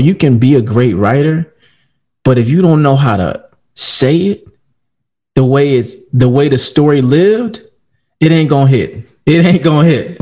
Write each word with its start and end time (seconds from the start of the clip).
You 0.00 0.16
can 0.16 0.38
be 0.38 0.56
a 0.56 0.60
great 0.60 0.94
writer, 0.94 1.54
but 2.24 2.36
if 2.36 2.50
you 2.50 2.60
don't 2.60 2.82
know 2.82 2.96
how 2.96 3.16
to 3.16 3.48
say 3.74 4.16
it 4.16 4.48
the 5.36 5.44
way 5.44 5.76
it's 5.76 6.08
the 6.10 6.28
way 6.28 6.48
the 6.48 6.58
story 6.58 7.00
lived, 7.00 7.62
it 8.18 8.32
ain't 8.32 8.50
gonna 8.50 8.66
hit. 8.66 9.06
It 9.24 9.46
ain't 9.46 9.62
gonna 9.62 9.86
hit. 9.86 10.20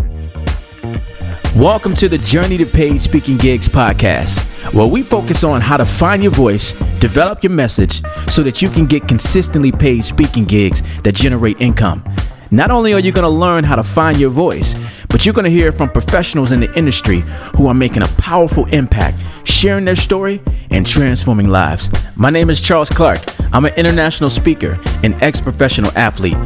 Welcome 1.57 1.95
to 1.95 2.09
the 2.11 2.19
Journey 2.19 2.59
to 2.59 2.67
Paid 2.67 3.01
Speaking 3.01 3.39
Gigs 3.39 3.67
podcast, 3.67 4.43
where 4.75 4.87
we 4.87 5.03
focus 5.03 5.43
on 5.43 5.63
how 5.63 5.79
to 5.79 5.87
find 5.87 6.23
your 6.23 6.33
voice, 6.33 6.75
develop 7.01 7.43
your 7.43 7.53
message, 7.53 8.03
so 8.29 8.43
that 8.43 8.61
you 8.61 8.69
can 8.69 8.85
get 8.85 9.09
consistently 9.09 9.73
paid 9.73 10.05
speaking 10.05 10.45
gigs 10.45 10.83
that 11.01 11.15
generate 11.15 11.59
income. 11.63 12.05
Not 12.53 12.71
only 12.71 12.93
are 12.93 12.99
you 12.99 13.13
going 13.13 13.23
to 13.23 13.31
learn 13.31 13.65
how 13.65 13.77
to 13.77 13.83
find 13.83 14.21
your 14.21 14.29
voice, 14.29 14.77
but 15.09 15.25
you're 15.25 15.33
going 15.33 15.47
to 15.47 15.51
hear 15.51 15.73
from 15.73 15.89
professionals 15.89 16.53
in 16.53 16.61
the 16.61 16.71
industry 16.77 17.25
who 17.57 17.67
are 17.67 17.73
making 17.73 18.03
a 18.03 18.09
powerful 18.19 18.67
impact, 18.67 19.19
sharing 19.49 19.87
their 19.87 19.97
story, 19.97 20.43
and 20.71 20.87
transforming 20.87 21.49
lives. 21.49 21.91
My 22.15 22.29
name 22.29 22.51
is 22.51 22.61
Charles 22.61 22.91
Clark. 22.91 23.21
I'm 23.55 23.65
an 23.65 23.73
international 23.77 24.29
speaker 24.29 24.79
and 25.03 25.15
ex 25.23 25.41
professional 25.41 25.93
athlete. 25.97 26.37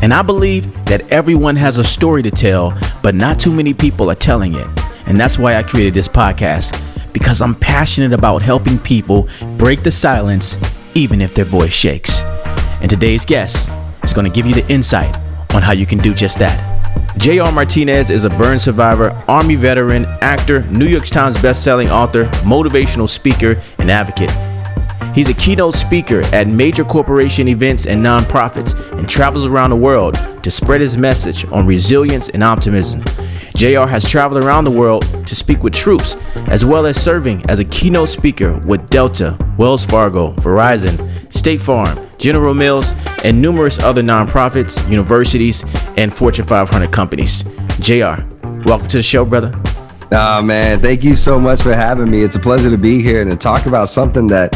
And 0.00 0.14
I 0.14 0.22
believe 0.22 0.72
that 0.86 1.12
everyone 1.12 1.56
has 1.56 1.76
a 1.76 1.84
story 1.84 2.22
to 2.22 2.30
tell, 2.30 2.72
but 3.02 3.14
not 3.14 3.38
too 3.38 3.52
many 3.52 3.74
people 3.74 4.10
are 4.10 4.14
telling 4.14 4.54
it. 4.54 4.66
And 5.08 5.20
that's 5.20 5.38
why 5.38 5.56
I 5.56 5.62
created 5.62 5.92
this 5.92 6.08
podcast, 6.08 6.72
because 7.12 7.42
I'm 7.42 7.54
passionate 7.54 8.14
about 8.14 8.40
helping 8.40 8.78
people 8.78 9.28
break 9.58 9.82
the 9.82 9.90
silence, 9.90 10.56
even 10.94 11.20
if 11.20 11.34
their 11.34 11.44
voice 11.44 11.74
shakes. 11.74 12.22
And 12.80 12.88
today's 12.88 13.26
guest 13.26 13.70
is 14.02 14.14
going 14.14 14.26
to 14.26 14.32
give 14.32 14.46
you 14.46 14.54
the 14.54 14.66
insight 14.72 15.14
on 15.54 15.62
how 15.62 15.72
you 15.72 15.86
can 15.86 15.98
do 15.98 16.14
just 16.14 16.38
that. 16.38 16.58
J.R. 17.18 17.52
Martinez 17.52 18.08
is 18.08 18.24
a 18.24 18.30
burn 18.30 18.58
survivor, 18.58 19.10
Army 19.28 19.54
veteran, 19.54 20.06
actor, 20.22 20.62
New 20.70 20.86
York 20.86 21.04
Times 21.04 21.36
bestselling 21.36 21.90
author, 21.90 22.24
motivational 22.44 23.08
speaker, 23.08 23.60
and 23.78 23.90
advocate. 23.90 24.30
He's 25.14 25.28
a 25.28 25.34
keynote 25.34 25.74
speaker 25.74 26.22
at 26.32 26.46
major 26.46 26.84
corporation 26.84 27.48
events 27.48 27.86
and 27.86 28.04
nonprofits 28.04 28.74
and 28.96 29.08
travels 29.08 29.44
around 29.44 29.70
the 29.70 29.76
world 29.76 30.14
to 30.42 30.50
spread 30.50 30.80
his 30.80 30.96
message 30.96 31.44
on 31.46 31.66
resilience 31.66 32.28
and 32.28 32.44
optimism. 32.44 33.02
JR 33.60 33.84
has 33.84 34.08
traveled 34.08 34.42
around 34.42 34.64
the 34.64 34.70
world 34.70 35.04
to 35.26 35.36
speak 35.36 35.62
with 35.62 35.74
troops, 35.74 36.16
as 36.48 36.64
well 36.64 36.86
as 36.86 36.98
serving 36.98 37.44
as 37.50 37.58
a 37.58 37.64
keynote 37.66 38.08
speaker 38.08 38.56
with 38.60 38.88
Delta, 38.88 39.36
Wells 39.58 39.84
Fargo, 39.84 40.32
Verizon, 40.36 41.30
State 41.30 41.60
Farm, 41.60 42.06
General 42.16 42.54
Mills, 42.54 42.94
and 43.22 43.38
numerous 43.38 43.78
other 43.78 44.02
nonprofits, 44.02 44.90
universities, 44.90 45.62
and 45.98 46.10
Fortune 46.10 46.46
500 46.46 46.90
companies. 46.90 47.42
JR, 47.80 48.24
welcome 48.64 48.88
to 48.88 48.96
the 48.96 49.02
show, 49.02 49.26
brother. 49.26 49.50
Oh, 50.10 50.40
man. 50.40 50.80
Thank 50.80 51.04
you 51.04 51.14
so 51.14 51.38
much 51.38 51.60
for 51.60 51.74
having 51.74 52.10
me. 52.10 52.22
It's 52.22 52.36
a 52.36 52.40
pleasure 52.40 52.70
to 52.70 52.78
be 52.78 53.02
here 53.02 53.20
and 53.20 53.30
to 53.30 53.36
talk 53.36 53.66
about 53.66 53.90
something 53.90 54.26
that 54.28 54.54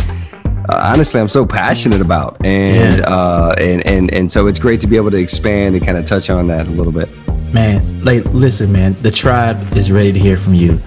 uh, 0.66 0.80
honestly 0.82 1.20
I'm 1.20 1.28
so 1.28 1.44
passionate 1.44 2.00
about, 2.00 2.42
and 2.42 3.00
yeah. 3.00 3.04
uh, 3.04 3.54
and 3.58 3.86
and 3.86 4.10
and 4.14 4.32
so 4.32 4.46
it's 4.46 4.58
great 4.58 4.80
to 4.80 4.86
be 4.86 4.96
able 4.96 5.10
to 5.10 5.18
expand 5.18 5.76
and 5.76 5.84
kind 5.84 5.98
of 5.98 6.06
touch 6.06 6.30
on 6.30 6.46
that 6.46 6.66
a 6.66 6.70
little 6.70 6.90
bit. 6.90 7.10
Man, 7.54 8.04
like 8.04 8.24
listen, 8.26 8.70
man, 8.72 9.00
the 9.00 9.10
tribe 9.12 9.76
is 9.76 9.92
ready 9.92 10.12
to 10.12 10.18
hear 10.18 10.36
from 10.36 10.54
you. 10.54 10.82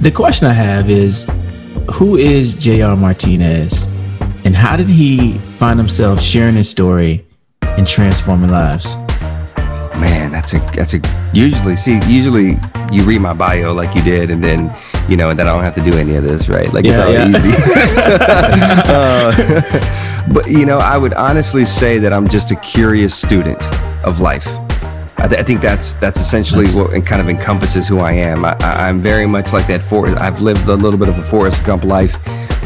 The 0.00 0.10
question 0.10 0.48
I 0.48 0.54
have 0.54 0.88
is, 0.88 1.28
who 1.92 2.16
is 2.16 2.56
JR 2.56 2.96
Martinez, 2.96 3.86
and 4.46 4.56
how 4.56 4.78
did 4.78 4.88
he 4.88 5.36
find 5.58 5.78
himself 5.78 6.22
sharing 6.22 6.54
his 6.54 6.70
story 6.70 7.26
and 7.60 7.86
transforming 7.86 8.50
lives? 8.50 8.96
Man, 10.00 10.32
that's 10.32 10.54
a 10.54 10.58
that's 10.74 10.94
a 10.94 11.02
usually 11.34 11.76
see 11.76 12.00
usually 12.06 12.56
you 12.90 13.04
read 13.04 13.20
my 13.20 13.34
bio 13.34 13.74
like 13.74 13.94
you 13.94 14.00
did, 14.00 14.30
and 14.30 14.42
then 14.42 14.74
you 15.06 15.18
know, 15.18 15.28
and 15.28 15.38
then 15.38 15.46
I 15.46 15.52
don't 15.52 15.62
have 15.62 15.74
to 15.74 15.84
do 15.84 15.98
any 15.98 16.16
of 16.16 16.24
this, 16.24 16.48
right? 16.48 16.72
Like 16.72 16.86
yeah, 16.86 16.92
it's 16.92 16.98
all 16.98 17.12
yeah. 17.12 17.28
easy. 17.28 17.52
uh, 20.24 20.32
but 20.32 20.50
you 20.50 20.64
know, 20.64 20.78
I 20.78 20.96
would 20.96 21.12
honestly 21.12 21.66
say 21.66 21.98
that 21.98 22.10
I'm 22.10 22.26
just 22.26 22.52
a 22.52 22.56
curious 22.56 23.14
student 23.14 23.62
of 24.02 24.22
life. 24.22 24.48
I, 25.20 25.28
th- 25.28 25.38
I 25.38 25.42
think 25.42 25.60
that's 25.60 25.92
that's 25.94 26.18
essentially 26.18 26.66
what 26.74 26.90
kind 27.04 27.20
of 27.20 27.28
encompasses 27.28 27.86
who 27.86 27.98
I 27.98 28.12
am. 28.12 28.44
I, 28.44 28.88
am 28.88 28.98
very 28.98 29.26
much 29.26 29.52
like 29.52 29.66
that. 29.66 29.82
For 29.82 30.08
I've 30.18 30.40
lived 30.40 30.66
a 30.68 30.74
little 30.74 30.98
bit 30.98 31.08
of 31.10 31.18
a 31.18 31.22
Forrest 31.22 31.66
Gump 31.66 31.84
life, 31.84 32.14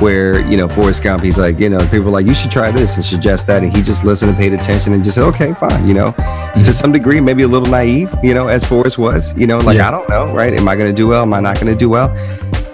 where 0.00 0.40
you 0.40 0.56
know 0.56 0.68
Forrest 0.68 1.02
Gump, 1.02 1.22
he's 1.22 1.38
like, 1.38 1.58
you 1.58 1.68
know, 1.68 1.80
people 1.88 2.08
are 2.08 2.12
like, 2.12 2.26
you 2.26 2.34
should 2.34 2.50
try 2.50 2.70
this 2.70 2.96
and 2.96 3.04
suggest 3.04 3.46
that, 3.48 3.62
and 3.64 3.74
he 3.74 3.82
just 3.82 4.04
listened 4.04 4.30
and 4.30 4.38
paid 4.38 4.52
attention 4.52 4.92
and 4.92 5.02
just 5.02 5.16
said, 5.16 5.24
okay, 5.24 5.52
fine, 5.54 5.86
you 5.86 5.94
know, 5.94 6.12
mm-hmm. 6.12 6.62
to 6.62 6.72
some 6.72 6.92
degree, 6.92 7.20
maybe 7.20 7.42
a 7.42 7.48
little 7.48 7.68
naive, 7.68 8.14
you 8.22 8.34
know, 8.34 8.48
as 8.48 8.64
Forrest 8.64 8.98
was, 8.98 9.36
you 9.36 9.46
know, 9.46 9.58
like 9.58 9.78
yeah. 9.78 9.88
I 9.88 9.90
don't 9.90 10.08
know, 10.08 10.32
right? 10.32 10.52
Am 10.52 10.68
I 10.68 10.76
going 10.76 10.90
to 10.90 10.96
do 10.96 11.08
well? 11.08 11.22
Am 11.22 11.32
I 11.32 11.40
not 11.40 11.56
going 11.56 11.72
to 11.72 11.78
do 11.78 11.88
well? 11.88 12.14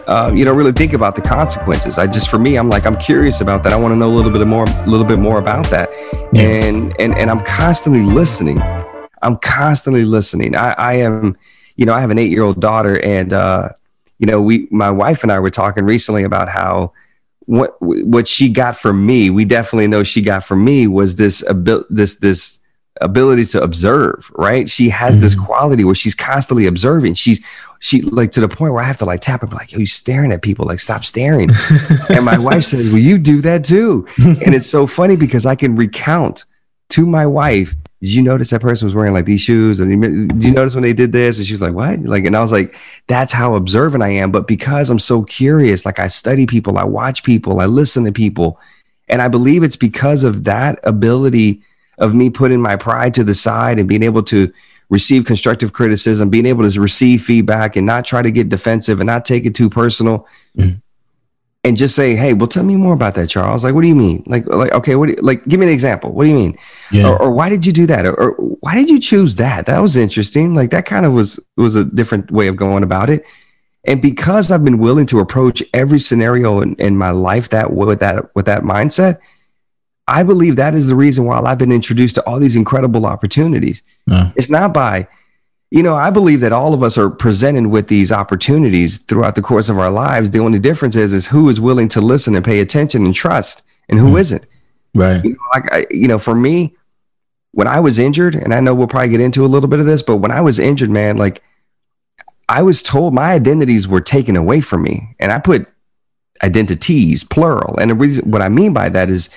Uh, 0.06 0.30
you 0.34 0.44
know, 0.44 0.52
really 0.52 0.72
think 0.72 0.92
about 0.92 1.14
the 1.14 1.22
consequences. 1.22 1.96
I 1.96 2.06
just, 2.06 2.28
for 2.28 2.38
me, 2.38 2.56
I'm 2.56 2.68
like, 2.68 2.84
I'm 2.84 2.96
curious 2.96 3.40
about 3.40 3.62
that. 3.62 3.72
I 3.72 3.76
want 3.76 3.92
to 3.92 3.96
know 3.96 4.08
a 4.08 4.14
little 4.14 4.32
bit 4.32 4.44
more, 4.46 4.64
a 4.68 4.86
little 4.86 5.06
bit 5.06 5.20
more 5.20 5.38
about 5.38 5.70
that, 5.70 5.88
yeah. 6.32 6.42
and 6.42 7.00
and 7.00 7.16
and 7.16 7.30
I'm 7.30 7.40
constantly 7.40 8.02
listening. 8.02 8.60
I'm 9.22 9.36
constantly 9.36 10.04
listening. 10.04 10.56
I, 10.56 10.72
I 10.72 10.92
am, 10.94 11.36
you 11.76 11.86
know, 11.86 11.94
I 11.94 12.00
have 12.00 12.10
an 12.10 12.18
eight 12.18 12.30
year 12.30 12.42
old 12.42 12.60
daughter, 12.60 13.00
and 13.04 13.32
uh, 13.32 13.70
you 14.18 14.26
know, 14.26 14.40
we, 14.40 14.68
my 14.70 14.90
wife 14.90 15.22
and 15.22 15.32
I 15.32 15.38
were 15.38 15.50
talking 15.50 15.84
recently 15.84 16.24
about 16.24 16.48
how 16.48 16.92
what 17.46 17.76
what 17.80 18.28
she 18.28 18.52
got 18.52 18.76
from 18.76 19.04
me, 19.04 19.30
we 19.30 19.44
definitely 19.44 19.88
know 19.88 20.04
she 20.04 20.22
got 20.22 20.44
from 20.44 20.64
me 20.64 20.86
was 20.86 21.16
this 21.16 21.42
abil- 21.48 21.84
this 21.90 22.16
this 22.16 22.62
ability 23.00 23.44
to 23.46 23.62
observe, 23.62 24.30
right? 24.34 24.68
She 24.68 24.90
has 24.90 25.14
mm-hmm. 25.14 25.22
this 25.22 25.34
quality 25.34 25.84
where 25.84 25.94
she's 25.94 26.14
constantly 26.14 26.66
observing. 26.66 27.14
She's 27.14 27.44
she 27.80 28.02
like 28.02 28.30
to 28.32 28.40
the 28.40 28.48
point 28.48 28.72
where 28.72 28.82
I 28.82 28.86
have 28.86 28.98
to 28.98 29.04
like 29.04 29.22
tap 29.22 29.42
and 29.42 29.50
be 29.50 29.56
like, 29.56 29.72
yo, 29.72 29.78
you 29.78 29.86
staring 29.86 30.32
at 30.32 30.42
people, 30.42 30.66
like 30.66 30.80
stop 30.80 31.04
staring. 31.04 31.48
and 32.10 32.24
my 32.24 32.38
wife 32.38 32.64
says, 32.64 32.88
Well, 32.88 32.98
you 32.98 33.18
do 33.18 33.40
that 33.40 33.64
too. 33.64 34.06
and 34.18 34.54
it's 34.54 34.68
so 34.68 34.86
funny 34.86 35.16
because 35.16 35.46
I 35.46 35.54
can 35.54 35.76
recount 35.76 36.44
to 36.90 37.06
my 37.06 37.26
wife 37.26 37.74
did 38.00 38.14
you 38.14 38.22
notice 38.22 38.48
that 38.50 38.62
person 38.62 38.86
was 38.86 38.94
wearing 38.94 39.12
like 39.12 39.26
these 39.26 39.42
shoes? 39.42 39.78
And 39.78 40.30
did 40.30 40.42
you 40.42 40.52
notice 40.52 40.74
when 40.74 40.82
they 40.82 40.94
did 40.94 41.12
this? 41.12 41.36
And 41.36 41.46
she 41.46 41.52
was 41.52 41.60
like, 41.60 41.74
what? 41.74 42.00
Like, 42.00 42.24
and 42.24 42.34
I 42.34 42.40
was 42.40 42.50
like, 42.50 42.74
that's 43.08 43.32
how 43.32 43.56
observant 43.56 44.02
I 44.02 44.08
am. 44.08 44.30
But 44.30 44.48
because 44.48 44.88
I'm 44.88 44.98
so 44.98 45.22
curious, 45.22 45.84
like 45.84 45.98
I 45.98 46.08
study 46.08 46.46
people, 46.46 46.78
I 46.78 46.84
watch 46.84 47.24
people, 47.24 47.60
I 47.60 47.66
listen 47.66 48.04
to 48.04 48.12
people. 48.12 48.58
And 49.08 49.20
I 49.20 49.28
believe 49.28 49.62
it's 49.62 49.76
because 49.76 50.24
of 50.24 50.44
that 50.44 50.78
ability 50.82 51.60
of 51.98 52.14
me 52.14 52.30
putting 52.30 52.62
my 52.62 52.76
pride 52.76 53.12
to 53.14 53.24
the 53.24 53.34
side 53.34 53.78
and 53.78 53.86
being 53.86 54.02
able 54.02 54.22
to 54.24 54.50
receive 54.88 55.26
constructive 55.26 55.74
criticism, 55.74 56.30
being 56.30 56.46
able 56.46 56.68
to 56.68 56.80
receive 56.80 57.22
feedback 57.22 57.76
and 57.76 57.86
not 57.86 58.06
try 58.06 58.22
to 58.22 58.30
get 58.30 58.48
defensive 58.48 59.00
and 59.00 59.06
not 59.06 59.26
take 59.26 59.44
it 59.44 59.54
too 59.54 59.68
personal. 59.68 60.26
Mm-hmm 60.56 60.78
and 61.62 61.76
just 61.76 61.94
say, 61.94 62.16
"Hey, 62.16 62.32
well, 62.32 62.46
tell 62.46 62.64
me 62.64 62.76
more 62.76 62.94
about 62.94 63.14
that, 63.16 63.28
Charles. 63.28 63.64
Like, 63.64 63.74
what 63.74 63.82
do 63.82 63.88
you 63.88 63.94
mean? 63.94 64.22
Like, 64.26 64.46
like, 64.46 64.72
okay, 64.72 64.96
what? 64.96 65.06
Do 65.06 65.12
you, 65.12 65.22
like, 65.22 65.44
give 65.46 65.60
me 65.60 65.66
an 65.66 65.72
example. 65.72 66.12
What 66.12 66.24
do 66.24 66.30
you 66.30 66.36
mean? 66.36 66.58
Yeah. 66.90 67.08
Or, 67.08 67.22
or, 67.22 67.30
why 67.30 67.48
did 67.50 67.66
you 67.66 67.72
do 67.72 67.86
that? 67.86 68.06
Or, 68.06 68.14
or, 68.14 68.30
why 68.60 68.74
did 68.74 68.88
you 68.88 68.98
choose 68.98 69.36
that? 69.36 69.66
That 69.66 69.80
was 69.80 69.96
interesting. 69.96 70.54
Like, 70.54 70.70
that 70.70 70.86
kind 70.86 71.04
of 71.04 71.12
was 71.12 71.38
was 71.56 71.76
a 71.76 71.84
different 71.84 72.30
way 72.30 72.46
of 72.46 72.56
going 72.56 72.82
about 72.82 73.10
it. 73.10 73.24
And 73.84 74.02
because 74.02 74.50
I've 74.50 74.64
been 74.64 74.78
willing 74.78 75.06
to 75.06 75.20
approach 75.20 75.62
every 75.72 75.98
scenario 75.98 76.60
in, 76.60 76.74
in 76.76 76.96
my 76.96 77.10
life 77.10 77.50
that 77.50 77.72
with 77.72 78.00
that 78.00 78.34
with 78.34 78.46
that 78.46 78.62
mindset, 78.62 79.18
I 80.06 80.22
believe 80.22 80.56
that 80.56 80.74
is 80.74 80.88
the 80.88 80.96
reason 80.96 81.24
why 81.24 81.40
I've 81.40 81.58
been 81.58 81.72
introduced 81.72 82.16
to 82.16 82.26
all 82.26 82.38
these 82.38 82.56
incredible 82.56 83.06
opportunities. 83.06 83.82
Yeah. 84.06 84.32
It's 84.34 84.50
not 84.50 84.74
by 84.74 85.08
you 85.70 85.84
know, 85.84 85.94
I 85.94 86.10
believe 86.10 86.40
that 86.40 86.52
all 86.52 86.74
of 86.74 86.82
us 86.82 86.98
are 86.98 87.08
presented 87.08 87.68
with 87.68 87.88
these 87.88 88.10
opportunities 88.10 88.98
throughout 88.98 89.36
the 89.36 89.42
course 89.42 89.68
of 89.68 89.78
our 89.78 89.90
lives. 89.90 90.30
The 90.30 90.40
only 90.40 90.58
difference 90.58 90.96
is 90.96 91.12
is 91.12 91.28
who 91.28 91.48
is 91.48 91.60
willing 91.60 91.88
to 91.88 92.00
listen 92.00 92.34
and 92.34 92.44
pay 92.44 92.60
attention 92.60 93.04
and 93.04 93.14
trust, 93.14 93.66
and 93.88 93.98
who 93.98 94.12
mm. 94.14 94.32
not 94.32 94.46
Right. 94.92 95.24
You 95.24 95.30
know, 95.30 95.38
like 95.54 95.72
I, 95.72 95.86
you 95.90 96.08
know, 96.08 96.18
for 96.18 96.34
me, 96.34 96.74
when 97.52 97.68
I 97.68 97.78
was 97.78 98.00
injured, 98.00 98.34
and 98.34 98.52
I 98.52 98.60
know 98.60 98.74
we'll 98.74 98.88
probably 98.88 99.10
get 99.10 99.20
into 99.20 99.44
a 99.44 99.46
little 99.46 99.68
bit 99.68 99.78
of 99.78 99.86
this, 99.86 100.02
but 100.02 100.16
when 100.16 100.32
I 100.32 100.40
was 100.40 100.58
injured, 100.58 100.90
man, 100.90 101.16
like 101.16 101.42
I 102.48 102.62
was 102.62 102.82
told 102.82 103.14
my 103.14 103.32
identities 103.32 103.86
were 103.86 104.00
taken 104.00 104.36
away 104.36 104.60
from 104.60 104.82
me, 104.82 105.14
and 105.20 105.30
I 105.30 105.38
put 105.38 105.68
identities 106.42 107.22
plural. 107.22 107.78
And 107.78 107.92
the 107.92 107.94
reason, 107.94 108.28
what 108.28 108.42
I 108.42 108.48
mean 108.48 108.72
by 108.72 108.88
that 108.88 109.08
is 109.08 109.30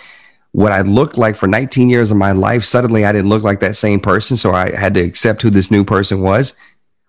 what 0.54 0.72
I 0.72 0.82
looked 0.82 1.18
like 1.18 1.36
for 1.36 1.48
19 1.48 1.90
years 1.90 2.12
of 2.12 2.18
my 2.18 2.32
life, 2.32 2.64
suddenly 2.64 3.06
I 3.06 3.12
didn't 3.12 3.30
look 3.30 3.44
like 3.44 3.60
that 3.60 3.76
same 3.76 4.00
person. 4.00 4.38
So 4.38 4.54
I 4.54 4.76
had 4.76 4.94
to 4.94 5.02
accept 5.02 5.42
who 5.42 5.50
this 5.50 5.72
new 5.72 5.84
person 5.84 6.22
was. 6.22 6.58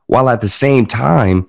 While 0.06 0.29
at 0.29 0.41
the 0.41 0.49
same 0.49 0.87
time, 0.87 1.49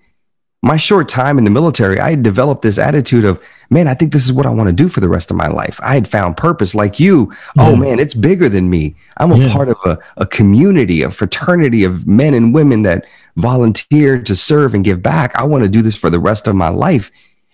my 0.62 0.78
short 0.78 1.08
time 1.08 1.38
in 1.38 1.44
the 1.44 1.50
military, 1.52 2.00
I 2.00 2.10
had 2.10 2.24
developed 2.24 2.64
this 2.64 2.78
attitude 2.78 3.24
of, 3.24 3.42
man, 3.70 3.88
I 3.88 3.94
think 3.94 4.12
this 4.12 4.26
is 4.26 4.34
what 4.34 4.46
I 4.46 4.50
want 4.50 4.68
to 4.68 4.74
do 4.74 4.90
for 4.90 5.00
the 5.00 5.08
rest 5.08 5.32
of 5.32 5.38
my 5.38 5.48
life. 5.48 5.80
I 5.84 5.94
had 5.94 6.08
found 6.08 6.38
purpose 6.38 6.76
like 6.76 7.00
you. 7.00 7.32
Oh, 7.58 7.64
yeah. 7.64 7.70
Oh 7.70 7.76
man, 7.78 8.00
it's 8.00 8.14
bigger 8.14 8.50
than 8.50 8.70
me. 8.70 8.96
I'm 9.18 9.32
a 9.32 9.38
yeah. 9.38 9.54
part 9.54 9.70
of 9.70 9.78
a, 9.86 9.98
a 10.18 10.26
community, 10.26 11.02
a 11.02 11.12
fraternity 11.12 11.84
of 11.84 12.08
men 12.08 12.34
and 12.34 12.54
women 12.54 12.82
that 12.82 13.06
volunteer 13.38 14.22
to 14.22 14.36
serve 14.36 14.74
and 14.74 14.84
give 14.84 15.02
back. 15.02 15.36
I 15.36 15.44
want 15.44 15.64
to 15.64 15.70
do 15.70 15.82
this 15.82 15.96
for 15.96 16.10
the 16.10 16.20
rest 16.20 16.48
of 16.48 16.56
my 16.56 16.70
life. 16.70 17.10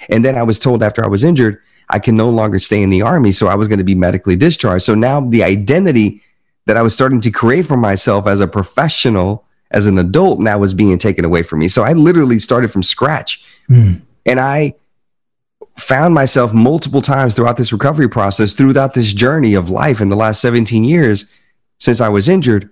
And 0.10 0.26
then 0.26 0.36
I 0.36 0.44
was 0.44 0.58
told 0.58 0.82
after 0.82 1.04
I 1.04 1.08
was 1.08 1.24
injured, 1.24 1.62
I 1.92 2.00
can 2.00 2.16
no 2.16 2.30
longer 2.30 2.58
stay 2.58 2.82
in 2.82 2.90
the 2.90 3.02
army. 3.02 3.32
So 3.32 3.48
I 3.48 3.56
was 3.56 3.68
going 3.68 3.78
to 3.80 3.84
be 3.84 3.96
medically 3.96 4.36
discharged. 4.36 4.86
So 4.86 4.96
now 4.96 5.22
the 5.22 5.44
identity 5.44 6.22
that 6.66 6.78
I 6.78 6.82
was 6.82 6.94
starting 6.94 7.22
to 7.22 7.32
create 7.32 7.66
for 7.66 7.78
myself 7.78 8.28
as 8.28 8.40
a 8.40 8.48
professional, 8.48 9.46
as 9.72 9.88
an 9.88 9.98
adult, 9.98 10.40
now 10.40 10.58
was 10.58 10.74
being 10.74 10.98
taken 10.98 11.26
away 11.26 11.44
from 11.44 11.60
me. 11.60 11.68
So 11.68 11.84
I 11.84 11.94
literally 11.94 12.40
started 12.40 12.72
from 12.72 12.82
scratch. 12.82 13.44
Mm. 13.70 14.02
And 14.26 14.40
I 14.40 14.76
found 15.78 16.14
myself 16.14 16.54
multiple 16.54 17.02
times 17.02 17.36
throughout 17.36 17.58
this 17.58 17.74
recovery 17.74 18.10
process, 18.10 18.54
throughout 18.54 18.94
this 18.94 19.14
journey 19.14 19.54
of 19.54 19.70
life 19.70 20.00
in 20.00 20.10
the 20.10 20.16
last 20.16 20.42
17 20.42 20.84
years 20.84 21.26
since 21.80 22.00
I 22.00 22.10
was 22.10 22.30
injured, 22.30 22.70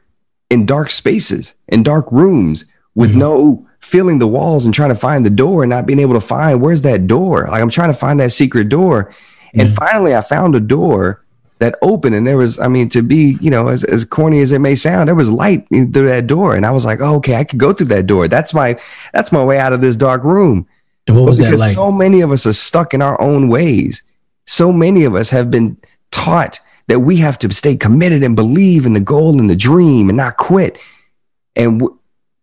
in 0.49 0.65
dark 0.65 0.91
spaces, 0.91 1.55
in 1.67 1.83
dark 1.83 2.11
rooms, 2.11 2.65
with 2.95 3.11
mm-hmm. 3.11 3.19
no 3.19 3.68
feeling 3.89 4.19
the 4.19 4.27
walls 4.27 4.65
and 4.65 4.73
trying 4.73 4.89
to 4.89 4.95
find 4.95 5.25
the 5.25 5.29
door 5.29 5.63
and 5.63 5.69
not 5.69 5.85
being 5.85 5.99
able 5.99 6.13
to 6.13 6.21
find 6.21 6.61
where's 6.61 6.83
that 6.83 7.07
door. 7.07 7.47
Like 7.49 7.61
I'm 7.61 7.69
trying 7.69 7.91
to 7.91 7.97
find 7.97 8.19
that 8.19 8.31
secret 8.31 8.69
door. 8.69 9.05
Mm-hmm. 9.05 9.59
And 9.59 9.75
finally, 9.75 10.15
I 10.15 10.21
found 10.21 10.55
a 10.55 10.59
door 10.59 11.25
that 11.57 11.75
opened, 11.81 12.15
and 12.15 12.25
there 12.25 12.37
was, 12.37 12.57
I 12.57 12.69
mean, 12.69 12.87
to 12.89 13.01
be, 13.01 13.37
you 13.41 13.51
know, 13.51 13.67
as, 13.67 13.83
as 13.83 14.05
corny 14.05 14.39
as 14.39 14.53
it 14.53 14.59
may 14.59 14.75
sound, 14.75 15.09
there 15.09 15.15
was 15.15 15.29
light 15.29 15.67
through 15.67 16.07
that 16.07 16.25
door. 16.25 16.55
And 16.55 16.65
I 16.65 16.71
was 16.71 16.85
like, 16.85 16.99
oh, 17.01 17.17
okay, 17.17 17.35
I 17.35 17.43
could 17.43 17.59
go 17.59 17.73
through 17.73 17.87
that 17.87 18.07
door. 18.07 18.29
That's 18.29 18.53
my, 18.53 18.79
that's 19.11 19.33
my 19.33 19.43
way 19.43 19.59
out 19.59 19.73
of 19.73 19.81
this 19.81 19.97
dark 19.97 20.23
room. 20.23 20.65
And 21.05 21.17
what 21.17 21.25
was 21.25 21.39
because 21.39 21.59
that 21.59 21.65
like? 21.65 21.73
So 21.73 21.91
many 21.91 22.21
of 22.21 22.31
us 22.31 22.45
are 22.45 22.53
stuck 22.53 22.93
in 22.93 23.01
our 23.01 23.19
own 23.19 23.49
ways. 23.49 24.03
So 24.45 24.71
many 24.71 25.03
of 25.03 25.15
us 25.15 25.31
have 25.31 25.51
been 25.51 25.75
taught 26.11 26.59
that 26.87 27.01
we 27.01 27.17
have 27.17 27.37
to 27.39 27.53
stay 27.53 27.75
committed 27.75 28.23
and 28.23 28.35
believe 28.35 28.85
in 28.85 28.93
the 28.93 28.99
goal 28.99 29.37
and 29.37 29.49
the 29.49 29.55
dream 29.55 30.09
and 30.09 30.17
not 30.17 30.37
quit. 30.37 30.79
And 31.55 31.79
w- 31.81 31.98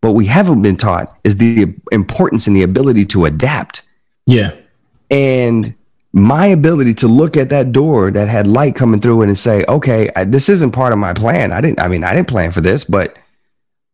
what 0.07 0.15
we 0.15 0.27
haven't 0.27 0.63
been 0.63 0.77
taught 0.77 1.11
is 1.25 1.37
the 1.37 1.75
importance 1.91 2.47
and 2.47 2.57
the 2.57 2.63
ability 2.63 3.05
to 3.07 3.25
adapt. 3.25 3.83
Yeah. 4.25 4.55
And 5.11 5.75
my 6.13 6.47
ability 6.47 6.95
to 6.95 7.09
look 7.09 7.37
at 7.37 7.51
that 7.51 7.73
door 7.73 8.11
that 8.11 8.29
had 8.29 8.47
light 8.47 8.75
coming 8.75 9.01
through 9.01 9.23
it 9.23 9.29
and 9.29 9.37
say, 9.39 9.65
okay, 9.69 10.11
I, 10.17 10.25
this 10.25 10.49
isn't 10.49 10.73
part 10.73 10.93
of 10.93 10.99
my 10.99 11.13
plan. 11.13 11.53
I 11.53 11.61
didn't, 11.61 11.81
I 11.81 11.89
mean, 11.89 12.05
I 12.05 12.15
didn't 12.15 12.29
plan 12.29 12.53
for 12.53 12.61
this, 12.61 12.85
but 12.85 13.19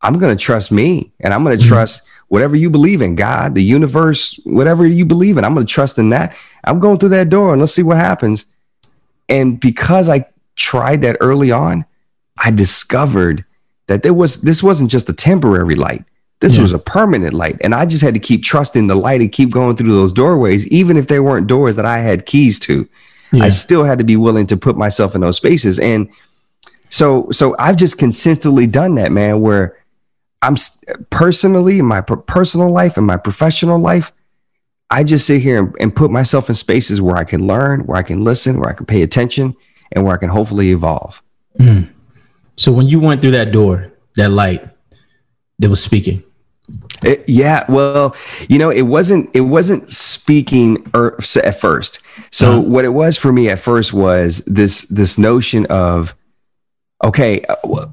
I'm 0.02 0.18
going 0.18 0.36
to 0.36 0.40
trust 0.42 0.70
me 0.70 1.12
and 1.20 1.32
I'm 1.32 1.42
going 1.42 1.56
to 1.56 1.62
mm-hmm. 1.62 1.72
trust 1.72 2.06
whatever 2.28 2.56
you 2.56 2.70
believe 2.70 3.02
in, 3.02 3.14
God, 3.14 3.54
the 3.54 3.62
universe, 3.62 4.38
whatever 4.44 4.86
you 4.86 5.04
believe 5.04 5.36
in. 5.36 5.44
I'm 5.44 5.54
going 5.54 5.66
to 5.66 5.72
trust 5.72 5.98
in 5.98 6.10
that. 6.10 6.36
I'm 6.64 6.78
going 6.78 6.98
through 6.98 7.10
that 7.10 7.28
door 7.28 7.52
and 7.52 7.60
let's 7.60 7.72
see 7.72 7.82
what 7.82 7.96
happens. 7.96 8.46
And 9.28 9.58
because 9.60 10.08
I 10.08 10.26
tried 10.56 11.02
that 11.02 11.16
early 11.20 11.50
on, 11.50 11.84
I 12.38 12.50
discovered 12.50 13.44
that 13.86 14.02
there 14.02 14.14
was, 14.14 14.40
this 14.42 14.62
wasn't 14.62 14.90
just 14.90 15.08
a 15.08 15.12
temporary 15.12 15.74
light. 15.74 16.04
This 16.40 16.56
yes. 16.56 16.62
was 16.62 16.72
a 16.72 16.78
permanent 16.78 17.34
light. 17.34 17.56
And 17.60 17.74
I 17.74 17.86
just 17.86 18.02
had 18.02 18.14
to 18.14 18.20
keep 18.20 18.42
trusting 18.42 18.88
the 18.88 18.94
light 18.94 19.20
and 19.20 19.30
keep 19.30 19.50
going 19.50 19.76
through 19.76 19.92
those 19.92 20.12
doorways, 20.12 20.66
even 20.68 20.96
if 20.96 21.06
they 21.06 21.20
weren't 21.20 21.46
doors 21.46 21.76
that 21.76 21.86
I 21.86 21.98
had 21.98 22.26
keys 22.26 22.58
to. 22.60 22.88
Yeah. 23.32 23.44
I 23.44 23.48
still 23.48 23.84
had 23.84 23.98
to 23.98 24.04
be 24.04 24.16
willing 24.16 24.46
to 24.48 24.56
put 24.56 24.76
myself 24.76 25.14
in 25.14 25.20
those 25.20 25.36
spaces. 25.36 25.78
And 25.78 26.12
so, 26.90 27.26
so 27.30 27.54
I've 27.58 27.76
just 27.76 27.96
consistently 27.96 28.66
done 28.66 28.96
that, 28.96 29.12
man, 29.12 29.40
where 29.40 29.78
I'm 30.42 30.56
personally 31.10 31.78
in 31.78 31.86
my 31.86 32.00
personal 32.00 32.70
life 32.70 32.96
and 32.96 33.06
my 33.06 33.16
professional 33.16 33.78
life, 33.78 34.12
I 34.90 35.04
just 35.04 35.26
sit 35.26 35.40
here 35.40 35.58
and, 35.58 35.76
and 35.80 35.96
put 35.96 36.10
myself 36.10 36.48
in 36.48 36.54
spaces 36.54 37.00
where 37.00 37.16
I 37.16 37.24
can 37.24 37.46
learn, 37.46 37.86
where 37.86 37.96
I 37.96 38.02
can 38.02 38.24
listen, 38.24 38.60
where 38.60 38.68
I 38.68 38.74
can 38.74 38.84
pay 38.84 39.02
attention, 39.02 39.56
and 39.92 40.04
where 40.04 40.14
I 40.14 40.18
can 40.18 40.28
hopefully 40.28 40.70
evolve. 40.70 41.22
Mm. 41.58 41.88
So 42.56 42.72
when 42.72 42.86
you 42.86 43.00
went 43.00 43.22
through 43.22 43.32
that 43.32 43.52
door, 43.52 43.92
that 44.16 44.30
light 44.30 44.64
that 45.58 45.70
was 45.70 45.82
speaking, 45.82 46.22
it, 47.04 47.28
yeah, 47.28 47.64
well, 47.68 48.14
you 48.48 48.58
know, 48.58 48.70
it 48.70 48.82
wasn't 48.82 49.30
it 49.34 49.40
wasn't 49.40 49.90
speaking 49.90 50.86
er, 50.94 51.18
at 51.42 51.60
first. 51.60 52.00
So 52.30 52.60
uh-huh. 52.60 52.70
what 52.70 52.84
it 52.84 52.90
was 52.90 53.18
for 53.18 53.32
me 53.32 53.48
at 53.48 53.58
first 53.58 53.92
was 53.92 54.44
this 54.44 54.82
this 54.82 55.18
notion 55.18 55.66
of 55.66 56.14
okay, 57.02 57.42
uh, 57.48 57.86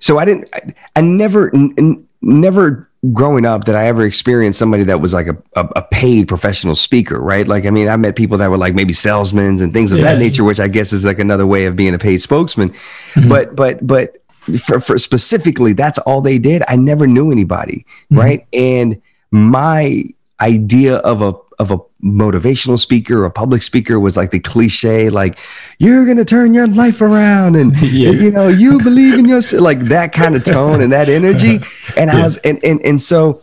so 0.00 0.18
I 0.18 0.24
didn't 0.24 0.48
I, 0.52 0.74
I 0.96 1.00
never 1.00 1.54
n- 1.54 2.06
never 2.20 2.90
growing 3.12 3.44
up 3.44 3.64
did 3.64 3.74
I 3.74 3.86
ever 3.86 4.04
experience 4.04 4.56
somebody 4.56 4.84
that 4.84 5.00
was 5.00 5.12
like 5.12 5.26
a, 5.26 5.36
a, 5.54 5.68
a, 5.76 5.82
paid 5.82 6.28
professional 6.28 6.74
speaker, 6.74 7.18
right? 7.20 7.46
Like, 7.46 7.66
I 7.66 7.70
mean, 7.70 7.88
I 7.88 7.96
met 7.96 8.16
people 8.16 8.38
that 8.38 8.48
were 8.48 8.56
like 8.56 8.74
maybe 8.74 8.92
salesmen 8.92 9.60
and 9.60 9.74
things 9.74 9.92
of 9.92 9.98
yeah. 9.98 10.12
that 10.12 10.18
nature, 10.18 10.44
which 10.44 10.60
I 10.60 10.68
guess 10.68 10.92
is 10.92 11.04
like 11.04 11.18
another 11.18 11.46
way 11.46 11.66
of 11.66 11.76
being 11.76 11.94
a 11.94 11.98
paid 11.98 12.18
spokesman. 12.18 12.70
Mm-hmm. 12.70 13.28
But, 13.28 13.56
but, 13.56 13.86
but 13.86 14.22
for, 14.64 14.80
for 14.80 14.98
specifically, 14.98 15.72
that's 15.72 15.98
all 15.98 16.22
they 16.22 16.38
did. 16.38 16.62
I 16.68 16.76
never 16.76 17.06
knew 17.06 17.30
anybody, 17.30 17.84
mm-hmm. 18.10 18.18
right? 18.18 18.46
And 18.52 19.02
my 19.30 20.04
idea 20.40 20.96
of 20.96 21.20
a 21.20 21.34
of 21.58 21.70
a 21.70 21.78
motivational 22.02 22.78
speaker 22.78 23.22
or 23.22 23.24
a 23.24 23.30
public 23.30 23.62
speaker 23.62 23.98
was 24.00 24.16
like 24.16 24.30
the 24.30 24.40
cliche, 24.40 25.10
like 25.10 25.38
you're 25.78 26.06
gonna 26.06 26.24
turn 26.24 26.54
your 26.54 26.66
life 26.66 27.00
around 27.00 27.56
and 27.56 27.76
yeah. 27.82 28.10
you 28.10 28.30
know 28.30 28.48
you 28.48 28.82
believe 28.82 29.14
in 29.14 29.26
yourself, 29.26 29.62
like 29.62 29.78
that 29.80 30.12
kind 30.12 30.36
of 30.36 30.44
tone 30.56 30.80
and 30.80 30.92
that 30.92 31.08
energy. 31.08 31.60
And 31.96 32.10
yeah. 32.10 32.18
I 32.18 32.22
was 32.22 32.38
and 32.38 32.62
and 32.64 32.84
and 32.84 33.00
so 33.00 33.34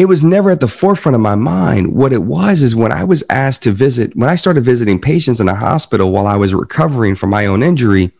it 0.00 0.08
was 0.08 0.24
never 0.24 0.50
at 0.50 0.60
the 0.60 0.66
forefront 0.66 1.14
of 1.14 1.20
my 1.20 1.34
mind. 1.34 1.94
What 1.94 2.14
it 2.14 2.22
was 2.22 2.62
is 2.62 2.74
when 2.74 2.90
I 2.90 3.04
was 3.04 3.22
asked 3.28 3.64
to 3.64 3.70
visit, 3.70 4.16
when 4.16 4.30
I 4.30 4.34
started 4.34 4.64
visiting 4.64 4.98
patients 4.98 5.42
in 5.42 5.48
a 5.48 5.54
hospital 5.54 6.10
while 6.10 6.26
I 6.26 6.36
was 6.36 6.54
recovering 6.54 7.14
from 7.14 7.28
my 7.28 7.44
own 7.44 7.62
injury, 7.62 8.10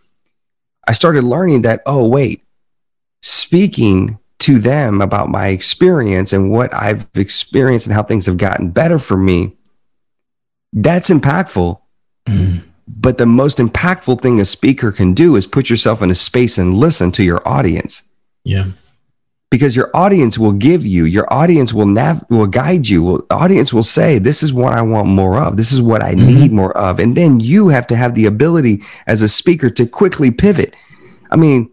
I 0.87 0.93
started 0.93 1.25
learning 1.25 1.63
that, 1.63 1.81
oh, 1.87 2.07
wait, 2.07 2.45
speaking 3.23 4.19
to 4.41 4.59
them 4.59 5.01
about 5.01 5.29
my 5.29 5.49
experience 5.49 6.33
and 6.33 6.51
what 6.51 6.73
I've 6.75 7.07
experienced 7.15 7.87
and 7.87 7.95
how 7.95 8.03
things 8.03 8.27
have 8.27 8.39
gotten 8.39 8.71
better 8.71 8.99
for 8.99 9.17
me, 9.17 9.57
that's 10.73 11.11
impactful. 11.11 11.81
Mm. 12.27 12.63
But 12.89 13.19
the 13.19 13.27
most 13.27 13.59
impactful 13.59 14.21
thing 14.21 14.41
a 14.41 14.45
speaker 14.45 14.93
can 14.93 15.15
do 15.15 15.37
is 15.37 15.47
put 15.47 15.71
yourself 15.71 16.03
in 16.03 16.11
a 16.11 16.15
space 16.15 16.59
and 16.59 16.75
listen 16.75 17.13
to 17.13 17.23
your 17.23 17.47
audience. 17.47 18.03
Yeah. 18.45 18.67
Because 19.51 19.77
your 19.77 19.91
audience 19.95 20.39
will 20.39 20.53
give 20.53 20.87
you, 20.87 21.05
your 21.05 21.31
audience 21.33 21.75
will 21.75 21.87
nav 21.87 22.25
will 22.31 22.47
guide 22.47 22.89
you. 22.89 23.03
Will 23.03 23.27
audience 23.31 23.73
will 23.73 23.83
say, 23.83 24.19
This 24.19 24.43
is 24.43 24.53
what 24.53 24.73
I 24.73 24.83
want 24.83 25.09
more 25.09 25.39
of. 25.39 25.57
This 25.57 25.73
is 25.73 25.83
what 25.83 26.03
I 26.03 26.15
mm-hmm. 26.15 26.27
need 26.27 26.53
more 26.53 26.77
of. 26.77 26.99
And 26.99 27.17
then 27.17 27.41
you 27.41 27.69
have 27.69 27.87
to 27.89 27.97
have 27.97 28.15
the 28.15 28.27
ability 28.27 28.83
as 29.07 29.23
a 29.23 29.29
speaker 29.29 29.69
to 29.71 29.87
quickly 29.87 30.31
pivot. 30.31 30.75
I 31.31 31.37
mean, 31.37 31.71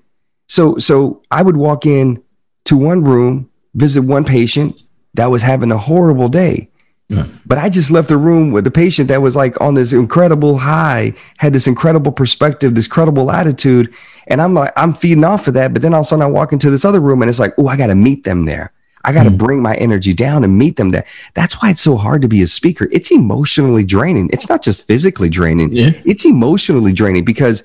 so 0.47 0.77
so 0.77 1.21
I 1.29 1.43
would 1.43 1.57
walk 1.57 1.85
in 1.85 2.23
to 2.67 2.77
one 2.77 3.03
room, 3.03 3.49
visit 3.73 4.01
one 4.01 4.23
patient 4.23 4.81
that 5.13 5.31
was 5.31 5.41
having 5.41 5.71
a 5.71 5.77
horrible 5.77 6.29
day. 6.29 6.69
Yeah. 7.09 7.25
But 7.45 7.57
I 7.57 7.69
just 7.69 7.89
left 7.89 8.09
the 8.09 8.17
room 8.17 8.51
with 8.51 8.65
the 8.65 8.71
patient 8.71 9.07
that 9.07 9.21
was 9.21 9.35
like 9.35 9.59
on 9.61 9.75
this 9.75 9.93
incredible 9.93 10.57
high, 10.57 11.13
had 11.37 11.53
this 11.53 11.67
incredible 11.67 12.11
perspective, 12.11 12.75
this 12.75 12.87
credible 12.87 13.31
attitude. 13.31 13.93
And 14.27 14.41
I'm 14.41 14.53
like, 14.53 14.73
I'm 14.75 14.93
feeding 14.93 15.23
off 15.23 15.47
of 15.47 15.53
that. 15.53 15.71
But 15.71 15.81
then 15.81 15.93
all 15.93 16.01
of 16.01 16.05
a 16.05 16.07
sudden 16.07 16.23
I 16.23 16.27
walk 16.27 16.51
into 16.51 16.69
this 16.69 16.83
other 16.83 16.99
room 16.99 17.21
and 17.21 17.29
it's 17.29 17.39
like, 17.39 17.53
oh, 17.57 17.67
I 17.67 17.77
got 17.77 17.87
to 17.87 17.95
meet 17.95 18.25
them 18.25 18.41
there. 18.41 18.73
I 19.05 19.13
got 19.13 19.23
to 19.23 19.29
mm. 19.29 19.37
bring 19.37 19.61
my 19.61 19.75
energy 19.75 20.13
down 20.13 20.43
and 20.43 20.57
meet 20.57 20.75
them 20.75 20.89
there. 20.89 21.05
That's 21.33 21.61
why 21.61 21.69
it's 21.69 21.79
so 21.79 21.95
hard 21.95 22.21
to 22.23 22.27
be 22.27 22.41
a 22.41 22.47
speaker. 22.47 22.89
It's 22.91 23.09
emotionally 23.09 23.85
draining. 23.85 24.29
It's 24.33 24.49
not 24.49 24.61
just 24.61 24.85
physically 24.85 25.29
draining. 25.29 25.71
Yeah. 25.71 25.91
It's 26.03 26.25
emotionally 26.25 26.91
draining 26.91 27.23
because 27.23 27.63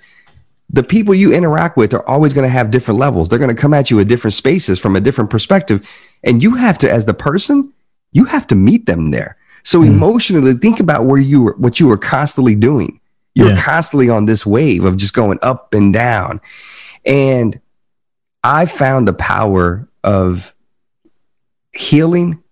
the 0.73 0.83
people 0.83 1.15
you 1.15 1.33
interact 1.33 1.77
with 1.77 1.93
are 1.93 2.07
always 2.09 2.33
going 2.33 2.47
to 2.47 2.53
have 2.53 2.71
different 2.71 2.99
levels. 2.99 3.29
They're 3.29 3.39
going 3.39 3.55
to 3.55 3.61
come 3.61 3.75
at 3.75 3.91
you 3.91 4.01
at 4.01 4.09
different 4.09 4.35
spaces 4.35 4.79
from 4.79 4.97
a 4.97 5.01
different 5.01 5.31
perspective. 5.31 5.89
And 6.25 6.43
you 6.43 6.55
have 6.55 6.79
to, 6.79 6.91
as 6.91 7.05
the 7.05 7.15
person, 7.15 7.73
you 8.13 8.25
have 8.25 8.47
to 8.49 8.55
meet 8.55 8.87
them 8.87 9.11
there. 9.11 9.37
So 9.65 9.81
mm. 9.81 9.89
emotionally, 9.89 10.55
think 10.55 10.81
about 10.81 11.05
where 11.05 11.21
you 11.21 11.43
were, 11.43 11.53
what 11.59 11.79
you 11.79 11.89
were 11.89 11.99
constantly 11.99 12.55
doing. 12.55 13.01
You're 13.35 13.51
yeah. 13.51 13.63
constantly 13.63 14.09
on 14.09 14.27
this 14.27 14.45
wave 14.47 14.85
of 14.85 14.97
just 14.97 15.15
going 15.15 15.39
up 15.43 15.75
and 15.75 15.93
down. 15.93 16.41
And 17.05 17.61
I 18.43 18.67
found 18.67 19.09
the 19.09 19.15
power 19.15 19.89
of 20.03 20.55
healing 21.73 22.43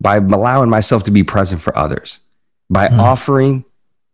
by 0.00 0.16
allowing 0.16 0.70
myself 0.70 1.04
to 1.04 1.10
be 1.10 1.24
present 1.24 1.60
for 1.60 1.76
others, 1.76 2.20
by 2.68 2.88
mm. 2.88 2.98
offering 2.98 3.64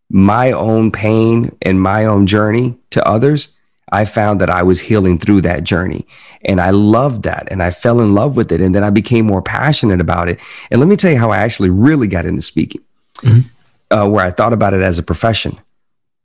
my 0.09 0.53
own 0.53 0.93
pain 0.93 1.57
and 1.63 1.81
my 1.81 2.05
own 2.05 2.27
journey 2.27 2.79
to 2.91 3.07
others, 3.07 3.57
I 3.93 4.05
found 4.05 4.41
that 4.41 4.51
I 4.51 4.63
was 4.63 4.81
healing 4.81 5.19
through 5.19 5.43
that 5.43 5.65
journey. 5.65 6.07
And 6.45 6.61
I 6.61 6.71
loved 6.71 7.25
that. 7.25 7.49
And 7.51 7.63
I 7.63 7.71
fell 7.71 8.01
in 8.01 8.15
love 8.15 8.37
with 8.37 8.53
it. 8.53 8.61
And 8.61 8.75
then 8.75 8.85
I 8.85 8.91
became 8.91 9.27
more 9.27 9.43
passionate 9.43 10.01
about 10.01 10.29
it. 10.29 10.41
And 10.71 10.81
let 10.81 10.89
me 10.89 10.97
tell 10.97 11.11
you 11.11 11.19
how 11.19 11.31
I 11.31 11.39
actually 11.39 11.71
really 11.71 12.09
got 12.09 12.27
into 12.27 12.43
speaking, 12.43 12.83
mm-hmm. 13.17 13.97
uh, 13.97 14.09
where 14.09 14.25
I 14.25 14.31
thought 14.31 14.53
about 14.53 14.75
it 14.75 14.83
as 14.83 14.99
a 14.99 15.03
profession. 15.03 15.59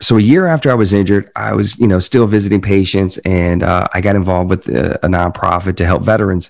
So 0.01 0.17
a 0.17 0.21
year 0.21 0.47
after 0.47 0.71
I 0.71 0.73
was 0.73 0.93
injured, 0.93 1.31
I 1.35 1.53
was, 1.53 1.79
you 1.79 1.87
know, 1.87 1.99
still 1.99 2.25
visiting 2.25 2.61
patients 2.61 3.19
and 3.19 3.61
uh, 3.61 3.87
I 3.93 4.01
got 4.01 4.15
involved 4.15 4.49
with 4.49 4.67
a, 4.67 4.95
a 5.05 5.07
nonprofit 5.07 5.75
to 5.77 5.85
help 5.85 6.03
veterans. 6.03 6.49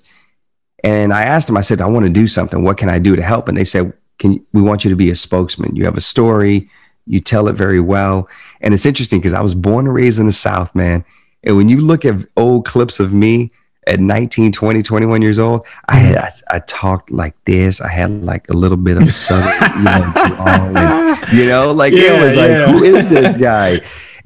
And 0.82 1.12
I 1.12 1.22
asked 1.22 1.48
them, 1.48 1.58
I 1.58 1.60
said, 1.60 1.82
I 1.82 1.86
want 1.86 2.06
to 2.06 2.10
do 2.10 2.26
something. 2.26 2.64
What 2.64 2.78
can 2.78 2.88
I 2.88 2.98
do 2.98 3.14
to 3.14 3.22
help? 3.22 3.48
And 3.48 3.56
they 3.56 3.64
said, 3.64 3.92
can 4.18 4.44
we 4.52 4.62
want 4.62 4.84
you 4.84 4.90
to 4.90 4.96
be 4.96 5.10
a 5.10 5.14
spokesman. 5.14 5.76
You 5.76 5.84
have 5.84 5.96
a 5.96 6.00
story 6.00 6.70
you 7.06 7.20
tell 7.20 7.48
it 7.48 7.54
very 7.54 7.80
well. 7.80 8.28
And 8.60 8.74
it's 8.74 8.86
interesting 8.86 9.20
because 9.20 9.34
I 9.34 9.40
was 9.40 9.54
born 9.54 9.86
and 9.86 9.94
raised 9.94 10.18
in 10.18 10.26
the 10.26 10.32
South, 10.32 10.74
man. 10.74 11.04
And 11.44 11.56
when 11.56 11.68
you 11.68 11.80
look 11.80 12.04
at 12.04 12.16
old 12.36 12.64
clips 12.64 13.00
of 13.00 13.12
me 13.12 13.50
at 13.86 13.98
19, 13.98 14.52
20, 14.52 14.82
21 14.82 15.22
years 15.22 15.38
old, 15.38 15.66
I 15.88 15.96
had 15.96 16.16
I, 16.16 16.30
I 16.50 16.58
talked 16.60 17.10
like 17.10 17.34
this. 17.44 17.80
I 17.80 17.88
had 17.88 18.24
like 18.24 18.48
a 18.48 18.52
little 18.52 18.76
bit 18.76 18.96
of 18.96 19.02
a 19.02 19.12
southern, 19.12 19.76
you 19.78 19.84
know, 19.84 20.12
and, 20.16 21.32
you 21.32 21.46
know, 21.46 21.72
like 21.72 21.92
yeah, 21.92 22.20
it 22.20 22.24
was 22.24 22.36
like, 22.36 22.48
yeah. 22.48 22.70
who 22.70 22.84
is 22.84 23.08
this 23.08 23.36
guy? 23.36 23.80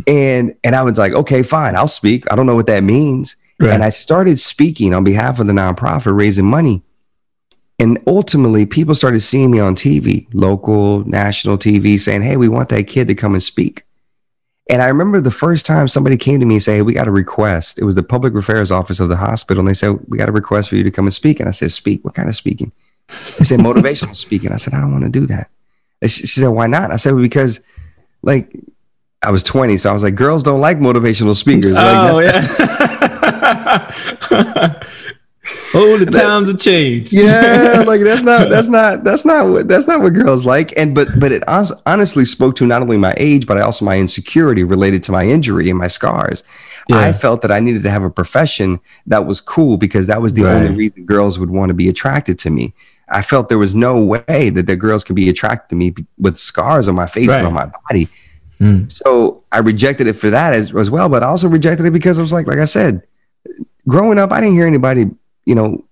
And 0.06 0.54
and 0.62 0.76
I 0.76 0.82
was 0.82 0.98
like, 0.98 1.12
okay, 1.12 1.42
fine, 1.42 1.74
I'll 1.74 1.88
speak. 1.88 2.30
I 2.30 2.36
don't 2.36 2.46
know 2.46 2.54
what 2.54 2.66
that 2.66 2.82
means. 2.82 3.36
Right. 3.58 3.72
And 3.72 3.82
I 3.82 3.88
started 3.88 4.38
speaking 4.38 4.92
on 4.92 5.04
behalf 5.04 5.40
of 5.40 5.46
the 5.46 5.54
nonprofit, 5.54 6.14
raising 6.14 6.44
money. 6.44 6.82
And 7.78 7.98
ultimately, 8.06 8.64
people 8.64 8.94
started 8.94 9.20
seeing 9.20 9.50
me 9.50 9.58
on 9.58 9.74
TV, 9.74 10.26
local, 10.32 11.06
national 11.06 11.58
TV, 11.58 12.00
saying, 12.00 12.22
Hey, 12.22 12.36
we 12.36 12.48
want 12.48 12.70
that 12.70 12.86
kid 12.86 13.08
to 13.08 13.14
come 13.14 13.34
and 13.34 13.42
speak. 13.42 13.86
And 14.68 14.82
I 14.82 14.88
remember 14.88 15.20
the 15.20 15.30
first 15.30 15.64
time 15.64 15.86
somebody 15.86 16.16
came 16.16 16.40
to 16.40 16.46
me 16.46 16.56
and 16.56 16.62
say, 16.62 16.76
hey, 16.76 16.82
we 16.82 16.92
got 16.92 17.06
a 17.06 17.12
request. 17.12 17.78
It 17.78 17.84
was 17.84 17.94
the 17.94 18.02
public 18.02 18.34
affairs 18.34 18.72
office 18.72 18.98
of 18.98 19.08
the 19.08 19.16
hospital. 19.16 19.60
And 19.60 19.68
they 19.68 19.74
said, 19.74 19.96
we 20.08 20.18
got 20.18 20.28
a 20.28 20.32
request 20.32 20.68
for 20.68 20.76
you 20.76 20.82
to 20.82 20.90
come 20.90 21.06
and 21.06 21.14
speak. 21.14 21.38
And 21.38 21.48
I 21.48 21.52
said, 21.52 21.70
speak. 21.70 22.04
What 22.04 22.14
kind 22.14 22.28
of 22.28 22.34
speaking? 22.34 22.72
They 23.08 23.44
said, 23.44 23.60
motivational 23.60 24.16
speaking. 24.24 24.50
I 24.50 24.56
said, 24.56 24.74
I 24.74 24.80
don't 24.80 24.90
want 24.90 25.04
to 25.04 25.10
do 25.10 25.26
that. 25.26 25.50
She, 26.02 26.26
she, 26.26 26.40
said, 26.40 26.48
why 26.48 26.66
not? 26.66 26.90
I 26.90 26.96
said, 26.96 27.12
well, 27.12 27.22
because 27.22 27.60
like 28.22 28.52
I 29.22 29.30
was 29.30 29.44
20. 29.44 29.76
So 29.76 29.88
I 29.88 29.92
was 29.92 30.02
like, 30.02 30.16
girls 30.16 30.42
don't 30.42 30.60
like 30.60 30.78
motivational 30.78 31.36
speakers. 31.36 31.72
Like, 31.74 32.14
oh, 32.14 32.20
yeah. 32.20 32.42
oh, 35.74 35.98
the 35.98 36.06
times 36.06 36.48
have 36.48 36.58
changed. 36.58 37.12
yeah, 37.12 37.82
like 37.86 38.00
that's 38.00 38.22
not 38.22 38.48
that's 38.50 38.68
not 38.68 39.04
that's 39.04 39.24
not 39.24 39.48
what 39.48 39.68
that's 39.68 39.86
not 39.86 40.02
what 40.02 40.14
girls 40.14 40.44
like. 40.44 40.76
And 40.76 40.94
but 40.94 41.08
but 41.18 41.32
it 41.32 41.42
honestly 41.46 42.24
spoke 42.24 42.56
to 42.56 42.66
not 42.66 42.82
only 42.82 42.96
my 42.96 43.14
age, 43.16 43.46
but 43.46 43.60
also 43.60 43.84
my 43.84 43.98
insecurity 43.98 44.64
related 44.64 45.02
to 45.04 45.12
my 45.12 45.24
injury 45.24 45.68
and 45.70 45.78
my 45.78 45.88
scars. 45.88 46.42
Yeah. 46.88 46.98
I 46.98 47.12
felt 47.12 47.42
that 47.42 47.50
I 47.50 47.58
needed 47.58 47.82
to 47.82 47.90
have 47.90 48.04
a 48.04 48.10
profession 48.10 48.78
that 49.06 49.26
was 49.26 49.40
cool 49.40 49.76
because 49.76 50.06
that 50.06 50.22
was 50.22 50.34
the 50.34 50.42
right. 50.42 50.54
only 50.54 50.74
reason 50.74 51.04
girls 51.04 51.38
would 51.38 51.50
want 51.50 51.70
to 51.70 51.74
be 51.74 51.88
attracted 51.88 52.38
to 52.40 52.50
me. 52.50 52.74
I 53.08 53.22
felt 53.22 53.48
there 53.48 53.58
was 53.58 53.74
no 53.74 54.00
way 54.00 54.50
that 54.50 54.66
the 54.66 54.76
girls 54.76 55.04
could 55.04 55.16
be 55.16 55.28
attracted 55.28 55.70
to 55.70 55.76
me 55.76 55.94
with 56.18 56.36
scars 56.36 56.88
on 56.88 56.94
my 56.94 57.06
face 57.06 57.30
right. 57.30 57.38
and 57.38 57.46
on 57.46 57.54
my 57.54 57.70
body. 57.88 58.08
Mm. 58.60 58.90
So 58.90 59.44
I 59.52 59.58
rejected 59.58 60.06
it 60.06 60.14
for 60.14 60.30
that 60.30 60.54
as, 60.54 60.74
as 60.74 60.90
well, 60.90 61.08
but 61.08 61.22
I 61.22 61.26
also 61.26 61.48
rejected 61.48 61.86
it 61.86 61.92
because 61.92 62.18
I 62.18 62.22
was 62.22 62.32
like, 62.32 62.46
like 62.46 62.58
I 62.58 62.64
said, 62.64 63.02
growing 63.88 64.18
up, 64.18 64.32
I 64.32 64.40
didn't 64.40 64.54
hear 64.54 64.66
anybody, 64.66 65.10
you 65.46 65.54
know, 65.54 65.84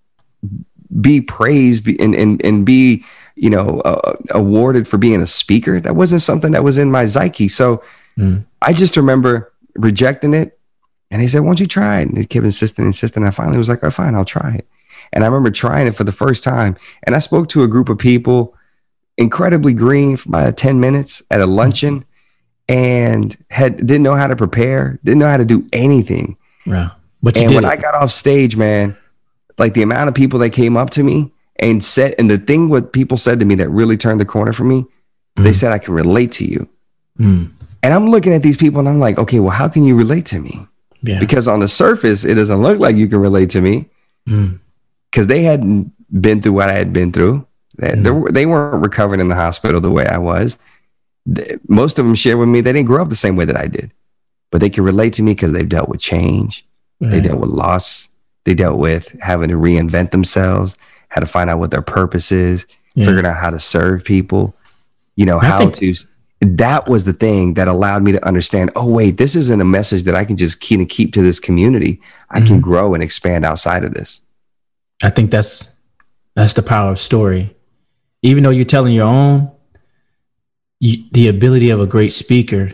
be 1.00 1.20
praised 1.20 1.88
and, 1.88 2.14
and, 2.14 2.44
and 2.44 2.66
be, 2.66 3.04
you 3.34 3.50
know, 3.50 3.80
uh, 3.80 4.16
awarded 4.30 4.86
for 4.86 4.98
being 4.98 5.22
a 5.22 5.26
speaker. 5.26 5.80
That 5.80 5.96
wasn't 5.96 6.22
something 6.22 6.52
that 6.52 6.62
was 6.62 6.78
in 6.78 6.90
my 6.90 7.06
psyche. 7.06 7.48
So 7.48 7.82
mm. 8.18 8.44
I 8.62 8.72
just 8.72 8.96
remember 8.96 9.52
rejecting 9.74 10.34
it. 10.34 10.58
And 11.10 11.22
he 11.22 11.28
said, 11.28 11.40
why 11.40 11.48
don't 11.48 11.60
you 11.60 11.66
try 11.66 12.00
it? 12.00 12.08
And 12.08 12.18
he 12.18 12.24
kept 12.24 12.44
insisting, 12.44 12.86
insisting. 12.86 13.22
And 13.22 13.28
I 13.28 13.30
finally 13.30 13.58
was 13.58 13.68
like, 13.68 13.82
oh, 13.82 13.90
fine, 13.90 14.14
I'll 14.14 14.24
try 14.24 14.54
it. 14.54 14.68
And 15.12 15.22
I 15.22 15.26
remember 15.26 15.50
trying 15.50 15.86
it 15.86 15.94
for 15.94 16.04
the 16.04 16.12
first 16.12 16.42
time. 16.42 16.76
And 17.04 17.14
I 17.14 17.18
spoke 17.18 17.48
to 17.50 17.62
a 17.62 17.68
group 17.68 17.88
of 17.88 17.98
people, 17.98 18.56
incredibly 19.16 19.74
green 19.74 20.16
for 20.16 20.28
about 20.28 20.56
10 20.56 20.80
minutes 20.80 21.22
at 21.30 21.40
a 21.40 21.46
luncheon 21.46 22.04
and 22.68 23.36
had 23.50 23.76
didn't 23.76 24.02
know 24.02 24.14
how 24.14 24.26
to 24.26 24.36
prepare, 24.36 24.98
didn't 25.04 25.18
know 25.18 25.28
how 25.28 25.36
to 25.36 25.44
do 25.44 25.68
anything. 25.72 26.36
Yeah. 26.64 26.90
But 27.22 27.36
and 27.36 27.54
when 27.54 27.64
it. 27.64 27.68
I 27.68 27.76
got 27.76 27.94
off 27.94 28.10
stage, 28.10 28.56
man, 28.56 28.96
like 29.58 29.74
the 29.74 29.82
amount 29.82 30.08
of 30.08 30.14
people 30.14 30.38
that 30.40 30.50
came 30.50 30.76
up 30.76 30.90
to 30.90 31.02
me 31.02 31.32
and 31.56 31.84
said, 31.84 32.14
and 32.18 32.30
the 32.30 32.38
thing 32.38 32.68
what 32.68 32.92
people 32.92 33.16
said 33.16 33.38
to 33.40 33.44
me 33.44 33.54
that 33.56 33.68
really 33.68 33.96
turned 33.96 34.20
the 34.20 34.24
corner 34.24 34.52
for 34.52 34.64
me, 34.64 34.86
mm. 35.36 35.44
they 35.44 35.52
said, 35.52 35.72
I 35.72 35.78
can 35.78 35.94
relate 35.94 36.32
to 36.32 36.44
you. 36.44 36.68
Mm. 37.18 37.52
And 37.82 37.94
I'm 37.94 38.08
looking 38.08 38.32
at 38.32 38.42
these 38.42 38.56
people 38.56 38.80
and 38.80 38.88
I'm 38.88 38.98
like, 38.98 39.18
okay, 39.18 39.40
well, 39.40 39.50
how 39.50 39.68
can 39.68 39.84
you 39.84 39.96
relate 39.96 40.26
to 40.26 40.38
me? 40.38 40.66
Yeah. 41.02 41.20
Because 41.20 41.46
on 41.48 41.60
the 41.60 41.68
surface, 41.68 42.24
it 42.24 42.34
doesn't 42.34 42.62
look 42.62 42.78
like 42.78 42.96
you 42.96 43.08
can 43.08 43.18
relate 43.18 43.50
to 43.50 43.60
me 43.60 43.88
because 44.24 45.26
mm. 45.26 45.28
they 45.28 45.42
hadn't 45.42 45.92
been 46.20 46.40
through 46.40 46.54
what 46.54 46.70
I 46.70 46.72
had 46.72 46.92
been 46.92 47.12
through. 47.12 47.46
They, 47.76 47.90
mm. 47.90 48.32
they 48.32 48.46
weren't 48.46 48.82
recovering 48.82 49.20
in 49.20 49.28
the 49.28 49.34
hospital 49.34 49.80
the 49.80 49.90
way 49.90 50.06
I 50.06 50.18
was 50.18 50.58
most 51.68 51.98
of 51.98 52.04
them 52.04 52.14
share 52.14 52.36
with 52.36 52.48
me 52.48 52.60
they 52.60 52.72
didn't 52.72 52.86
grow 52.86 53.02
up 53.02 53.08
the 53.08 53.16
same 53.16 53.36
way 53.36 53.44
that 53.44 53.56
I 53.56 53.66
did, 53.66 53.92
but 54.50 54.60
they 54.60 54.70
can 54.70 54.84
relate 54.84 55.14
to 55.14 55.22
me 55.22 55.32
because 55.32 55.52
they've 55.52 55.68
dealt 55.68 55.88
with 55.88 56.00
change, 56.00 56.66
right. 57.00 57.10
they 57.10 57.20
dealt 57.20 57.40
with 57.40 57.50
loss, 57.50 58.08
they 58.44 58.54
dealt 58.54 58.78
with 58.78 59.14
having 59.20 59.48
to 59.48 59.56
reinvent 59.56 60.10
themselves, 60.10 60.76
how 61.08 61.20
to 61.20 61.26
find 61.26 61.50
out 61.50 61.58
what 61.58 61.70
their 61.70 61.82
purpose 61.82 62.32
is, 62.32 62.66
yeah. 62.94 63.06
figuring 63.06 63.26
out 63.26 63.36
how 63.36 63.50
to 63.50 63.58
serve 63.58 64.04
people, 64.04 64.54
you 65.16 65.26
know, 65.26 65.40
I 65.40 65.46
how 65.46 65.58
think- 65.58 65.74
to. 65.76 65.94
That 66.40 66.88
was 66.88 67.04
the 67.04 67.14
thing 67.14 67.54
that 67.54 67.68
allowed 67.68 68.02
me 68.02 68.12
to 68.12 68.26
understand. 68.26 68.70
Oh, 68.76 68.90
wait, 68.90 69.16
this 69.16 69.34
isn't 69.34 69.60
a 69.62 69.64
message 69.64 70.02
that 70.02 70.14
I 70.14 70.26
can 70.26 70.36
just 70.36 70.60
keep 70.60 70.78
and 70.78 70.88
keep 70.88 71.14
to 71.14 71.22
this 71.22 71.40
community. 71.40 72.02
I 72.28 72.38
mm-hmm. 72.38 72.46
can 72.46 72.60
grow 72.60 72.92
and 72.92 73.02
expand 73.02 73.46
outside 73.46 73.82
of 73.82 73.94
this. 73.94 74.20
I 75.02 75.08
think 75.08 75.30
that's 75.30 75.80
that's 76.34 76.52
the 76.52 76.62
power 76.62 76.90
of 76.90 76.98
story. 76.98 77.56
Even 78.22 78.42
though 78.42 78.50
you're 78.50 78.66
telling 78.66 78.92
your 78.92 79.06
own, 79.06 79.50
you, 80.80 81.04
the 81.12 81.28
ability 81.28 81.70
of 81.70 81.80
a 81.80 81.86
great 81.86 82.12
speaker 82.12 82.72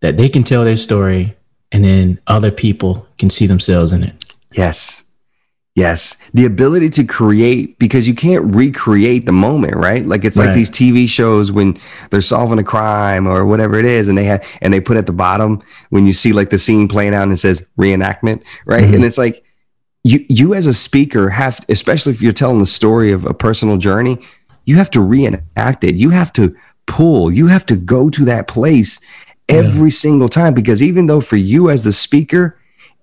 that 0.00 0.16
they 0.16 0.28
can 0.30 0.44
tell 0.44 0.64
their 0.64 0.76
story 0.76 1.36
and 1.72 1.84
then 1.84 2.18
other 2.26 2.50
people 2.50 3.06
can 3.18 3.28
see 3.28 3.46
themselves 3.46 3.92
in 3.92 4.02
it. 4.02 4.27
Yes. 4.52 5.04
Yes. 5.74 6.16
The 6.34 6.44
ability 6.44 6.90
to 6.90 7.04
create 7.04 7.78
because 7.78 8.08
you 8.08 8.14
can't 8.14 8.52
recreate 8.52 9.26
the 9.26 9.32
moment, 9.32 9.76
right? 9.76 10.04
Like 10.04 10.24
it's 10.24 10.36
right. 10.36 10.46
like 10.46 10.54
these 10.54 10.72
TV 10.72 11.08
shows 11.08 11.52
when 11.52 11.78
they're 12.10 12.20
solving 12.20 12.58
a 12.58 12.64
crime 12.64 13.28
or 13.28 13.46
whatever 13.46 13.78
it 13.78 13.84
is, 13.84 14.08
and 14.08 14.18
they 14.18 14.24
have 14.24 14.44
and 14.60 14.72
they 14.74 14.80
put 14.80 14.96
at 14.96 15.06
the 15.06 15.12
bottom 15.12 15.62
when 15.90 16.04
you 16.04 16.12
see 16.12 16.32
like 16.32 16.50
the 16.50 16.58
scene 16.58 16.88
playing 16.88 17.14
out 17.14 17.22
and 17.22 17.32
it 17.32 17.36
says 17.36 17.64
reenactment, 17.78 18.42
right? 18.66 18.84
Mm-hmm. 18.84 18.94
And 18.94 19.04
it's 19.04 19.18
like 19.18 19.44
you 20.02 20.26
you 20.28 20.52
as 20.52 20.66
a 20.66 20.74
speaker 20.74 21.28
have 21.28 21.64
especially 21.68 22.12
if 22.12 22.22
you're 22.22 22.32
telling 22.32 22.58
the 22.58 22.66
story 22.66 23.12
of 23.12 23.24
a 23.24 23.34
personal 23.34 23.76
journey, 23.76 24.18
you 24.64 24.76
have 24.76 24.90
to 24.90 25.00
reenact 25.00 25.84
it. 25.84 25.94
You 25.94 26.10
have 26.10 26.32
to 26.32 26.56
pull. 26.86 27.30
You 27.30 27.46
have 27.46 27.64
to 27.66 27.76
go 27.76 28.10
to 28.10 28.24
that 28.24 28.48
place 28.48 29.00
every 29.48 29.90
yeah. 29.90 29.94
single 29.94 30.28
time 30.28 30.54
because 30.54 30.82
even 30.82 31.06
though 31.06 31.20
for 31.20 31.36
you 31.36 31.70
as 31.70 31.84
the 31.84 31.92
speaker, 31.92 32.58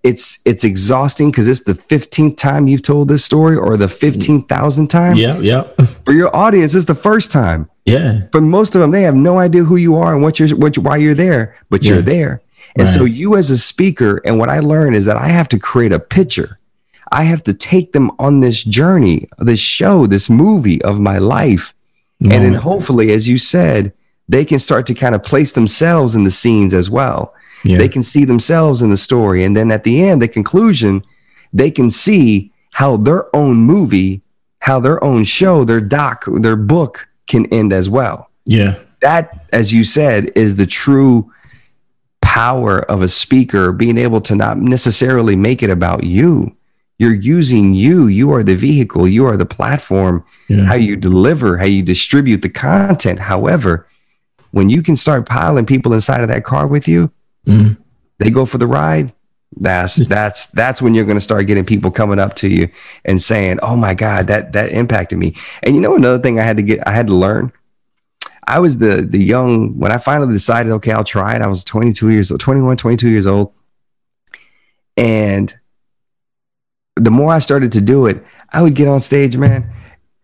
it's 0.06 0.40
it's 0.46 0.64
exhausting 0.64 1.32
because 1.32 1.48
it's 1.48 1.64
the 1.64 1.74
15th 1.74 2.38
time 2.38 2.68
you've 2.68 2.82
told 2.82 3.08
this 3.08 3.26
story 3.26 3.58
or 3.58 3.76
the 3.76 3.88
15,000th 3.88 4.90
time. 4.90 5.16
Yeah, 5.16 5.38
yeah. 5.40 5.64
For 6.06 6.14
your 6.14 6.34
audience, 6.36 6.76
it's 6.76 6.86
the 6.86 6.96
first 6.96 7.32
time. 7.32 7.70
Yeah. 7.86 8.28
For 8.32 8.42
most 8.42 8.76
of 8.76 8.82
them, 8.82 8.92
they 8.92 9.02
have 9.02 9.16
no 9.16 9.40
idea 9.40 9.64
who 9.64 9.76
you 9.76 9.96
are 9.96 10.14
and 10.14 10.24
what 10.24 10.40
you're 10.40 10.56
what 10.56 10.78
why 10.78 10.98
you're 10.98 11.14
there, 11.14 11.58
but 11.70 11.84
yeah. 11.84 11.94
you're 11.94 12.02
there. 12.02 12.42
And 12.76 12.88
right. 12.88 12.94
so 12.94 13.06
you 13.06 13.36
as 13.36 13.52
a 13.52 13.58
speaker, 13.58 14.22
and 14.26 14.40
what 14.40 14.50
I 14.50 14.60
learned 14.60 14.96
is 14.96 15.06
that 15.06 15.18
I 15.18 15.28
have 15.28 15.50
to 15.50 15.60
create 15.60 15.92
a 15.92 16.00
picture. 16.00 16.60
I 17.12 17.24
have 17.24 17.44
to 17.44 17.54
take 17.54 17.94
them 17.94 18.12
on 18.18 18.40
this 18.40 18.64
journey, 18.64 19.28
this 19.38 19.60
show, 19.60 20.08
this 20.08 20.30
movie 20.30 20.82
of 20.82 21.00
my 21.00 21.18
life 21.20 21.76
and 22.22 22.32
then 22.32 22.54
hopefully, 22.54 23.12
as 23.12 23.28
you 23.28 23.38
said, 23.38 23.94
they 24.28 24.46
can 24.46 24.60
start 24.60 24.88
to 24.88 24.94
kind 24.94 25.16
of 25.16 25.24
place 25.24 25.52
themselves 25.52 26.16
in 26.16 26.24
the 26.24 26.32
scenes 26.32 26.74
as 26.74 26.90
well. 26.90 27.34
Yeah. 27.66 27.78
They 27.80 27.90
can 27.90 28.04
see 28.04 28.26
themselves 28.26 28.82
in 28.82 28.92
the 28.92 28.98
story. 28.98 29.44
And 29.44 29.56
then 29.56 29.72
at 29.72 29.84
the 29.84 30.04
end, 30.04 30.22
the 30.22 30.28
conclusion, 30.28 31.04
they 31.52 31.72
can 31.72 31.90
see 31.90 32.54
how 32.74 32.98
their 32.98 33.36
own 33.36 33.58
movie, 33.58 34.22
how 34.60 34.80
their 34.80 35.04
own 35.04 35.24
show, 35.24 35.64
their 35.64 35.82
doc, 35.82 36.26
their 36.28 36.56
book 36.56 37.10
can 37.28 37.46
end 37.48 37.74
as 37.74 37.90
well. 37.90 38.30
Yeah. 38.46 38.76
That, 39.02 39.46
as 39.52 39.74
you 39.74 39.84
said, 39.84 40.32
is 40.36 40.56
the 40.56 40.66
true 40.66 41.32
power 42.22 42.80
of 42.80 43.02
a 43.02 43.08
speaker 43.08 43.72
being 43.72 43.98
able 43.98 44.22
to 44.22 44.36
not 44.36 44.58
necessarily 44.58 45.36
make 45.36 45.64
it 45.64 45.70
about 45.70 46.04
you, 46.04 46.56
you're 46.98 47.14
using 47.14 47.74
you. 47.74 48.08
You 48.08 48.32
are 48.32 48.44
the 48.44 48.56
vehicle. 48.56 49.08
You 49.08 49.26
are 49.26 49.38
the 49.38 49.46
platform. 49.46 50.26
Yeah. 50.48 50.66
How 50.66 50.76
you 50.76 50.96
deliver, 50.96 51.58
how 51.58 51.66
you 51.66 51.82
distribute 51.82 52.42
the 52.42 52.50
content. 52.50 53.20
However, 53.20 53.88
when 54.52 54.70
you 54.70 54.82
can 54.82 54.96
start 54.96 55.28
piling 55.28 55.66
people 55.66 55.94
inside 55.94 56.22
of 56.22 56.30
that 56.30 56.46
car 56.46 56.68
with 56.68 56.88
you, 56.88 57.12
mm. 57.46 57.78
they 58.20 58.30
go 58.30 58.46
for 58.46 58.58
the 58.58 58.68
ride. 58.68 59.14
That's 59.58 59.96
that's 60.08 60.48
that's 60.48 60.82
when 60.82 60.94
you're 60.94 61.06
going 61.06 61.18
to 61.18 61.22
start 61.22 61.48
getting 61.48 61.66
people 61.66 61.90
coming 61.90 62.20
up 62.20 62.36
to 62.38 62.50
you 62.50 62.70
and 63.06 63.22
saying, 63.22 63.60
"Oh 63.62 63.78
my 63.78 63.94
God, 63.94 64.28
that 64.28 64.52
that 64.54 64.72
impacted 64.72 65.18
me." 65.18 65.36
And 65.64 65.75
you 65.75 65.82
know 65.82 65.96
another 65.96 66.20
thing 66.20 66.40
I 66.40 66.44
had 66.44 66.58
to 66.58 66.64
get, 66.64 66.86
I 66.86 66.92
had 66.92 67.08
to 67.08 67.14
learn. 67.14 67.54
I 68.48 68.60
was 68.60 68.80
the 68.80 69.02
the 69.02 69.24
young 69.24 69.80
when 69.80 69.92
I 69.92 69.98
finally 69.98 70.34
decided, 70.34 70.74
okay, 70.74 70.92
I'll 70.92 71.06
try 71.06 71.36
it. 71.36 71.42
I 71.42 71.48
was 71.48 71.64
22 71.64 72.10
years 72.10 72.32
old, 72.32 72.42
21, 72.42 72.75
22 72.78 73.10
years 73.10 73.28
old, 73.28 73.54
and 74.98 75.54
the 76.96 77.12
more 77.12 77.32
I 77.32 77.40
started 77.40 77.72
to 77.74 77.82
do 77.82 78.08
it, 78.08 78.24
I 78.52 78.62
would 78.62 78.75
get 78.75 78.88
on 78.88 79.02
stage, 79.02 79.38
man. 79.38 79.72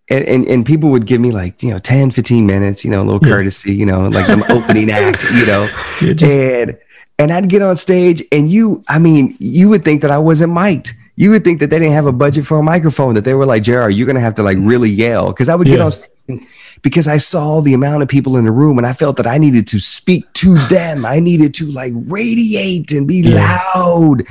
And, 0.09 0.25
and, 0.25 0.45
and 0.47 0.65
people 0.65 0.89
would 0.89 1.05
give 1.05 1.21
me 1.21 1.31
like, 1.31 1.63
you 1.63 1.69
know, 1.69 1.79
10, 1.79 2.11
15 2.11 2.45
minutes, 2.45 2.83
you 2.83 2.91
know, 2.91 3.01
a 3.01 3.05
little 3.05 3.19
courtesy, 3.19 3.73
you 3.73 3.85
know, 3.85 4.09
like 4.09 4.27
an 4.29 4.43
opening 4.49 4.91
act, 4.91 5.23
you 5.31 5.45
know, 5.45 5.67
just- 5.99 6.25
and, 6.25 6.77
and 7.19 7.31
I'd 7.31 7.49
get 7.49 7.61
on 7.61 7.77
stage 7.77 8.23
and 8.31 8.49
you, 8.49 8.83
I 8.87 8.99
mean, 8.99 9.35
you 9.39 9.69
would 9.69 9.83
think 9.83 10.01
that 10.01 10.11
I 10.11 10.17
wasn't 10.17 10.53
mic'd. 10.53 10.93
You 11.15 11.29
would 11.31 11.43
think 11.43 11.59
that 11.59 11.69
they 11.69 11.77
didn't 11.77 11.93
have 11.93 12.07
a 12.07 12.11
budget 12.11 12.45
for 12.45 12.57
a 12.57 12.63
microphone, 12.63 13.13
that 13.15 13.25
they 13.25 13.33
were 13.33 13.45
like, 13.45 13.63
Jared, 13.63 13.95
you're 13.95 14.07
going 14.07 14.15
to 14.15 14.21
have 14.21 14.35
to 14.35 14.43
like 14.43 14.57
mm. 14.57 14.67
really 14.67 14.89
yell. 14.89 15.31
Cause 15.33 15.49
I 15.49 15.55
would 15.55 15.67
get 15.67 15.81
on 15.81 15.91
stage 15.91 16.41
because 16.81 17.07
I 17.07 17.17
saw 17.17 17.61
the 17.61 17.73
amount 17.73 18.01
of 18.03 18.09
people 18.09 18.37
in 18.37 18.45
the 18.45 18.51
room 18.51 18.77
and 18.77 18.87
I 18.87 18.93
felt 18.93 19.17
that 19.17 19.27
I 19.27 19.37
needed 19.37 19.67
to 19.67 19.79
speak 19.79 20.31
to 20.33 20.57
them. 20.69 21.05
I 21.05 21.19
needed 21.19 21.53
to 21.55 21.65
like 21.71 21.93
radiate 21.95 22.91
and 22.91 23.07
be 23.07 23.21
yeah. 23.21 23.59
loud. 23.75 24.23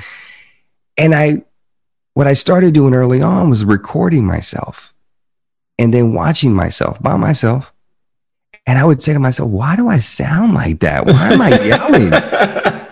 And 0.97 1.15
I, 1.15 1.45
what 2.15 2.27
I 2.27 2.33
started 2.33 2.75
doing 2.75 2.95
early 2.95 3.23
on 3.23 3.51
was 3.51 3.65
recording 3.65 4.25
myself 4.25 4.93
and 5.79 5.95
then 5.95 6.13
watching 6.13 6.53
myself 6.53 7.01
by 7.01 7.17
myself. 7.17 7.73
And 8.67 8.79
I 8.79 8.85
would 8.85 9.03
say 9.03 9.13
to 9.13 9.19
myself, 9.19 9.51
why 9.51 9.77
do 9.77 9.89
I 9.89 9.99
sound 9.99 10.55
like 10.55 10.81
that? 10.81 11.07
Why 11.07 11.33
am 11.33 11.43
I 11.43 11.61
yelling? 11.65 12.11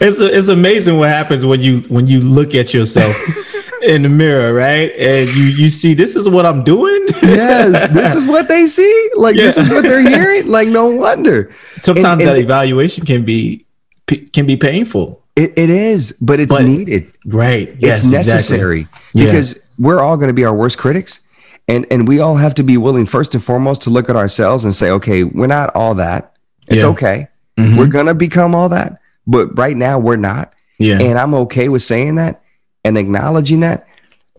it's 0.00 0.20
it's 0.20 0.48
amazing 0.48 0.98
what 0.98 1.08
happens 1.08 1.46
when 1.46 1.60
you 1.60 1.80
when 1.82 2.06
you 2.06 2.20
look 2.20 2.54
at 2.54 2.74
yourself 2.74 3.16
in 3.82 4.02
the 4.02 4.08
mirror, 4.08 4.52
right? 4.52 4.92
And 4.92 5.28
you 5.30 5.44
you 5.44 5.68
see 5.68 5.94
this 5.94 6.16
is 6.16 6.28
what 6.28 6.46
I'm 6.46 6.64
doing. 6.64 7.04
yes, 7.22 7.90
this 7.92 8.14
is 8.14 8.26
what 8.26 8.48
they 8.48 8.66
see. 8.66 9.10
Like 9.16 9.36
yeah. 9.36 9.44
this 9.44 9.58
is 9.58 9.68
what 9.68 9.82
they're 9.82 10.06
hearing. 10.06 10.48
Like 10.48 10.68
no 10.68 10.88
wonder. 10.88 11.50
Sometimes 11.82 12.04
and, 12.04 12.22
and 12.22 12.30
that 12.30 12.38
evaluation 12.38 13.04
can 13.06 13.24
be 13.24 13.64
can 14.06 14.46
be 14.46 14.56
painful. 14.56 15.22
It, 15.36 15.52
it 15.58 15.70
is, 15.70 16.12
but 16.20 16.38
it's 16.38 16.54
but, 16.54 16.64
needed. 16.64 17.10
Right. 17.26 17.74
Yes, 17.78 18.02
it's 18.02 18.10
necessary 18.10 18.82
exactly. 18.82 19.24
because 19.24 19.54
yeah. 19.54 19.86
we're 19.86 20.00
all 20.00 20.16
going 20.16 20.28
to 20.28 20.34
be 20.34 20.44
our 20.44 20.54
worst 20.54 20.78
critics. 20.78 21.23
And 21.66 21.86
and 21.90 22.06
we 22.06 22.20
all 22.20 22.36
have 22.36 22.54
to 22.54 22.62
be 22.62 22.76
willing 22.76 23.06
first 23.06 23.34
and 23.34 23.42
foremost 23.42 23.82
to 23.82 23.90
look 23.90 24.10
at 24.10 24.16
ourselves 24.16 24.64
and 24.64 24.74
say, 24.74 24.90
okay, 24.90 25.24
we're 25.24 25.46
not 25.46 25.74
all 25.74 25.94
that. 25.94 26.34
It's 26.66 26.82
yeah. 26.82 26.90
okay. 26.90 27.28
Mm-hmm. 27.56 27.78
We're 27.78 27.86
gonna 27.86 28.14
become 28.14 28.54
all 28.54 28.68
that, 28.68 29.00
but 29.26 29.56
right 29.56 29.76
now 29.76 29.98
we're 29.98 30.16
not. 30.16 30.54
Yeah. 30.78 31.00
And 31.00 31.18
I'm 31.18 31.34
okay 31.34 31.68
with 31.68 31.82
saying 31.82 32.16
that 32.16 32.42
and 32.84 32.98
acknowledging 32.98 33.60
that. 33.60 33.86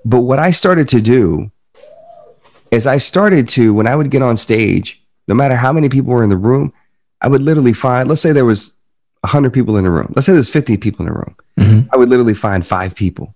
But 0.04 0.22
what 0.22 0.40
I 0.40 0.52
started 0.52 0.88
to 0.90 1.02
do 1.02 1.52
is 2.72 2.86
I 2.86 2.98
started 2.98 3.48
to, 3.50 3.74
when 3.74 3.88
I 3.88 3.96
would 3.96 4.12
get 4.12 4.22
on 4.22 4.38
stage, 4.38 5.02
no 5.28 5.34
matter 5.34 5.56
how 5.56 5.74
many 5.74 5.90
people 5.90 6.12
were 6.12 6.24
in 6.24 6.30
the 6.30 6.38
room, 6.38 6.74
I 7.22 7.28
would 7.28 7.42
literally 7.42 7.74
find, 7.74 8.08
let's 8.08 8.22
say 8.22 8.32
there 8.32 8.46
was 8.46 8.74
100 9.22 9.52
people 9.52 9.78
in 9.78 9.86
the 9.86 9.90
room. 9.90 10.14
Let's 10.16 10.28
say 10.28 10.34
there's 10.34 10.50
50 10.50 10.78
people 10.78 11.06
in 11.06 11.12
the 11.12 11.18
room. 11.18 11.36
Mm-hmm. 11.60 11.90
I 11.92 11.98
would 11.98 12.10
literally 12.10 12.34
find 12.34 12.66
five 12.66 12.96
people, 12.96 13.34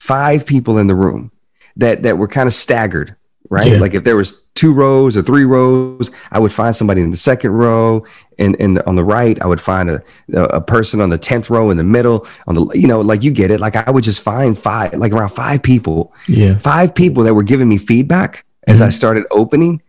five 0.00 0.44
people 0.44 0.76
in 0.76 0.88
the 0.88 0.94
room 0.94 1.32
that, 1.78 2.02
that 2.02 2.18
were 2.18 2.28
kind 2.28 2.46
of 2.46 2.54
staggered 2.54 3.16
right? 3.50 3.72
Yeah. 3.72 3.78
Like 3.78 3.94
if 3.94 4.04
there 4.04 4.16
was 4.16 4.42
two 4.54 4.72
rows 4.72 5.16
or 5.16 5.22
three 5.22 5.44
rows, 5.44 6.10
I 6.30 6.38
would 6.38 6.52
find 6.52 6.74
somebody 6.74 7.00
in 7.00 7.10
the 7.10 7.16
second 7.16 7.52
row, 7.52 8.04
and 8.38 8.56
and 8.60 8.80
on 8.82 8.96
the 8.96 9.04
right, 9.04 9.40
I 9.40 9.46
would 9.46 9.60
find 9.60 9.90
a 9.90 10.02
a 10.34 10.60
person 10.60 11.00
on 11.00 11.10
the 11.10 11.18
tenth 11.18 11.50
row 11.50 11.70
in 11.70 11.76
the 11.76 11.84
middle. 11.84 12.26
On 12.46 12.54
the 12.54 12.66
you 12.74 12.86
know, 12.86 13.00
like 13.00 13.22
you 13.22 13.30
get 13.30 13.50
it. 13.50 13.60
Like 13.60 13.76
I 13.76 13.90
would 13.90 14.04
just 14.04 14.22
find 14.22 14.58
five, 14.58 14.94
like 14.94 15.12
around 15.12 15.30
five 15.30 15.62
people, 15.62 16.12
yeah, 16.26 16.58
five 16.58 16.94
people 16.94 17.24
that 17.24 17.34
were 17.34 17.42
giving 17.42 17.68
me 17.68 17.78
feedback 17.78 18.44
as 18.66 18.78
mm-hmm. 18.78 18.86
I 18.86 18.90
started 18.90 19.24
opening. 19.30 19.82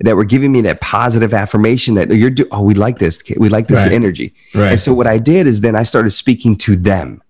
That 0.00 0.16
were 0.16 0.24
giving 0.24 0.50
me 0.50 0.62
that 0.62 0.80
positive 0.80 1.32
affirmation 1.32 1.94
that 1.94 2.10
you're 2.10 2.30
do- 2.30 2.48
oh 2.50 2.62
we 2.62 2.74
like 2.74 2.98
this 2.98 3.22
we 3.36 3.48
like 3.48 3.68
this 3.68 3.84
right. 3.84 3.92
energy 3.92 4.34
right. 4.52 4.70
and 4.70 4.80
so 4.80 4.92
what 4.92 5.06
I 5.06 5.18
did 5.18 5.46
is 5.46 5.60
then 5.60 5.76
I 5.76 5.84
started 5.84 6.10
speaking 6.10 6.56
to 6.56 6.74
them 6.74 7.22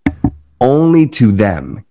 only 0.59 1.07
to 1.09 1.33
them 1.33 1.85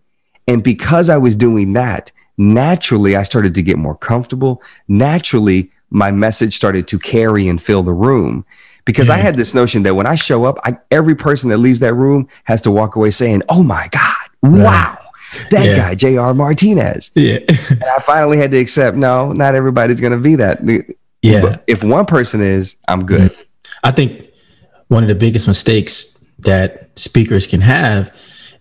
and 0.52 0.64
because 0.64 1.10
I 1.10 1.18
was 1.18 1.36
doing 1.36 1.74
that 1.74 2.12
naturally 2.38 3.16
I 3.16 3.24
started 3.24 3.56
to 3.56 3.62
get 3.62 3.78
more 3.78 3.96
comfortable. 3.96 4.62
Naturally, 4.88 5.72
my 5.90 6.12
message 6.12 6.56
started 6.56 6.88
to 6.88 7.00
carry 7.00 7.48
and 7.48 7.62
fill 7.62 7.84
the 7.84 7.94
room 7.94 8.46
because 8.86 9.10
yeah. 9.10 9.16
I 9.16 9.18
had 9.18 9.36
this 9.36 9.54
notion 9.54 9.84
that 9.84 9.96
when 9.96 10.08
I 10.08 10.16
show 10.16 10.46
up, 10.46 10.58
I, 10.64 10.78
every 10.90 11.16
person 11.16 11.50
that 11.50 11.58
leaves 11.58 11.82
that 11.82 11.94
room 11.94 12.28
has 12.46 12.62
to 12.64 12.72
walk 12.72 12.96
away 12.96 13.12
saying, 13.12 13.44
"Oh 13.50 13.64
my 13.64 13.88
God, 13.92 14.16
wow." 14.42 14.98
That 15.50 15.66
yeah. 15.66 15.76
guy, 15.78 15.96
J.R. 15.96 16.34
Martinez. 16.34 17.10
Yeah. 17.16 17.40
and 17.48 17.84
I 17.84 18.00
finally 18.00 18.38
had 18.38 18.52
to 18.52 18.58
accept 18.58 18.98
no, 18.98 19.32
not 19.32 19.56
everybody's 19.56 20.02
going 20.02 20.12
to 20.12 20.20
be 20.20 20.36
that. 20.36 20.60
Yeah. 21.22 21.42
But 21.42 21.64
if 21.68 21.86
one 21.86 22.06
person 22.06 22.42
is, 22.42 22.76
I'm 22.90 23.06
good. 23.06 23.32
Mm-hmm. 23.32 23.42
I 23.86 23.92
think 23.92 24.30
one 24.90 25.04
of 25.04 25.08
the 25.08 25.16
biggest 25.16 25.48
mistakes 25.48 26.22
that 26.40 26.90
speakers 27.00 27.48
can 27.48 27.62
have 27.62 28.14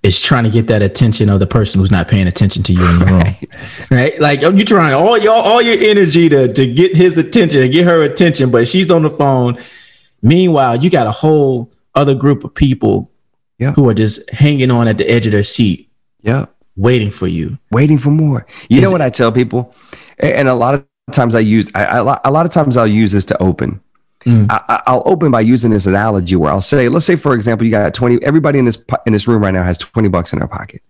is 0.02 0.20
trying 0.20 0.44
to 0.44 0.50
get 0.50 0.66
that 0.68 0.82
attention 0.82 1.28
of 1.28 1.40
the 1.40 1.46
person 1.46 1.80
who's 1.80 1.90
not 1.90 2.08
paying 2.08 2.26
attention 2.26 2.62
to 2.62 2.72
you 2.72 2.88
in 2.88 2.98
the 2.98 3.04
room. 3.04 3.20
Right. 3.20 3.90
right? 3.90 4.20
Like 4.20 4.40
you're 4.40 4.64
trying 4.64 4.94
all 4.94 5.18
your 5.18 5.34
all 5.34 5.60
your 5.60 5.76
energy 5.78 6.28
to 6.28 6.52
to 6.52 6.74
get 6.74 6.96
his 6.96 7.18
attention 7.18 7.62
and 7.62 7.72
get 7.72 7.84
her 7.84 8.02
attention, 8.02 8.50
but 8.50 8.66
she's 8.66 8.90
on 8.90 9.02
the 9.02 9.10
phone. 9.10 9.58
Meanwhile, 10.22 10.82
you 10.82 10.90
got 10.90 11.06
a 11.06 11.12
whole 11.12 11.70
other 11.94 12.14
group 12.14 12.44
of 12.44 12.54
people 12.54 13.10
yeah. 13.58 13.72
who 13.72 13.88
are 13.88 13.94
just 13.94 14.30
hanging 14.30 14.70
on 14.70 14.88
at 14.88 14.98
the 14.98 15.08
edge 15.10 15.26
of 15.26 15.32
their 15.32 15.44
seat. 15.44 15.90
Yeah. 16.22 16.46
Waiting 16.76 17.10
for 17.10 17.26
you. 17.26 17.58
Waiting 17.70 17.98
for 17.98 18.10
more. 18.10 18.46
You 18.68 18.78
is 18.78 18.84
know 18.84 18.90
what 18.90 19.02
I 19.02 19.10
tell 19.10 19.32
people? 19.32 19.74
And 20.18 20.48
a 20.48 20.54
lot 20.54 20.74
of 20.74 20.86
times 21.12 21.34
I 21.34 21.40
use 21.40 21.70
I, 21.74 21.84
I, 21.84 22.20
a 22.24 22.30
lot 22.30 22.46
of 22.46 22.52
times 22.52 22.76
I'll 22.76 22.86
use 22.86 23.12
this 23.12 23.26
to 23.26 23.42
open 23.42 23.80
Mm. 24.20 24.46
I, 24.50 24.92
will 24.92 25.02
open 25.06 25.30
by 25.30 25.40
using 25.40 25.70
this 25.70 25.86
analogy 25.86 26.36
where 26.36 26.52
I'll 26.52 26.60
say, 26.60 26.88
let's 26.88 27.06
say, 27.06 27.16
for 27.16 27.34
example, 27.34 27.64
you 27.64 27.70
got 27.70 27.94
20, 27.94 28.22
everybody 28.22 28.58
in 28.58 28.66
this, 28.66 28.82
in 29.06 29.12
this 29.12 29.26
room 29.26 29.42
right 29.42 29.52
now 29.52 29.62
has 29.62 29.78
20 29.78 30.08
bucks 30.08 30.32
in 30.32 30.38
their 30.38 30.48
pocket. 30.48 30.82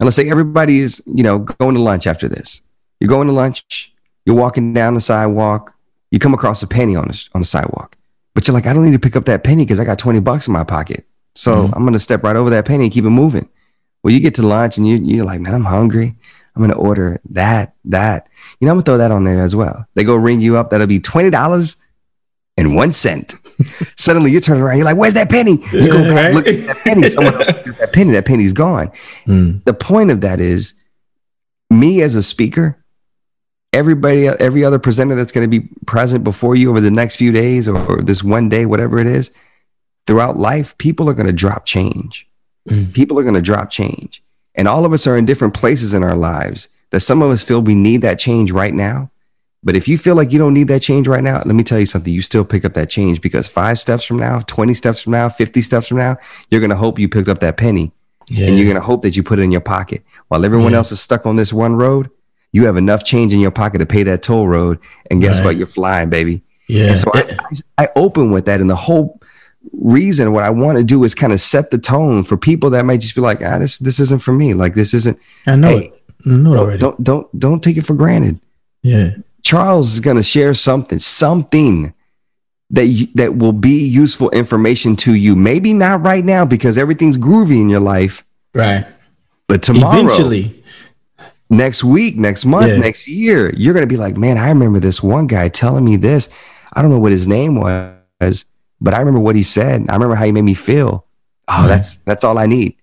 And 0.00 0.06
let's 0.06 0.16
say 0.16 0.30
everybody 0.30 0.80
is, 0.80 1.02
you 1.06 1.22
know, 1.22 1.40
going 1.40 1.74
to 1.74 1.80
lunch 1.80 2.06
after 2.06 2.28
this. 2.28 2.62
You're 2.98 3.08
going 3.08 3.28
to 3.28 3.34
lunch, 3.34 3.92
you're 4.24 4.36
walking 4.36 4.72
down 4.72 4.94
the 4.94 5.00
sidewalk, 5.00 5.76
you 6.10 6.18
come 6.18 6.34
across 6.34 6.62
a 6.62 6.66
penny 6.66 6.96
on 6.96 7.08
the, 7.08 7.28
on 7.34 7.42
the 7.42 7.46
sidewalk, 7.46 7.96
but 8.34 8.46
you're 8.46 8.54
like, 8.54 8.66
I 8.66 8.72
don't 8.72 8.84
need 8.84 8.92
to 8.92 8.98
pick 8.98 9.16
up 9.16 9.26
that 9.26 9.44
penny 9.44 9.64
because 9.64 9.80
I 9.80 9.84
got 9.84 9.98
20 9.98 10.20
bucks 10.20 10.46
in 10.46 10.52
my 10.52 10.64
pocket. 10.64 11.06
So 11.34 11.54
mm. 11.54 11.72
I'm 11.74 11.82
going 11.82 11.92
to 11.92 12.00
step 12.00 12.22
right 12.22 12.36
over 12.36 12.50
that 12.50 12.64
penny 12.64 12.84
and 12.84 12.92
keep 12.92 13.04
it 13.04 13.10
moving. 13.10 13.48
Well, 14.02 14.12
you 14.12 14.20
get 14.20 14.34
to 14.36 14.46
lunch 14.46 14.78
and 14.78 14.88
you, 14.88 14.96
you're 14.96 15.24
like, 15.24 15.40
man, 15.40 15.54
I'm 15.54 15.64
hungry. 15.64 16.16
I'm 16.54 16.60
going 16.60 16.70
to 16.70 16.76
order 16.76 17.20
that, 17.30 17.74
that. 17.86 18.28
You 18.60 18.66
know, 18.66 18.72
I'm 18.72 18.76
going 18.76 18.84
to 18.84 18.90
throw 18.90 18.98
that 18.98 19.10
on 19.10 19.24
there 19.24 19.42
as 19.42 19.56
well. 19.56 19.86
They 19.94 20.04
go 20.04 20.16
ring 20.16 20.40
you 20.40 20.56
up. 20.56 20.70
That'll 20.70 20.86
be 20.86 21.00
$20 21.00 21.82
and 22.56 22.76
one 22.76 22.92
cent. 22.92 23.34
Suddenly 23.96 24.30
you 24.30 24.40
turn 24.40 24.60
around, 24.60 24.76
you're 24.76 24.84
like, 24.84 24.96
where's 24.96 25.14
that 25.14 25.30
penny? 25.30 25.58
You 25.72 25.90
go 25.90 26.02
back, 26.04 26.26
right? 26.26 26.34
look 26.34 26.46
at 26.46 26.66
that 26.66 26.78
penny. 26.78 27.08
Someone 27.08 27.34
else 27.34 27.46
that 27.46 27.90
penny, 27.92 28.12
that 28.12 28.26
penny's 28.26 28.52
gone. 28.52 28.92
Mm. 29.26 29.64
The 29.64 29.74
point 29.74 30.10
of 30.10 30.20
that 30.20 30.40
is 30.40 30.74
me 31.70 32.02
as 32.02 32.14
a 32.14 32.22
speaker, 32.22 32.82
everybody, 33.72 34.26
every 34.28 34.64
other 34.64 34.78
presenter 34.78 35.14
that's 35.14 35.32
going 35.32 35.50
to 35.50 35.60
be 35.60 35.68
present 35.86 36.24
before 36.24 36.54
you 36.54 36.70
over 36.70 36.80
the 36.80 36.90
next 36.90 37.16
few 37.16 37.32
days 37.32 37.68
or, 37.68 37.78
or 37.90 38.02
this 38.02 38.22
one 38.22 38.48
day, 38.48 38.66
whatever 38.66 38.98
it 38.98 39.06
is, 39.06 39.30
throughout 40.06 40.36
life, 40.36 40.76
people 40.78 41.08
are 41.08 41.14
going 41.14 41.26
to 41.26 41.32
drop 41.32 41.64
change. 41.64 42.28
Mm. 42.68 42.92
People 42.92 43.18
are 43.18 43.22
going 43.22 43.34
to 43.34 43.42
drop 43.42 43.70
change. 43.70 44.22
And 44.54 44.68
all 44.68 44.84
of 44.84 44.92
us 44.92 45.06
are 45.06 45.16
in 45.16 45.24
different 45.24 45.54
places 45.54 45.94
in 45.94 46.04
our 46.04 46.16
lives 46.16 46.68
that 46.90 47.00
some 47.00 47.22
of 47.22 47.30
us 47.30 47.42
feel 47.42 47.62
we 47.62 47.74
need 47.74 48.02
that 48.02 48.18
change 48.18 48.52
right 48.52 48.74
now. 48.74 49.10
But 49.64 49.76
if 49.76 49.86
you 49.86 49.96
feel 49.96 50.16
like 50.16 50.32
you 50.32 50.38
don't 50.38 50.54
need 50.54 50.68
that 50.68 50.82
change 50.82 51.06
right 51.06 51.22
now, 51.22 51.36
let 51.36 51.54
me 51.54 51.62
tell 51.62 51.78
you 51.78 51.86
something. 51.86 52.12
You 52.12 52.22
still 52.22 52.44
pick 52.44 52.64
up 52.64 52.74
that 52.74 52.90
change 52.90 53.20
because 53.20 53.46
five 53.46 53.78
steps 53.78 54.04
from 54.04 54.16
now, 54.16 54.40
20 54.40 54.74
steps 54.74 55.00
from 55.00 55.12
now, 55.12 55.28
50 55.28 55.62
steps 55.62 55.88
from 55.88 55.98
now, 55.98 56.16
you're 56.50 56.60
going 56.60 56.70
to 56.70 56.76
hope 56.76 56.98
you 56.98 57.08
picked 57.08 57.28
up 57.28 57.40
that 57.40 57.56
penny 57.56 57.92
yeah. 58.28 58.48
and 58.48 58.56
you're 58.56 58.66
going 58.66 58.76
to 58.76 58.82
hope 58.82 59.02
that 59.02 59.16
you 59.16 59.22
put 59.22 59.38
it 59.38 59.42
in 59.42 59.52
your 59.52 59.60
pocket. 59.60 60.02
While 60.28 60.44
everyone 60.44 60.72
yeah. 60.72 60.78
else 60.78 60.90
is 60.90 61.00
stuck 61.00 61.26
on 61.26 61.36
this 61.36 61.52
one 61.52 61.76
road, 61.76 62.10
you 62.50 62.66
have 62.66 62.76
enough 62.76 63.04
change 63.04 63.32
in 63.32 63.38
your 63.38 63.52
pocket 63.52 63.78
to 63.78 63.86
pay 63.86 64.02
that 64.02 64.22
toll 64.22 64.48
road. 64.48 64.80
And 65.10 65.20
guess 65.20 65.38
right. 65.38 65.46
what? 65.46 65.56
You're 65.56 65.68
flying, 65.68 66.10
baby. 66.10 66.42
Yeah. 66.68 66.88
And 66.88 66.98
so 66.98 67.10
I, 67.14 67.36
I, 67.78 67.88
open 67.94 68.30
with 68.30 68.46
that. 68.46 68.60
And 68.60 68.68
the 68.68 68.76
whole 68.76 69.20
reason 69.72 70.32
what 70.32 70.42
I 70.42 70.50
want 70.50 70.78
to 70.78 70.84
do 70.84 71.04
is 71.04 71.14
kind 71.14 71.32
of 71.32 71.40
set 71.40 71.70
the 71.70 71.78
tone 71.78 72.24
for 72.24 72.36
people 72.36 72.70
that 72.70 72.84
might 72.84 73.00
just 73.00 73.14
be 73.14 73.20
like, 73.20 73.42
ah, 73.44 73.58
this, 73.58 73.78
this 73.78 74.00
isn't 74.00 74.22
for 74.22 74.32
me. 74.32 74.54
Like, 74.54 74.74
this 74.74 74.92
isn't. 74.92 75.18
I 75.46 75.56
know 75.56 75.78
hey, 75.78 75.86
it. 75.86 76.02
I 76.26 76.30
know 76.30 76.56
already. 76.56 76.78
Don't, 76.78 77.02
don't, 77.02 77.38
don't 77.38 77.62
take 77.62 77.76
it 77.76 77.86
for 77.86 77.94
granted. 77.94 78.40
Yeah. 78.82 79.14
Charles 79.42 79.94
is 79.94 80.00
going 80.00 80.16
to 80.16 80.22
share 80.22 80.54
something, 80.54 80.98
something 80.98 81.94
that 82.70 82.86
you, 82.86 83.08
that 83.14 83.36
will 83.36 83.52
be 83.52 83.84
useful 83.84 84.30
information 84.30 84.96
to 84.96 85.14
you. 85.14 85.36
Maybe 85.36 85.74
not 85.74 86.02
right 86.02 86.24
now 86.24 86.44
because 86.44 86.78
everything's 86.78 87.18
groovy 87.18 87.60
in 87.60 87.68
your 87.68 87.80
life. 87.80 88.24
Right. 88.54 88.86
But 89.46 89.62
tomorrow, 89.62 89.98
eventually, 89.98 90.64
next 91.50 91.84
week, 91.84 92.16
next 92.16 92.46
month, 92.46 92.68
yeah. 92.68 92.78
next 92.78 93.06
year, 93.08 93.52
you're 93.54 93.74
going 93.74 93.86
to 93.86 93.92
be 93.92 93.98
like, 93.98 94.16
man, 94.16 94.38
I 94.38 94.48
remember 94.48 94.80
this 94.80 95.02
one 95.02 95.26
guy 95.26 95.48
telling 95.48 95.84
me 95.84 95.96
this. 95.96 96.28
I 96.72 96.80
don't 96.80 96.90
know 96.90 96.98
what 96.98 97.12
his 97.12 97.28
name 97.28 97.56
was, 97.56 98.44
but 98.80 98.94
I 98.94 98.98
remember 98.98 99.20
what 99.20 99.36
he 99.36 99.42
said. 99.42 99.84
I 99.90 99.94
remember 99.94 100.14
how 100.14 100.24
he 100.24 100.32
made 100.32 100.42
me 100.42 100.54
feel. 100.54 101.06
Oh, 101.48 101.52
mm-hmm. 101.52 101.68
that's 101.68 101.96
that's 101.96 102.24
all 102.24 102.38
I 102.38 102.46
need. 102.46 102.76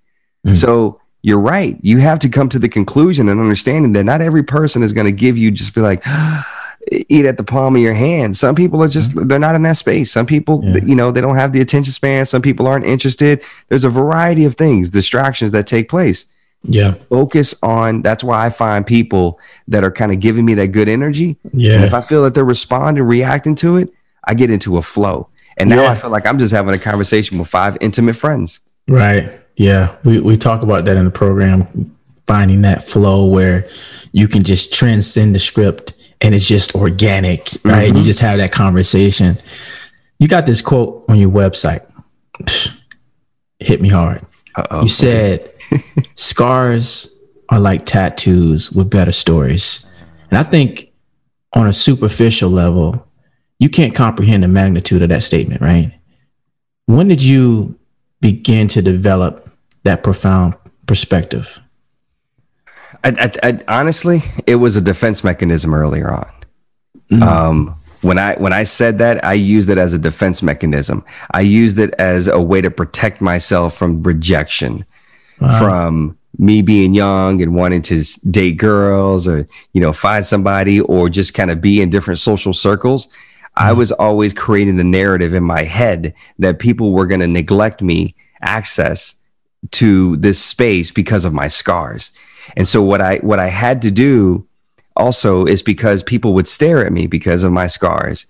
Mm-hmm. 0.45 0.55
So 0.55 1.01
you're 1.21 1.39
right. 1.39 1.77
You 1.81 1.97
have 1.99 2.19
to 2.19 2.29
come 2.29 2.49
to 2.49 2.59
the 2.59 2.69
conclusion 2.69 3.27
and 3.29 3.39
understanding 3.39 3.93
that 3.93 4.05
not 4.05 4.21
every 4.21 4.43
person 4.43 4.83
is 4.83 4.93
going 4.93 5.05
to 5.05 5.11
give 5.11 5.37
you 5.37 5.51
just 5.51 5.75
be 5.75 5.81
like, 5.81 6.03
eat 6.91 7.25
at 7.25 7.37
the 7.37 7.43
palm 7.43 7.75
of 7.75 7.81
your 7.81 7.93
hand. 7.93 8.37
Some 8.37 8.55
people 8.55 8.81
are 8.81 8.87
just, 8.87 9.11
mm-hmm. 9.11 9.27
they're 9.27 9.39
not 9.39 9.55
in 9.55 9.63
that 9.63 9.77
space. 9.77 10.11
Some 10.11 10.25
people, 10.25 10.61
yeah. 10.63 10.79
you 10.83 10.95
know, 10.95 11.11
they 11.11 11.21
don't 11.21 11.35
have 11.35 11.51
the 11.51 11.61
attention 11.61 11.91
span. 11.91 12.25
Some 12.25 12.41
people 12.41 12.67
aren't 12.67 12.85
interested. 12.85 13.43
There's 13.67 13.83
a 13.83 13.89
variety 13.89 14.45
of 14.45 14.55
things, 14.55 14.89
distractions 14.89 15.51
that 15.51 15.67
take 15.67 15.89
place. 15.89 16.25
Yeah. 16.63 16.95
Focus 17.09 17.55
on, 17.63 18.01
that's 18.01 18.23
why 18.23 18.45
I 18.45 18.49
find 18.49 18.85
people 18.85 19.39
that 19.67 19.83
are 19.83 19.91
kind 19.91 20.11
of 20.11 20.19
giving 20.19 20.45
me 20.45 20.53
that 20.55 20.67
good 20.67 20.89
energy. 20.89 21.37
Yeah. 21.53 21.75
And 21.75 21.83
if 21.83 21.93
I 21.93 22.01
feel 22.01 22.23
that 22.23 22.33
they're 22.33 22.45
responding, 22.45 23.03
reacting 23.03 23.55
to 23.55 23.77
it, 23.77 23.93
I 24.23 24.33
get 24.33 24.49
into 24.49 24.77
a 24.77 24.81
flow. 24.81 25.29
And 25.57 25.69
now 25.69 25.83
yeah. 25.83 25.91
I 25.91 25.95
feel 25.95 26.09
like 26.09 26.25
I'm 26.25 26.39
just 26.39 26.53
having 26.53 26.73
a 26.73 26.79
conversation 26.79 27.37
with 27.37 27.47
five 27.47 27.77
intimate 27.81 28.15
friends. 28.15 28.61
Right. 28.87 29.29
Yeah, 29.59 29.93
we, 30.05 30.21
we 30.21 30.37
talk 30.37 30.61
about 30.61 30.85
that 30.85 30.95
in 30.95 31.03
the 31.03 31.11
program, 31.11 31.93
finding 32.25 32.61
that 32.61 32.81
flow 32.81 33.25
where 33.25 33.67
you 34.13 34.29
can 34.29 34.45
just 34.45 34.73
transcend 34.73 35.35
the 35.35 35.39
script 35.39 35.93
and 36.21 36.33
it's 36.33 36.47
just 36.47 36.75
organic, 36.75 37.41
right? 37.65 37.89
Mm-hmm. 37.89 37.97
You 37.97 38.03
just 38.05 38.21
have 38.21 38.37
that 38.37 38.53
conversation. 38.53 39.35
You 40.17 40.29
got 40.29 40.45
this 40.45 40.61
quote 40.61 41.03
on 41.09 41.17
your 41.17 41.29
website. 41.29 41.81
Hit 43.59 43.81
me 43.81 43.89
hard. 43.89 44.25
Uh-oh. 44.55 44.83
You 44.83 44.87
said, 44.87 45.53
scars 46.15 47.21
are 47.49 47.59
like 47.59 47.85
tattoos 47.85 48.71
with 48.71 48.89
better 48.89 49.11
stories. 49.11 49.91
And 50.31 50.37
I 50.37 50.43
think 50.43 50.89
on 51.51 51.67
a 51.67 51.73
superficial 51.73 52.49
level, 52.49 53.05
you 53.59 53.67
can't 53.67 53.93
comprehend 53.93 54.43
the 54.43 54.47
magnitude 54.47 55.01
of 55.01 55.09
that 55.09 55.23
statement, 55.23 55.59
right? 55.59 55.91
When 56.85 57.09
did 57.09 57.21
you 57.21 57.77
begin 58.21 58.69
to 58.69 58.81
develop 58.81 59.48
that 59.83 60.03
profound 60.03 60.55
perspective? 60.85 61.59
I, 63.03 63.31
I, 63.43 63.49
I, 63.49 63.59
honestly, 63.67 64.21
it 64.45 64.55
was 64.55 64.75
a 64.75 64.81
defense 64.81 65.23
mechanism 65.23 65.73
earlier 65.73 66.11
on. 66.11 66.31
Mm-hmm. 67.11 67.23
Um, 67.23 67.75
when 68.01 68.17
I 68.17 68.35
when 68.35 68.53
I 68.53 68.63
said 68.63 68.97
that, 68.99 69.23
I 69.25 69.33
used 69.33 69.69
it 69.69 69.77
as 69.77 69.93
a 69.93 69.99
defense 69.99 70.41
mechanism. 70.41 71.03
I 71.31 71.41
used 71.41 71.79
it 71.79 71.93
as 71.99 72.27
a 72.27 72.39
way 72.39 72.61
to 72.61 72.71
protect 72.71 73.19
myself 73.19 73.75
from 73.75 74.03
rejection, 74.03 74.85
wow. 75.41 75.59
from 75.59 76.17
me 76.37 76.61
being 76.61 76.93
young 76.93 77.41
and 77.41 77.53
wanting 77.55 77.81
to 77.81 78.01
date 78.29 78.57
girls 78.57 79.27
or 79.27 79.47
you 79.73 79.81
know 79.81 79.91
find 79.91 80.25
somebody 80.25 80.79
or 80.79 81.09
just 81.09 81.33
kind 81.33 81.51
of 81.51 81.59
be 81.59 81.81
in 81.81 81.89
different 81.89 82.19
social 82.19 82.53
circles. 82.53 83.07
Mm-hmm. 83.07 83.63
I 83.67 83.73
was 83.73 83.91
always 83.91 84.33
creating 84.33 84.77
the 84.77 84.83
narrative 84.83 85.33
in 85.33 85.43
my 85.43 85.63
head 85.63 86.13
that 86.37 86.59
people 86.59 86.93
were 86.93 87.07
going 87.07 87.21
to 87.21 87.27
neglect 87.27 87.81
me 87.81 88.15
access 88.41 89.18
to 89.71 90.15
this 90.17 90.43
space 90.43 90.91
because 90.91 91.25
of 91.25 91.33
my 91.33 91.47
scars. 91.47 92.11
And 92.55 92.67
so 92.67 92.81
what 92.81 93.01
I 93.01 93.17
what 93.17 93.39
I 93.39 93.47
had 93.47 93.81
to 93.83 93.91
do 93.91 94.47
also 94.95 95.45
is 95.45 95.63
because 95.63 96.03
people 96.03 96.33
would 96.33 96.47
stare 96.47 96.85
at 96.85 96.91
me 96.91 97.07
because 97.07 97.43
of 97.43 97.51
my 97.51 97.67
scars. 97.67 98.25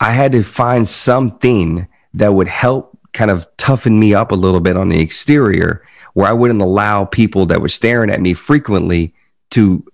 I 0.00 0.12
had 0.12 0.32
to 0.32 0.42
find 0.42 0.86
something 0.86 1.88
that 2.14 2.34
would 2.34 2.48
help 2.48 2.98
kind 3.12 3.30
of 3.30 3.46
toughen 3.56 3.98
me 3.98 4.14
up 4.14 4.32
a 4.32 4.36
little 4.36 4.60
bit 4.60 4.76
on 4.76 4.88
the 4.88 5.00
exterior 5.00 5.84
where 6.14 6.28
I 6.28 6.32
wouldn't 6.32 6.60
allow 6.60 7.04
people 7.04 7.46
that 7.46 7.60
were 7.60 7.68
staring 7.68 8.10
at 8.10 8.20
me 8.20 8.34
frequently 8.34 9.14
to 9.50 9.84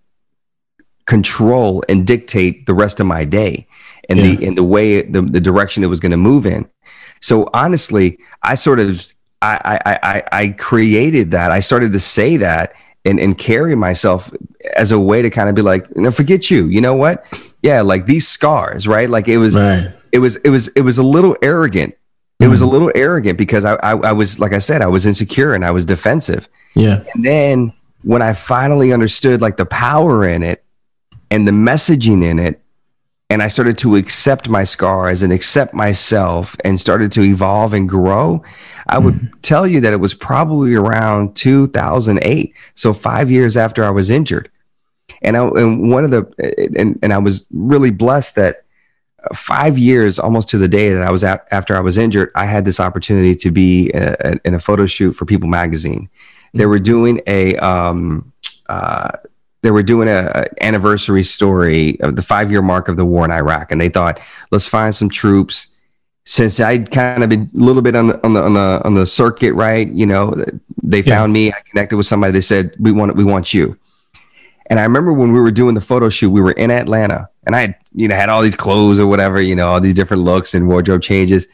control 1.06 1.82
and 1.88 2.06
dictate 2.06 2.66
the 2.66 2.74
rest 2.74 3.00
of 3.00 3.06
my 3.06 3.24
day 3.24 3.66
and 4.08 4.18
yeah. 4.18 4.26
the 4.26 4.44
in 4.44 4.54
the 4.54 4.64
way 4.64 5.02
the, 5.02 5.22
the 5.22 5.40
direction 5.40 5.82
it 5.82 5.88
was 5.88 6.00
going 6.00 6.10
to 6.10 6.16
move 6.16 6.46
in. 6.46 6.68
So 7.20 7.48
honestly, 7.52 8.18
I 8.42 8.54
sort 8.54 8.80
of 8.80 9.14
I, 9.42 9.80
I 9.84 9.98
I 10.02 10.22
I 10.32 10.48
created 10.48 11.30
that. 11.30 11.50
I 11.50 11.60
started 11.60 11.92
to 11.92 12.00
say 12.00 12.36
that 12.38 12.74
and 13.04 13.18
and 13.18 13.36
carry 13.36 13.74
myself 13.74 14.30
as 14.76 14.92
a 14.92 14.98
way 14.98 15.22
to 15.22 15.30
kind 15.30 15.48
of 15.48 15.54
be 15.54 15.62
like, 15.62 15.94
no, 15.96 16.10
forget 16.10 16.50
you. 16.50 16.66
You 16.66 16.80
know 16.80 16.94
what? 16.94 17.24
Yeah, 17.62 17.82
like 17.82 18.06
these 18.06 18.26
scars, 18.26 18.86
right? 18.86 19.08
Like 19.08 19.28
it 19.28 19.38
was, 19.38 19.56
right. 19.56 19.92
it 20.12 20.18
was, 20.18 20.36
it 20.36 20.50
was, 20.50 20.68
it 20.68 20.82
was 20.82 20.98
a 20.98 21.02
little 21.02 21.36
arrogant. 21.42 21.94
It 22.38 22.44
mm 22.44 22.50
was 22.50 22.62
a 22.62 22.64
mm-hmm. 22.64 22.72
little 22.72 22.92
arrogant 22.94 23.36
because 23.36 23.66
I, 23.66 23.74
I, 23.74 23.90
I 23.96 24.12
was, 24.12 24.40
like 24.40 24.54
I 24.54 24.58
said, 24.58 24.80
I 24.80 24.86
was 24.86 25.04
insecure 25.04 25.52
and 25.52 25.64
I 25.64 25.70
was 25.72 25.84
defensive. 25.84 26.48
Yeah. 26.74 27.04
And 27.14 27.24
then 27.24 27.72
when 28.02 28.22
I 28.22 28.32
finally 28.32 28.94
understood 28.94 29.42
like 29.42 29.58
the 29.58 29.66
power 29.66 30.26
in 30.26 30.42
it 30.42 30.64
and 31.30 31.46
the 31.46 31.52
messaging 31.52 32.24
in 32.24 32.38
it, 32.38 32.59
and 33.30 33.42
I 33.44 33.48
started 33.48 33.78
to 33.78 33.94
accept 33.94 34.48
my 34.48 34.64
scars 34.64 35.22
and 35.22 35.32
accept 35.32 35.72
myself 35.72 36.56
and 36.64 36.80
started 36.80 37.12
to 37.12 37.22
evolve 37.22 37.72
and 37.72 37.88
grow, 37.88 38.42
I 38.88 38.98
would 38.98 39.14
mm 39.14 39.30
tell 39.42 39.66
you 39.66 39.80
that 39.80 39.92
it 39.92 39.96
was 39.96 40.14
probably 40.14 40.76
around 40.76 41.34
2008. 41.34 42.54
So 42.76 42.92
five 42.92 43.32
years 43.32 43.56
after 43.56 43.82
I 43.82 43.90
was 43.90 44.08
injured. 44.08 44.48
And, 45.22 45.36
I, 45.36 45.44
and 45.44 45.90
one 45.90 46.04
of 46.04 46.12
the, 46.12 46.72
and, 46.78 46.96
and 47.02 47.12
I 47.12 47.18
was 47.18 47.48
really 47.50 47.90
blessed 47.90 48.36
that 48.36 48.56
five 49.34 49.76
years 49.76 50.20
almost 50.20 50.50
to 50.50 50.58
the 50.58 50.68
day 50.68 50.92
that 50.92 51.02
I 51.02 51.10
was 51.10 51.24
at, 51.24 51.48
after 51.50 51.74
I 51.74 51.80
was 51.80 51.98
injured, 51.98 52.30
I 52.36 52.44
had 52.44 52.64
this 52.64 52.78
opportunity 52.78 53.34
to 53.36 53.50
be 53.50 53.90
a, 53.90 54.14
a, 54.20 54.40
in 54.44 54.54
a 54.54 54.60
photo 54.60 54.86
shoot 54.86 55.14
for 55.14 55.24
People 55.24 55.48
Magazine. 55.48 56.08
They 56.54 56.66
were 56.66 56.78
doing 56.78 57.20
a, 57.26 57.56
um, 57.56 58.32
uh, 58.68 59.10
they 59.62 59.70
were 59.70 59.82
doing 59.82 60.08
a, 60.08 60.30
a, 60.34 60.64
anniversary 60.64 61.22
story 61.22 62.00
of 62.00 62.16
the 62.16 62.22
five 62.22 62.50
year 62.50 62.62
mark 62.62 62.88
of 62.88 62.96
the 62.96 63.04
war 63.04 63.24
in 63.24 63.30
Iraq, 63.30 63.72
and 63.72 63.80
they 63.80 63.88
thought, 63.88 64.20
let's 64.50 64.66
find 64.66 64.94
some 64.94 65.10
troops. 65.10 65.76
Since 66.24 66.60
I'd 66.60 66.90
kind 66.90 67.24
of 67.24 67.30
been 67.30 67.50
a 67.56 67.58
little 67.58 67.82
bit 67.82 67.96
on 67.96 68.08
the 68.08 68.24
on 68.24 68.34
the 68.34 68.42
on 68.42 68.54
the 68.54 68.82
on 68.84 68.94
the 68.94 69.06
circuit, 69.06 69.54
right? 69.54 69.90
You 69.90 70.06
know, 70.06 70.34
they 70.82 71.02
found 71.02 71.30
yeah. 71.30 71.34
me. 71.34 71.52
I 71.52 71.60
connected 71.68 71.96
with 71.96 72.06
somebody. 72.06 72.32
They 72.32 72.40
said, 72.40 72.74
"We 72.78 72.92
want 72.92 73.16
we 73.16 73.24
want 73.24 73.52
you." 73.52 73.76
And 74.66 74.78
I 74.78 74.84
remember 74.84 75.12
when 75.12 75.32
we 75.32 75.40
were 75.40 75.50
doing 75.50 75.74
the 75.74 75.80
photo 75.80 76.08
shoot, 76.10 76.30
we 76.30 76.40
were 76.40 76.52
in 76.52 76.70
Atlanta, 76.70 77.28
and 77.44 77.56
I 77.56 77.60
had 77.62 77.74
you 77.94 78.06
know 78.06 78.14
had 78.14 78.28
all 78.28 78.42
these 78.42 78.54
clothes 78.54 79.00
or 79.00 79.06
whatever, 79.06 79.40
you 79.40 79.56
know, 79.56 79.68
all 79.70 79.80
these 79.80 79.94
different 79.94 80.22
looks 80.22 80.54
and 80.54 80.68
wardrobe 80.68 81.02
changes. 81.02 81.46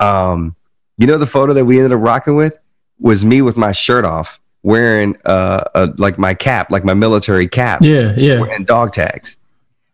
Um, 0.00 0.56
you 0.96 1.06
know, 1.06 1.18
the 1.18 1.26
photo 1.26 1.52
that 1.52 1.64
we 1.64 1.78
ended 1.78 1.92
up 1.92 2.00
rocking 2.00 2.36
with 2.36 2.56
was 2.98 3.24
me 3.24 3.42
with 3.42 3.56
my 3.56 3.72
shirt 3.72 4.04
off 4.04 4.40
wearing 4.64 5.16
uh, 5.24 5.62
a, 5.74 5.86
like 5.98 6.18
my 6.18 6.34
cap, 6.34 6.72
like 6.72 6.84
my 6.84 6.94
military 6.94 7.46
cap. 7.46 7.82
Yeah, 7.82 8.14
yeah. 8.16 8.42
And 8.42 8.66
dog 8.66 8.92
tags. 8.92 9.36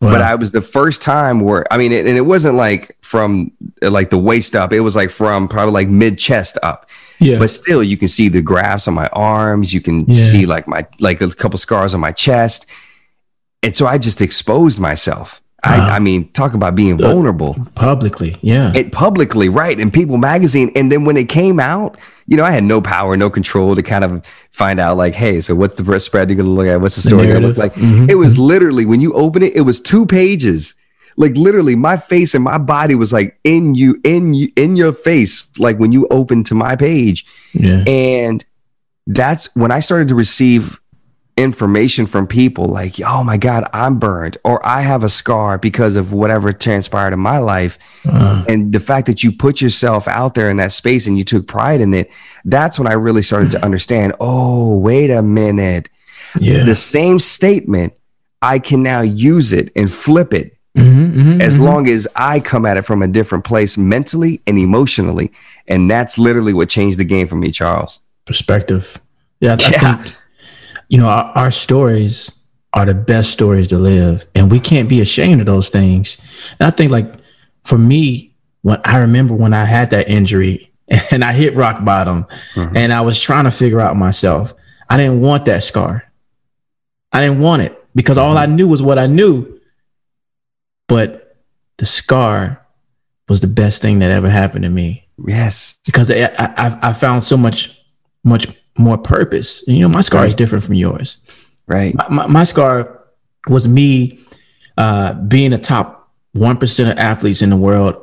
Wow. 0.00 0.12
But 0.12 0.22
I 0.22 0.36
was 0.36 0.52
the 0.52 0.62
first 0.62 1.02
time 1.02 1.40
where 1.40 1.70
I 1.70 1.76
mean, 1.76 1.92
it, 1.92 2.06
and 2.06 2.16
it 2.16 2.22
wasn't 2.22 2.54
like 2.54 2.96
from 3.02 3.52
like 3.82 4.08
the 4.08 4.16
waist 4.16 4.56
up. 4.56 4.72
It 4.72 4.80
was 4.80 4.96
like 4.96 5.10
from 5.10 5.46
probably 5.46 5.74
like 5.74 5.88
mid 5.88 6.18
chest 6.18 6.56
up. 6.62 6.88
Yeah. 7.18 7.38
But 7.38 7.50
still, 7.50 7.82
you 7.82 7.98
can 7.98 8.08
see 8.08 8.30
the 8.30 8.40
grafts 8.40 8.88
on 8.88 8.94
my 8.94 9.08
arms. 9.08 9.74
You 9.74 9.82
can 9.82 10.06
yeah. 10.06 10.14
see 10.14 10.46
like 10.46 10.66
my 10.66 10.86
like 11.00 11.20
a 11.20 11.28
couple 11.28 11.58
scars 11.58 11.92
on 11.92 12.00
my 12.00 12.12
chest. 12.12 12.70
And 13.62 13.76
so 13.76 13.86
I 13.86 13.98
just 13.98 14.22
exposed 14.22 14.80
myself. 14.80 15.42
I, 15.62 15.96
I, 15.96 15.98
mean, 15.98 16.30
talk 16.32 16.54
about 16.54 16.74
being 16.74 16.96
vulnerable 16.96 17.54
publicly. 17.74 18.36
Yeah. 18.40 18.72
It 18.74 18.92
publicly, 18.92 19.48
right. 19.48 19.78
In 19.78 19.90
People 19.90 20.16
magazine. 20.16 20.72
And 20.74 20.90
then 20.90 21.04
when 21.04 21.16
it 21.16 21.28
came 21.28 21.60
out, 21.60 21.98
you 22.26 22.36
know, 22.36 22.44
I 22.44 22.50
had 22.50 22.64
no 22.64 22.80
power, 22.80 23.16
no 23.16 23.28
control 23.28 23.74
to 23.74 23.82
kind 23.82 24.04
of 24.04 24.24
find 24.50 24.80
out 24.80 24.96
like, 24.96 25.14
hey, 25.14 25.40
so 25.40 25.54
what's 25.54 25.74
the 25.74 26.00
spread 26.00 26.30
you're 26.30 26.36
going 26.36 26.46
to 26.46 26.52
look 26.52 26.66
at? 26.66 26.80
What's 26.80 26.96
the 26.96 27.02
story 27.02 27.26
going 27.26 27.42
to 27.42 27.48
look 27.48 27.56
like? 27.56 27.74
Mm-hmm. 27.74 28.08
It 28.08 28.14
was 28.14 28.38
literally 28.38 28.86
when 28.86 29.00
you 29.00 29.12
open 29.14 29.42
it, 29.42 29.54
it 29.54 29.62
was 29.62 29.80
two 29.80 30.06
pages. 30.06 30.74
Like 31.16 31.36
literally, 31.36 31.76
my 31.76 31.96
face 31.96 32.34
and 32.34 32.44
my 32.44 32.56
body 32.56 32.94
was 32.94 33.12
like 33.12 33.38
in 33.44 33.74
you, 33.74 34.00
in 34.04 34.32
you, 34.32 34.48
in 34.56 34.76
your 34.76 34.92
face. 34.92 35.50
Like 35.58 35.78
when 35.78 35.92
you 35.92 36.06
open 36.10 36.44
to 36.44 36.54
my 36.54 36.76
page, 36.76 37.26
yeah. 37.52 37.84
and 37.86 38.44
that's 39.06 39.54
when 39.56 39.72
I 39.72 39.80
started 39.80 40.08
to 40.08 40.14
receive 40.14 40.80
information 41.36 42.06
from 42.06 42.26
people 42.26 42.66
like, 42.66 42.96
oh 43.04 43.24
my 43.24 43.36
God, 43.36 43.68
I'm 43.72 43.98
burned, 43.98 44.36
or 44.44 44.66
I 44.66 44.82
have 44.82 45.02
a 45.02 45.08
scar 45.08 45.58
because 45.58 45.96
of 45.96 46.12
whatever 46.12 46.52
transpired 46.52 47.12
in 47.12 47.20
my 47.20 47.38
life. 47.38 47.78
Uh, 48.04 48.44
and 48.48 48.72
the 48.72 48.80
fact 48.80 49.06
that 49.06 49.22
you 49.22 49.32
put 49.32 49.60
yourself 49.60 50.06
out 50.08 50.34
there 50.34 50.50
in 50.50 50.58
that 50.58 50.72
space 50.72 51.06
and 51.06 51.16
you 51.16 51.24
took 51.24 51.46
pride 51.46 51.80
in 51.80 51.94
it, 51.94 52.10
that's 52.44 52.78
when 52.78 52.86
I 52.86 52.92
really 52.92 53.22
started 53.22 53.50
to 53.52 53.64
understand, 53.64 54.14
oh, 54.20 54.76
wait 54.78 55.10
a 55.10 55.22
minute. 55.22 55.88
Yeah. 56.38 56.64
The 56.64 56.74
same 56.74 57.18
statement, 57.18 57.94
I 58.42 58.58
can 58.58 58.82
now 58.82 59.00
use 59.00 59.52
it 59.52 59.72
and 59.74 59.90
flip 59.90 60.32
it. 60.32 60.56
Mm-hmm, 60.78 61.20
mm-hmm, 61.20 61.40
as 61.40 61.56
mm-hmm. 61.56 61.64
long 61.64 61.88
as 61.88 62.06
I 62.14 62.38
come 62.38 62.64
at 62.64 62.76
it 62.76 62.82
from 62.82 63.02
a 63.02 63.08
different 63.08 63.44
place 63.44 63.76
mentally 63.76 64.38
and 64.46 64.56
emotionally. 64.56 65.32
And 65.66 65.90
that's 65.90 66.16
literally 66.16 66.52
what 66.52 66.68
changed 66.68 66.96
the 66.98 67.04
game 67.04 67.26
for 67.26 67.34
me, 67.34 67.50
Charles. 67.50 68.00
Perspective. 68.24 69.00
Yeah, 69.40 69.56
I, 69.58 69.68
yeah. 69.70 69.96
think 69.96 70.16
you 70.90 70.98
know, 70.98 71.08
our, 71.08 71.32
our 71.36 71.50
stories 71.50 72.36
are 72.74 72.84
the 72.84 72.94
best 72.94 73.30
stories 73.30 73.68
to 73.68 73.78
live, 73.78 74.26
and 74.34 74.50
we 74.50 74.60
can't 74.60 74.88
be 74.88 75.00
ashamed 75.00 75.40
of 75.40 75.46
those 75.46 75.70
things. 75.70 76.18
And 76.58 76.66
I 76.66 76.70
think, 76.70 76.90
like, 76.90 77.14
for 77.64 77.78
me, 77.78 78.34
when 78.62 78.80
I 78.84 78.98
remember 78.98 79.32
when 79.34 79.54
I 79.54 79.64
had 79.64 79.90
that 79.90 80.08
injury 80.08 80.70
and 81.10 81.24
I 81.24 81.32
hit 81.32 81.54
rock 81.54 81.84
bottom 81.84 82.26
mm-hmm. 82.54 82.76
and 82.76 82.92
I 82.92 83.00
was 83.00 83.20
trying 83.22 83.44
to 83.44 83.50
figure 83.50 83.80
out 83.80 83.96
myself, 83.96 84.52
I 84.88 84.96
didn't 84.96 85.20
want 85.20 85.44
that 85.46 85.62
scar. 85.62 86.04
I 87.12 87.20
didn't 87.20 87.40
want 87.40 87.62
it 87.62 87.82
because 87.94 88.18
all 88.18 88.36
I 88.36 88.46
knew 88.46 88.68
was 88.68 88.82
what 88.82 88.98
I 88.98 89.06
knew. 89.06 89.60
But 90.88 91.36
the 91.78 91.86
scar 91.86 92.66
was 93.28 93.40
the 93.40 93.46
best 93.46 93.80
thing 93.80 94.00
that 94.00 94.10
ever 94.10 94.28
happened 94.28 94.64
to 94.64 94.68
me. 94.68 95.08
Yes. 95.24 95.78
Because 95.86 96.10
I, 96.10 96.24
I, 96.36 96.90
I 96.90 96.92
found 96.92 97.22
so 97.22 97.36
much, 97.36 97.80
much 98.24 98.48
more 98.80 98.98
purpose. 98.98 99.66
You 99.66 99.80
know, 99.80 99.88
my 99.88 100.00
scar 100.00 100.22
right. 100.22 100.28
is 100.28 100.34
different 100.34 100.64
from 100.64 100.74
yours. 100.74 101.18
Right. 101.66 101.94
My, 101.94 102.08
my, 102.08 102.26
my 102.26 102.44
scar 102.44 103.04
was 103.48 103.68
me 103.68 104.18
uh, 104.76 105.14
being 105.14 105.52
a 105.52 105.58
top 105.58 106.12
1% 106.36 106.90
of 106.90 106.98
athletes 106.98 107.42
in 107.42 107.50
the 107.50 107.56
world 107.56 107.96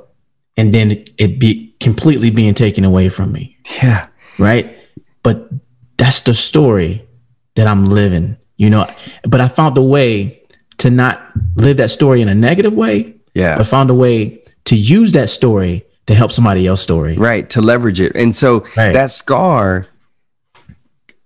and 0.57 0.73
then 0.73 0.91
it, 0.91 1.11
it 1.17 1.39
be 1.39 1.75
completely 1.79 2.31
being 2.31 2.53
taken 2.53 2.83
away 2.83 3.09
from 3.09 3.31
me. 3.31 3.57
Yeah. 3.81 4.07
Right. 4.39 4.77
But 5.23 5.49
that's 5.97 6.21
the 6.21 6.33
story 6.33 7.07
that 7.55 7.67
I'm 7.67 7.85
living, 7.85 8.37
you 8.57 8.69
know. 8.69 8.89
But 9.23 9.39
I 9.39 9.47
found 9.47 9.77
a 9.77 9.81
way 9.81 10.41
to 10.77 10.89
not 10.89 11.21
live 11.55 11.77
that 11.77 11.91
story 11.91 12.21
in 12.21 12.27
a 12.27 12.35
negative 12.35 12.73
way. 12.73 13.15
Yeah. 13.33 13.57
I 13.59 13.63
found 13.63 13.89
a 13.89 13.95
way 13.95 14.41
to 14.65 14.75
use 14.75 15.11
that 15.13 15.29
story 15.29 15.85
to 16.07 16.15
help 16.15 16.31
somebody 16.31 16.65
else's 16.65 16.83
story. 16.83 17.17
Right. 17.17 17.49
To 17.51 17.61
leverage 17.61 18.01
it. 18.01 18.15
And 18.15 18.35
so 18.35 18.61
right. 18.75 18.93
that 18.93 19.11
scar 19.11 19.85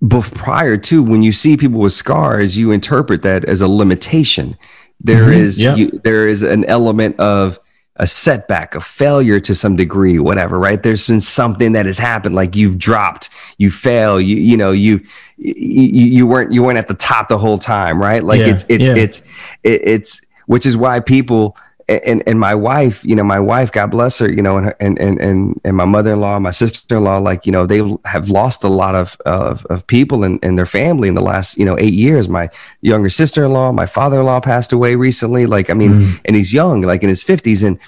but 0.02 0.24
prior 0.34 0.78
to 0.78 1.04
when 1.04 1.22
you 1.22 1.32
see 1.32 1.58
people 1.58 1.80
with 1.80 1.94
scars, 1.94 2.58
you 2.58 2.72
interpret 2.72 3.22
that 3.22 3.46
as 3.46 3.62
a 3.62 3.68
limitation. 3.68 4.58
There 5.00 5.26
mm-hmm. 5.26 5.42
is 5.42 5.60
yeah. 5.60 5.76
you, 5.76 6.02
there 6.04 6.28
is 6.28 6.44
an 6.44 6.66
element 6.66 7.20
of 7.20 7.60
a 7.98 8.08
setback, 8.08 8.74
a 8.74 8.82
failure 8.82 9.40
to 9.40 9.54
some 9.54 9.76
degree, 9.76 10.18
whatever, 10.18 10.58
right? 10.58 10.82
There's 10.82 11.06
been 11.06 11.22
something 11.22 11.74
that 11.74 11.86
has 11.86 12.00
happened, 12.00 12.34
like 12.34 12.56
you've 12.56 12.80
dropped, 12.80 13.30
you 13.58 13.70
fail, 13.70 14.20
you 14.20 14.38
you 14.38 14.58
know, 14.58 14.72
you 14.72 15.02
you, 15.38 15.84
you 16.06 16.28
weren't 16.28 16.52
you 16.52 16.64
weren't 16.64 16.80
at 16.80 16.88
the 16.88 16.96
top 16.96 17.28
the 17.28 17.38
whole 17.38 17.60
time, 17.60 18.02
right? 18.02 18.24
Like 18.24 18.40
yeah. 18.40 18.48
it's 18.48 18.66
it's, 18.70 18.90
yeah. 18.90 18.96
it's 18.96 19.22
it's 19.64 19.86
it's 19.86 20.26
which 20.48 20.66
is 20.66 20.76
why 20.76 21.00
people 21.00 21.56
and 21.92 22.24
and 22.28 22.40
my 22.40 22.56
wife, 22.56 23.04
you 23.04 23.16
know, 23.16 23.24
my 23.24 23.40
wife, 23.40 23.72
God 23.72 23.92
bless 23.92 24.20
her, 24.20 24.32
you 24.32 24.42
know, 24.42 24.58
and 24.58 24.74
and 24.80 25.00
and 25.00 25.20
and, 25.20 25.62
and 25.64 25.78
my 25.78 25.86
mother 25.86 26.14
in 26.14 26.20
law, 26.20 26.40
my 26.40 26.52
sister 26.52 26.98
in 26.98 27.04
law, 27.04 27.18
like 27.18 27.46
you 27.46 27.52
know, 27.52 27.66
they 27.66 27.82
have 28.06 28.30
lost 28.30 28.64
a 28.64 28.68
lot 28.68 28.96
of 28.96 29.18
of, 29.26 29.66
of 29.66 29.86
people 29.88 30.24
in, 30.24 30.40
in 30.40 30.56
their 30.56 30.66
family 30.66 31.08
in 31.08 31.16
the 31.16 31.22
last 31.22 31.58
you 31.58 31.66
know 31.66 31.78
eight 31.80 31.94
years. 31.94 32.30
My 32.30 32.50
younger 32.82 33.10
sister 33.10 33.44
in 33.46 33.54
law, 33.54 33.72
my 33.72 33.86
father 33.86 34.20
in 34.20 34.26
law 34.26 34.40
passed 34.40 34.72
away 34.72 34.96
recently. 34.96 35.46
Like 35.46 35.70
I 35.70 35.74
mean, 35.74 35.92
mm. 35.92 36.22
and 36.26 36.36
he's 36.36 36.54
young, 36.54 36.82
like 36.82 37.04
in 37.04 37.10
his 37.10 37.24
fifties, 37.24 37.64
and 37.64 37.80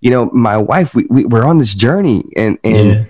you 0.00 0.10
know, 0.10 0.30
my 0.32 0.56
wife, 0.56 0.94
we, 0.94 1.06
we 1.10 1.24
we're 1.24 1.44
on 1.44 1.58
this 1.58 1.74
journey, 1.74 2.24
and 2.36 2.58
and. 2.64 2.88
Yeah. 2.88 3.04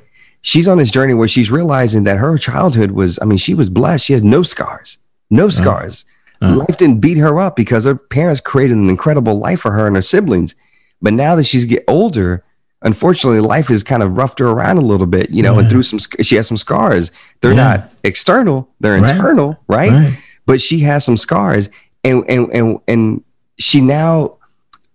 She's 0.45 0.67
on 0.67 0.79
this 0.79 0.91
journey 0.91 1.15
where 1.15 1.29
she's 1.29 1.53
realizing 1.53 2.03
that 2.03 2.17
her 2.17 2.37
childhood 2.37 2.91
was, 2.91 3.17
I 3.23 3.27
mean, 3.27 3.39
she 3.39 3.55
was 3.55 3.71
blessed. 3.71 4.05
She 4.05 4.13
has 4.13 4.25
no 4.25 4.43
scars, 4.43 4.99
no 5.31 5.49
scars. 5.49 6.05
Uh. 6.43 6.57
Life 6.57 6.77
didn't 6.77 7.01
beat 7.01 7.19
her 7.19 7.39
up 7.39 7.55
because 7.55 7.85
her 7.85 7.95
parents 7.95 8.41
created 8.41 8.77
an 8.77 8.91
incredible 8.91 9.39
life 9.39 9.61
for 9.61 9.71
her 9.71 9.87
and 9.87 9.95
her 9.97 10.03
siblings. 10.03 10.57
But 11.01 11.13
now 11.15 11.37
that 11.37 11.45
she's 11.45 11.65
get 11.65 11.85
older, 11.87 12.45
unfortunately, 12.83 13.41
life 13.41 13.69
has 13.69 13.85
kind 13.85 14.03
of 14.03 14.17
roughed 14.17 14.41
her 14.41 14.49
around 14.49 14.79
a 14.79 14.83
little 14.83 15.07
bit, 15.07 15.31
you 15.31 15.43
know, 15.43 15.55
yeah. 15.55 15.61
and 15.61 15.71
through 15.71 15.85
some, 15.85 16.01
she 16.23 16.35
has 16.37 16.49
some 16.49 16.57
scars. 16.57 17.13
They're 17.41 17.53
yeah. 17.53 17.77
not 17.77 17.91
external, 18.03 18.69
they're 18.81 19.01
right. 19.01 19.11
internal, 19.11 19.59
right? 19.69 19.93
right? 19.93 20.19
But 20.47 20.61
she 20.61 20.81
has 20.81 21.05
some 21.05 21.17
scars. 21.17 21.71
And, 22.03 22.25
and, 22.29 22.53
and, 22.53 22.81
and 22.89 23.25
she 23.59 23.81
now, 23.81 24.39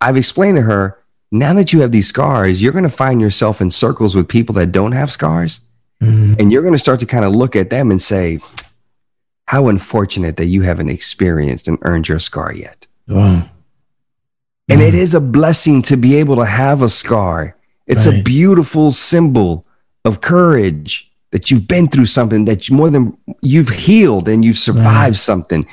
I've 0.02 0.18
explained 0.18 0.58
to 0.58 0.64
her, 0.64 1.00
now 1.32 1.54
that 1.54 1.72
you 1.72 1.82
have 1.82 1.92
these 1.92 2.08
scars, 2.08 2.62
you're 2.62 2.74
going 2.74 2.84
to 2.84 2.90
find 2.90 3.22
yourself 3.22 3.62
in 3.62 3.72
circles 3.72 4.16
with 4.16 4.28
people 4.28 4.54
that 4.56 4.72
don't 4.74 4.92
have 4.92 5.10
scars. 5.10 5.62
Mm-hmm. 6.02 6.36
And 6.40 6.52
you're 6.52 6.62
going 6.62 6.74
to 6.74 6.80
start 6.80 7.00
to 7.00 7.06
kind 7.06 7.26
of 7.26 7.34
look 7.36 7.56
at 7.56 7.70
them 7.70 7.92
and 7.92 8.02
say, 8.02 8.40
how 9.48 9.68
unfortunate 9.68 10.38
that 10.38 10.46
you 10.46 10.62
haven't 10.62 10.90
experienced 10.90 11.68
and 11.68 11.78
earned 11.82 12.08
your 12.08 12.20
scar 12.20 12.54
yet. 12.54 12.86
And 14.70 14.82
it 14.82 14.94
mm. 14.94 14.98
is 14.98 15.14
a 15.14 15.22
blessing 15.22 15.82
to 15.84 15.96
be 15.96 16.16
able 16.18 16.36
to 16.36 16.46
have 16.46 16.82
a 16.82 16.90
scar. 16.90 17.56
It's 17.86 18.06
right. 18.06 18.20
a 18.20 18.24
beautiful 18.24 18.92
symbol 18.92 19.66
of 20.04 20.22
courage 20.22 21.12
that 21.32 21.50
you've 21.50 21.68
been 21.68 21.88
through 21.88 22.06
something 22.06 22.46
that 22.46 22.68
you 22.68 22.76
more 22.76 22.90
than 22.90 23.18
you've 23.42 23.70
healed 23.70 24.28
and 24.28 24.44
you've 24.44 24.58
survived 24.58 24.86
right. 24.86 25.16
something. 25.16 25.66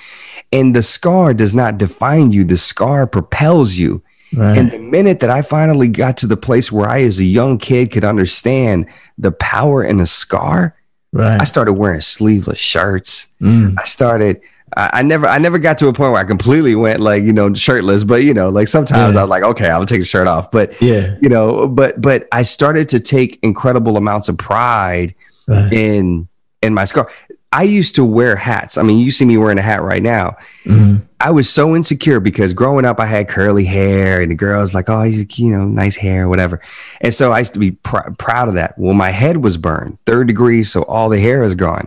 And 0.53 0.75
the 0.75 0.83
scar 0.83 1.35
does 1.35 1.55
not 1.55 1.79
define 1.79 2.31
you, 2.31 2.45
the 2.45 2.57
scar 2.57 3.07
propels 3.07 3.77
you. 3.77 4.03
Right. 4.33 4.59
And 4.59 4.71
the 4.71 4.79
minute 4.79 5.21
that 5.21 5.31
I 5.31 5.43
finally 5.43 5.89
got 5.89 6.17
to 6.19 6.27
the 6.27 6.37
place 6.37 6.71
where 6.71 6.89
I, 6.89 7.03
as 7.03 7.19
a 7.21 7.25
young 7.25 7.59
kid, 7.59 7.93
could 7.93 8.05
understand 8.05 8.87
the 9.17 9.33
power 9.33 9.83
in 9.83 10.01
a 10.01 10.07
scar, 10.07 10.77
Right. 11.15 11.41
I 11.41 11.45
started 11.45 11.75
wearing 11.75 12.01
sleeveless 12.01 12.59
shirts. 12.59 13.29
Mm. 13.41 13.77
I 13.79 13.85
started. 13.85 14.41
I, 14.77 14.91
I, 14.95 15.03
never. 15.03 15.29
I 15.29 15.39
never 15.39 15.59
got 15.59 15.79
to 15.79 15.87
a 15.87 15.93
point 15.93 16.11
where 16.11 16.21
I 16.21 16.25
completely 16.25 16.75
went 16.75 16.99
like 16.99 17.23
you 17.23 17.33
know 17.33 17.55
shirtless. 17.55 18.03
But 18.03 18.25
you 18.25 18.35
know, 18.35 18.49
like 18.49 18.67
sometimes 18.67 19.15
yeah. 19.15 19.21
I 19.21 19.23
was 19.23 19.31
like, 19.31 19.45
okay, 19.45 19.71
I'll 19.71 19.87
take 19.87 20.01
the 20.01 20.07
shirt 20.07 20.27
off. 20.27 20.51
But 20.51 20.83
yeah, 20.83 21.17
you 21.23 21.29
know, 21.29 21.69
but 21.69 22.01
but 22.01 22.27
I 22.33 22.43
started 22.43 22.89
to 22.89 23.01
take 23.01 23.39
incredible 23.45 23.97
amounts 23.97 24.29
of 24.29 24.39
pride 24.39 25.15
right. 25.47 25.73
in 25.73 26.27
in 26.63 26.75
my 26.75 26.85
scar. 26.85 27.09
I 27.55 27.63
used 27.63 27.95
to 27.95 28.05
wear 28.05 28.35
hats. 28.35 28.77
I 28.77 28.83
mean, 28.83 28.99
you 28.99 29.13
see 29.13 29.25
me 29.25 29.37
wearing 29.37 29.59
a 29.59 29.63
hat 29.63 29.81
right 29.81 30.03
now. 30.03 30.37
Mm-hmm. 30.65 31.05
I 31.21 31.31
was 31.31 31.49
so 31.49 31.77
insecure 31.77 32.19
because 32.19 32.53
growing 32.53 32.85
up, 32.85 32.99
I 32.99 33.07
had 33.07 33.29
curly 33.29 33.65
hair, 33.65 34.21
and 34.21 34.33
the 34.33 34.35
girls 34.35 34.75
like, 34.75 34.91
oh, 34.91 35.03
he's 35.03 35.39
you 35.39 35.57
know, 35.57 35.65
nice 35.65 35.95
hair, 35.95 36.29
whatever. 36.29 36.61
And 37.01 37.15
so 37.15 37.31
I 37.31 37.39
used 37.39 37.53
to 37.53 37.61
be 37.61 37.71
pr- 37.71 38.11
proud 38.19 38.49
of 38.49 38.55
that. 38.55 38.77
Well, 38.77 38.95
my 38.95 39.11
head 39.11 39.37
was 39.37 39.57
burned, 39.57 39.99
third 40.05 40.27
degree, 40.27 40.65
so 40.65 40.83
all 40.83 41.09
the 41.09 41.21
hair 41.21 41.45
is 41.45 41.55
gone. 41.55 41.87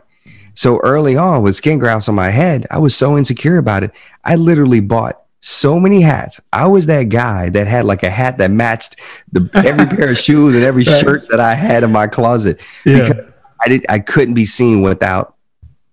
So 0.53 0.80
early 0.80 1.17
on, 1.17 1.43
with 1.43 1.58
skin 1.58 1.80
grafts 1.80 2.08
on 2.08 2.15
my 2.15 2.30
head, 2.30 2.65
I 2.71 2.77
was 2.77 2.95
so 2.95 3.17
insecure 3.17 3.58
about 3.58 3.84
it. 3.84 3.91
I 4.23 4.36
literally 4.36 4.80
bought 4.80 5.21
so 5.41 5.82
many 5.82 5.99
hats. 5.99 6.39
I 6.53 6.67
was 6.67 6.86
that 6.86 7.10
guy 7.10 7.49
that 7.49 7.67
had 7.67 7.84
like 7.84 8.03
a 8.03 8.10
hat 8.10 8.38
that 8.38 8.51
matched 8.51 8.95
the 9.34 9.49
every 9.53 9.86
pair 9.97 10.12
of 10.12 10.17
shoes 10.17 10.56
and 10.56 10.63
every 10.63 10.84
right. 10.84 11.01
shirt 11.01 11.27
that 11.27 11.41
I 11.41 11.56
had 11.56 11.84
in 11.84 11.91
my 11.91 12.08
closet 12.08 12.62
yeah. 12.86 13.01
because 13.01 13.25
I 13.63 13.67
did 13.67 13.86
I 13.89 13.99
couldn't 13.99 14.34
be 14.34 14.45
seen 14.45 14.82
without 14.82 15.37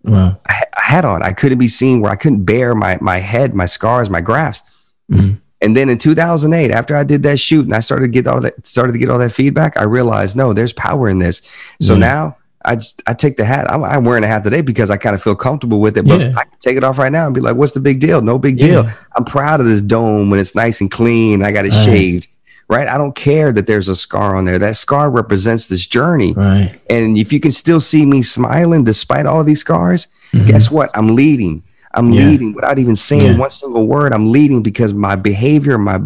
Wow. 0.05 0.39
I, 0.49 0.63
had 0.77 1.05
on. 1.05 1.23
I 1.23 1.33
couldn't 1.33 1.59
be 1.59 1.67
seen 1.67 2.01
where 2.01 2.13
I 2.13 2.17
couldn't 2.17 2.45
bear 2.45 2.75
my 2.75 2.99
my 3.01 3.19
head, 3.19 3.55
my 3.55 3.67
scars, 3.67 4.11
my 4.11 4.21
grafts. 4.21 4.63
Mm-hmm. 5.11 5.37
And 5.61 5.77
then 5.77 5.89
in 5.89 5.97
2008, 5.97 6.71
after 6.71 6.95
I 6.95 7.05
did 7.05 7.23
that 7.23 7.41
shoot 7.41 7.65
and 7.65 7.75
I 7.75 7.81
started 7.81 8.07
to 8.07 8.11
get 8.11 8.27
all 8.27 8.41
that 8.41 8.67
started 8.67 8.93
to 8.93 8.99
get 8.99 9.11
all 9.11 9.19
that 9.19 9.33
feedback, 9.33 9.77
I 9.77 9.85
realized 9.85 10.37
no, 10.37 10.53
there's 10.53 10.73
power 10.75 11.09
in 11.09 11.19
this. 11.19 11.41
So 11.81 11.95
mm-hmm. 11.95 12.01
now 12.01 12.37
I 12.65 12.77
just 12.77 13.03
I 13.07 13.15
take 13.15 13.39
the 13.39 13.45
hat. 13.45 13.71
I'm, 13.71 13.83
I'm, 13.83 14.05
wearing 14.05 14.25
a 14.25 14.27
hat 14.27 14.45
today 14.45 14.61
because 14.61 14.91
I 14.91 14.99
kind 14.99 15.15
of 15.15 15.23
feel 15.23 15.35
comfortable 15.35 15.81
with 15.81 15.97
it. 15.97 16.07
But 16.07 16.21
yeah. 16.21 16.35
I 16.37 16.45
can 16.45 16.59
take 16.59 16.77
it 16.77 16.85
off 16.85 16.99
right 16.99 17.13
now 17.13 17.25
and 17.27 17.35
be 17.35 17.41
like, 17.41 17.57
"What's 17.57 17.73
the 17.73 17.81
big 17.81 17.99
deal? 17.99 18.21
No 18.21 18.39
big 18.39 18.59
deal." 18.59 18.85
Yeah. 18.85 18.93
I'm 19.17 19.25
proud 19.25 19.61
of 19.61 19.67
this 19.67 19.81
dome 19.81 20.31
when 20.31 20.39
it's 20.39 20.55
nice 20.55 20.81
and 20.81 20.91
clean. 20.91 21.43
I 21.43 21.51
got 21.51 21.65
it 21.65 21.73
shaved 21.73 22.29
right? 22.69 22.89
I 22.89 22.99
don't 22.99 23.15
care 23.15 23.53
that 23.53 23.67
there's 23.67 23.89
a 23.89 23.95
scar 23.95 24.37
on 24.37 24.45
there. 24.45 24.59
That 24.59 24.77
scar 24.77 25.11
represents 25.11 25.69
this 25.69 25.87
journey. 25.87 26.33
Right. 26.33 26.75
And 26.89 27.19
if 27.19 27.33
you 27.33 27.41
can 27.41 27.53
still 27.53 27.81
see 27.81 28.05
me 28.05 28.23
smiling 28.23 28.85
despite 28.85 29.27
all 29.27 29.45
these 29.45 29.61
scars, 29.61 30.09
mm-hmm. 30.33 30.47
guess 30.47 30.71
what? 30.71 30.91
I'm 30.95 31.15
leading. 31.15 31.63
I'm 31.93 32.11
yeah. 32.11 32.27
leading 32.27 32.55
without 32.55 32.79
even 32.79 32.97
saying 32.97 33.33
yeah. 33.33 33.39
one 33.39 33.51
single 33.51 33.87
word. 33.87 34.13
I'm 34.13 34.33
leading 34.33 34.63
because 34.63 34.93
my 34.93 35.15
behavior, 35.17 35.79
my 35.79 36.01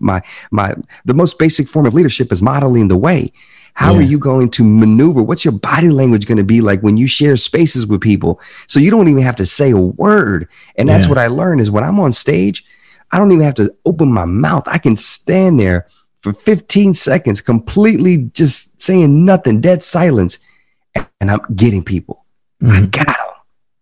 my 0.00 0.22
my 0.50 0.74
the 1.04 1.14
most 1.14 1.38
basic 1.38 1.66
form 1.68 1.86
of 1.86 1.94
leadership 1.94 2.30
is 2.30 2.42
modeling 2.42 2.88
the 2.88 2.96
way. 2.96 3.32
How 3.74 3.92
yeah. 3.92 4.00
are 4.00 4.02
you 4.02 4.18
going 4.18 4.50
to 4.50 4.64
maneuver? 4.64 5.22
What's 5.22 5.44
your 5.44 5.52
body 5.52 5.88
language 5.88 6.26
going 6.26 6.38
to 6.38 6.44
be 6.44 6.60
like 6.60 6.82
when 6.82 6.96
you 6.96 7.06
share 7.06 7.36
spaces 7.36 7.86
with 7.86 8.00
people? 8.00 8.40
So 8.66 8.80
you 8.80 8.90
don't 8.90 9.06
even 9.08 9.22
have 9.22 9.36
to 9.36 9.46
say 9.46 9.70
a 9.70 9.76
word. 9.76 10.48
And 10.76 10.88
that's 10.88 11.06
what 11.06 11.16
I 11.16 11.28
learned 11.28 11.60
is 11.60 11.70
when 11.70 11.84
I'm 11.84 12.00
on 12.00 12.12
stage, 12.12 12.66
I 13.10 13.18
don't 13.18 13.32
even 13.32 13.44
have 13.44 13.54
to 13.54 13.74
open 13.84 14.12
my 14.12 14.24
mouth. 14.24 14.64
I 14.66 14.78
can 14.78 14.96
stand 14.96 15.58
there 15.58 15.88
for 16.22 16.32
15 16.32 16.94
seconds, 16.94 17.40
completely 17.40 18.30
just 18.32 18.80
saying 18.80 19.24
nothing, 19.24 19.60
dead 19.60 19.82
silence, 19.82 20.38
and 20.94 21.30
I'm 21.30 21.40
getting 21.54 21.84
people. 21.84 22.24
Mm-hmm. 22.62 22.84
I 22.84 22.86
got 22.86 23.06
them. 23.06 23.34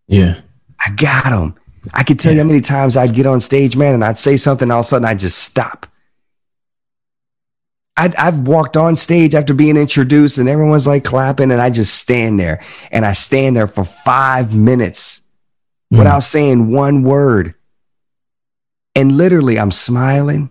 Yeah. 0.06 0.40
I 0.84 0.90
got 0.90 1.30
them. 1.30 1.54
I 1.92 2.02
can 2.02 2.16
tell 2.16 2.32
you 2.32 2.40
how 2.40 2.46
many 2.46 2.60
times 2.60 2.96
I'd 2.96 3.14
get 3.14 3.26
on 3.26 3.40
stage, 3.40 3.76
man, 3.76 3.94
and 3.94 4.04
I'd 4.04 4.18
say 4.18 4.36
something, 4.36 4.70
all 4.70 4.80
of 4.80 4.86
a 4.86 4.88
sudden 4.88 5.04
I'd 5.04 5.18
just 5.18 5.38
stop. 5.38 5.86
i 7.96 8.12
have 8.16 8.46
walked 8.46 8.76
on 8.76 8.96
stage 8.96 9.34
after 9.34 9.54
being 9.54 9.76
introduced, 9.76 10.38
and 10.38 10.48
everyone's 10.48 10.86
like 10.86 11.04
clapping, 11.04 11.50
and 11.50 11.60
I 11.60 11.70
just 11.70 11.94
stand 11.94 12.38
there, 12.38 12.62
and 12.90 13.06
I 13.06 13.12
stand 13.12 13.56
there 13.56 13.66
for 13.66 13.84
five 13.84 14.54
minutes 14.54 15.22
mm. 15.92 15.98
without 15.98 16.20
saying 16.20 16.72
one 16.72 17.02
word. 17.02 17.54
And 18.96 19.18
literally, 19.18 19.60
I'm 19.60 19.70
smiling 19.70 20.50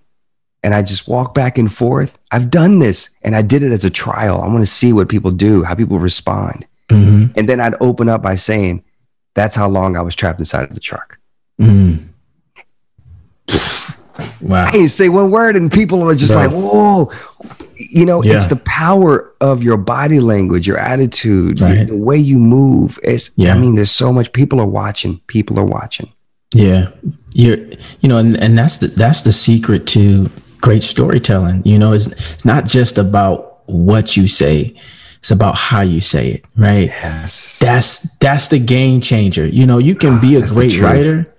and 0.64 0.76
I 0.76 0.84
just 0.84 1.08
walk 1.08 1.34
back 1.34 1.58
and 1.58 1.72
forth. 1.72 2.20
I've 2.32 2.52
done 2.52 2.78
this 2.78 3.10
and 3.24 3.36
I 3.36 3.42
did 3.42 3.64
it 3.64 3.72
as 3.72 3.84
a 3.84 3.90
trial. 3.90 4.40
I 4.40 4.48
want 4.48 4.62
to 4.62 4.68
see 4.68 4.94
what 4.94 5.10
people 5.10 5.32
do, 5.32 5.64
how 5.64 5.74
people 5.74 5.98
respond. 5.98 6.66
Mm-hmm. 6.90 7.38
And 7.38 7.50
then 7.50 7.60
I'd 7.60 7.74
open 7.82 8.08
up 8.08 8.22
by 8.22 8.36
saying, 8.36 8.84
That's 9.34 9.56
how 9.56 9.68
long 9.68 9.98
I 9.98 10.02
was 10.02 10.16
trapped 10.16 10.40
inside 10.40 10.64
of 10.64 10.76
the 10.76 10.80
truck. 10.80 11.18
Mm. 11.60 12.08
Wow. 14.42 14.66
I 14.66 14.72
didn't 14.72 14.90
say 14.90 15.10
one 15.10 15.30
word, 15.30 15.56
and 15.56 15.72
people 15.72 16.02
are 16.04 16.16
just 16.16 16.34
like, 16.34 16.52
Whoa. 16.52 17.12
You 17.78 18.06
know, 18.06 18.24
yeah. 18.24 18.36
it's 18.36 18.48
the 18.48 18.56
power 18.58 19.34
of 19.42 19.62
your 19.64 19.76
body 19.76 20.20
language, 20.20 20.68
your 20.68 20.78
attitude, 20.78 21.60
right. 21.60 21.88
the 21.88 21.96
way 21.96 22.18
you 22.18 22.38
move. 22.38 23.00
It's, 23.04 23.36
yeah. 23.38 23.54
I 23.54 23.58
mean, 23.58 23.76
there's 23.76 23.92
so 23.92 24.14
much. 24.14 24.32
People 24.32 24.62
are 24.62 24.68
watching. 24.68 25.20
People 25.28 25.60
are 25.60 25.66
watching. 25.66 26.14
Yeah 26.54 26.90
you're 27.36 27.58
you 28.00 28.08
know 28.08 28.18
and, 28.18 28.42
and 28.42 28.58
that's 28.58 28.78
the 28.80 28.88
that's 28.88 29.22
the 29.24 29.34
secret 29.34 29.86
to 29.88 30.30
great 30.62 30.84
storytelling. 30.84 31.62
You 31.66 31.78
know 31.78 31.92
it's, 31.92 32.08
it's 32.08 32.46
not 32.46 32.66
just 32.66 32.98
about 32.98 33.68
what 33.68 34.16
you 34.16 34.28
say 34.28 34.74
it's 35.20 35.32
about 35.32 35.56
how 35.56 35.82
you 35.82 36.00
say 36.00 36.30
it 36.30 36.46
right? 36.56 36.88
Yes. 36.88 37.60
That's 37.60 38.16
that's 38.18 38.48
the 38.48 38.60
game 38.60 39.02
changer. 39.02 39.46
You 39.46 39.66
know 39.66 39.78
you 39.78 39.96
can 39.96 40.22
be 40.22 40.36
a 40.36 40.44
ah, 40.44 40.48
great 40.48 40.80
writer 40.80 41.32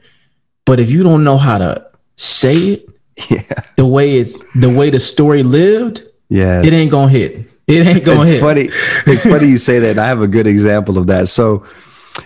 but 0.66 0.80
if 0.80 0.90
you 0.90 1.02
don't 1.02 1.24
know 1.24 1.38
how 1.38 1.58
to 1.58 1.90
say 2.16 2.54
it 2.54 2.88
yeah. 3.30 3.62
the 3.76 3.86
way 3.86 4.18
it's 4.18 4.36
the 4.54 4.68
way 4.68 4.90
the 4.90 5.00
story 5.00 5.42
lived 5.42 6.02
yeah 6.28 6.62
it 6.62 6.72
ain't 6.72 6.90
gonna 6.90 7.10
hit. 7.10 7.50
It 7.66 7.84
ain't 7.84 8.04
gonna 8.04 8.20
it's 8.20 8.28
hit. 8.28 8.40
funny. 8.40 8.68
It's 9.06 9.22
funny 9.22 9.48
you 9.54 9.58
say 9.58 9.80
that. 9.80 9.98
I 9.98 10.06
have 10.06 10.20
a 10.20 10.28
good 10.28 10.46
example 10.46 10.98
of 10.98 11.08
that. 11.08 11.28
So 11.28 11.66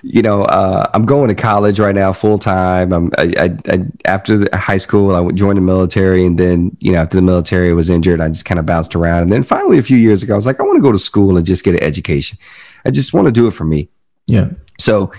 you 0.03 0.22
know, 0.22 0.42
uh, 0.44 0.88
I'm 0.94 1.05
going 1.05 1.29
to 1.29 1.35
college 1.35 1.79
right 1.81 1.94
now 1.94 2.12
full 2.12 2.38
time. 2.38 2.92
I'm 2.92 3.11
I, 3.18 3.35
I, 3.38 3.72
I, 3.72 3.85
after 4.05 4.46
high 4.57 4.76
school, 4.76 5.14
I 5.14 5.31
joined 5.33 5.59
the 5.59 5.62
military, 5.62 6.24
and 6.24 6.38
then 6.38 6.76
you 6.81 6.92
know 6.92 7.00
after 7.00 7.16
the 7.16 7.22
military 7.22 7.74
was 7.74 7.90
injured, 7.90 8.20
I 8.20 8.29
just 8.29 8.44
kind 8.44 8.59
of 8.59 8.66
bounced 8.66 8.94
around. 8.94 9.22
And 9.22 9.33
then 9.33 9.42
finally, 9.42 9.79
a 9.79 9.83
few 9.83 9.96
years 9.96 10.22
ago, 10.22 10.35
I 10.35 10.37
was 10.37 10.46
like, 10.46 10.61
I 10.61 10.62
want 10.62 10.76
to 10.76 10.83
go 10.83 10.92
to 10.92 10.98
school 10.98 11.37
and 11.37 11.46
just 11.46 11.64
get 11.64 11.74
an 11.74 11.83
education. 11.83 12.38
I 12.85 12.90
just 12.90 13.12
want 13.12 13.26
to 13.26 13.33
do 13.33 13.46
it 13.46 13.53
for 13.53 13.64
me. 13.64 13.88
Yeah. 14.26 14.50
So 14.79 15.12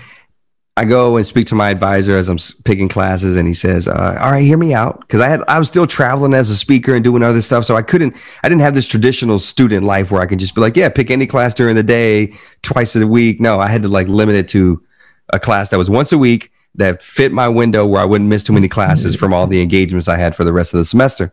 I 0.81 0.85
go 0.85 1.15
and 1.15 1.23
speak 1.23 1.45
to 1.47 1.55
my 1.55 1.69
advisor 1.69 2.17
as 2.17 2.27
I'm 2.27 2.39
picking 2.65 2.89
classes, 2.89 3.37
and 3.37 3.47
he 3.47 3.53
says, 3.53 3.87
uh, 3.87 4.17
"All 4.19 4.31
right, 4.31 4.43
hear 4.43 4.57
me 4.57 4.73
out," 4.73 5.01
because 5.01 5.21
I 5.21 5.27
had 5.27 5.43
I 5.47 5.59
was 5.59 5.67
still 5.67 5.85
traveling 5.85 6.33
as 6.33 6.49
a 6.49 6.55
speaker 6.55 6.95
and 6.95 7.03
doing 7.03 7.21
other 7.21 7.41
stuff, 7.41 7.65
so 7.65 7.75
I 7.75 7.83
couldn't 7.83 8.15
I 8.43 8.49
didn't 8.49 8.61
have 8.61 8.73
this 8.73 8.87
traditional 8.87 9.37
student 9.37 9.85
life 9.85 10.09
where 10.09 10.23
I 10.23 10.25
can 10.25 10.39
just 10.39 10.55
be 10.55 10.61
like, 10.61 10.75
"Yeah, 10.75 10.89
pick 10.89 11.11
any 11.11 11.27
class 11.27 11.53
during 11.53 11.75
the 11.75 11.83
day, 11.83 12.33
twice 12.63 12.95
a 12.95 13.05
week." 13.05 13.39
No, 13.39 13.59
I 13.59 13.67
had 13.67 13.83
to 13.83 13.89
like 13.89 14.07
limit 14.07 14.35
it 14.35 14.47
to 14.49 14.81
a 15.29 15.39
class 15.39 15.69
that 15.69 15.77
was 15.77 15.87
once 15.87 16.11
a 16.11 16.17
week 16.17 16.51
that 16.73 17.03
fit 17.03 17.31
my 17.31 17.47
window 17.47 17.85
where 17.85 18.01
I 18.01 18.05
wouldn't 18.05 18.29
miss 18.29 18.43
too 18.43 18.53
many 18.53 18.67
classes 18.67 19.15
from 19.15 19.35
all 19.35 19.45
the 19.45 19.61
engagements 19.61 20.07
I 20.07 20.17
had 20.17 20.35
for 20.35 20.43
the 20.43 20.53
rest 20.53 20.73
of 20.73 20.79
the 20.79 20.85
semester. 20.85 21.31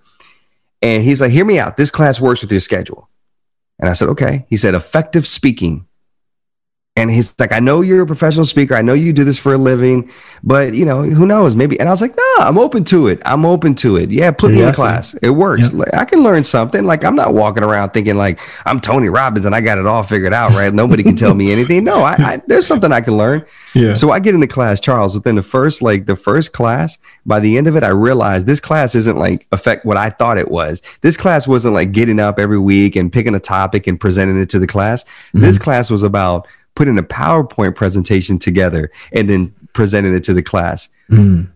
And 0.83 1.03
he's 1.03 1.23
like, 1.23 1.33
hear 1.33 1.47
me 1.47 1.59
out. 1.59 1.79
This 1.79 1.91
class 1.91 2.21
works 2.21 2.43
with 2.43 2.51
your 2.51 2.61
schedule. 2.61 3.09
And 3.79 3.89
I 3.89 3.95
said, 3.95 4.09
okay. 4.11 4.45
He 4.51 4.59
said, 4.59 4.75
effective 4.75 5.27
speaking. 5.27 5.87
And 6.99 7.11
he's 7.11 7.39
like, 7.39 7.53
I 7.53 7.61
know 7.61 7.81
you're 7.81 8.03
a 8.03 8.07
professional 8.07 8.45
speaker. 8.45 8.75
I 8.75 8.83
know 8.83 8.93
you 8.93 9.13
do 9.13 9.23
this 9.23 9.39
for 9.39 9.55
a 9.55 9.59
living, 9.59 10.11
but 10.43 10.75
you 10.75 10.85
know, 10.85 11.03
who 11.03 11.27
knows? 11.27 11.55
Maybe. 11.55 11.79
And 11.79 11.89
I 11.89 11.93
was 11.93 12.01
like, 12.01 12.17
no, 12.17 12.35
I'm 12.41 12.59
open 12.59 12.85
to 12.85 13.07
it. 13.07 13.23
I'm 13.25 13.45
open 13.45 13.75
to 13.77 13.97
it. 13.97 14.11
Yeah, 14.11 14.33
put 14.33 14.51
me 14.51 14.63
in 14.63 14.73
class. 14.73 15.15
It 15.15 15.31
works. 15.31 15.73
I 15.95 16.05
can 16.05 16.23
learn 16.23 16.43
something. 16.45 16.85
Like 16.85 17.05
I'm 17.05 17.15
not 17.15 17.35
walking 17.35 17.63
around 17.63 17.91
thinking 17.91 18.17
like 18.17 18.41
I'm 18.67 18.81
Tony 18.81 19.09
Robbins 19.09 19.47
and 19.47 19.55
I 19.55 19.61
got 19.61 19.79
it 19.79 19.87
all 19.87 20.03
figured 20.03 20.33
out, 20.33 20.51
right? 20.53 20.75
Nobody 20.75 21.03
can 21.03 21.17
tell 21.17 21.35
me 21.35 21.53
anything. 21.59 21.85
No, 21.85 22.03
I, 22.03 22.15
I, 22.19 22.43
there's 22.47 22.67
something 22.67 22.93
I 22.93 23.01
can 23.01 23.17
learn. 23.17 23.45
Yeah. 23.75 23.95
So 23.95 24.11
I 24.11 24.19
get 24.19 24.35
into 24.35 24.49
class, 24.49 24.81
Charles. 24.81 25.15
Within 25.15 25.37
the 25.37 25.43
first 25.43 25.83
like 25.83 26.07
the 26.07 26.17
first 26.17 26.53
class, 26.53 26.99
by 27.25 27.41
the 27.41 27.57
end 27.57 27.69
of 27.69 27.77
it, 27.77 27.85
I 27.85 27.89
realized 27.89 28.47
this 28.47 28.61
class 28.61 28.95
isn't 28.95 29.19
like 29.19 29.47
affect 29.53 29.85
what 29.85 29.97
I 29.97 30.11
thought 30.11 30.39
it 30.39 30.51
was. 30.51 30.83
This 31.01 31.17
class 31.17 31.47
wasn't 31.47 31.75
like 31.75 31.93
getting 31.93 32.19
up 32.19 32.39
every 32.39 32.59
week 32.59 32.97
and 32.97 33.13
picking 33.13 33.35
a 33.35 33.41
topic 33.41 33.87
and 33.87 34.01
presenting 34.01 34.41
it 34.41 34.49
to 34.51 34.59
the 34.59 34.67
class. 34.67 35.05
Mm-hmm. 35.05 35.41
This 35.41 35.59
class 35.59 35.91
was 35.91 36.03
about 36.03 36.47
putting 36.79 36.97
a 36.97 37.03
PowerPoint 37.03 37.75
presentation 37.75 38.38
together 38.38 38.93
and 39.12 39.29
then 39.29 39.53
presenting 39.73 40.14
it 40.14 40.23
to 40.23 40.33
the 40.33 40.45
class. 40.45 40.88
Mm. 41.11 41.51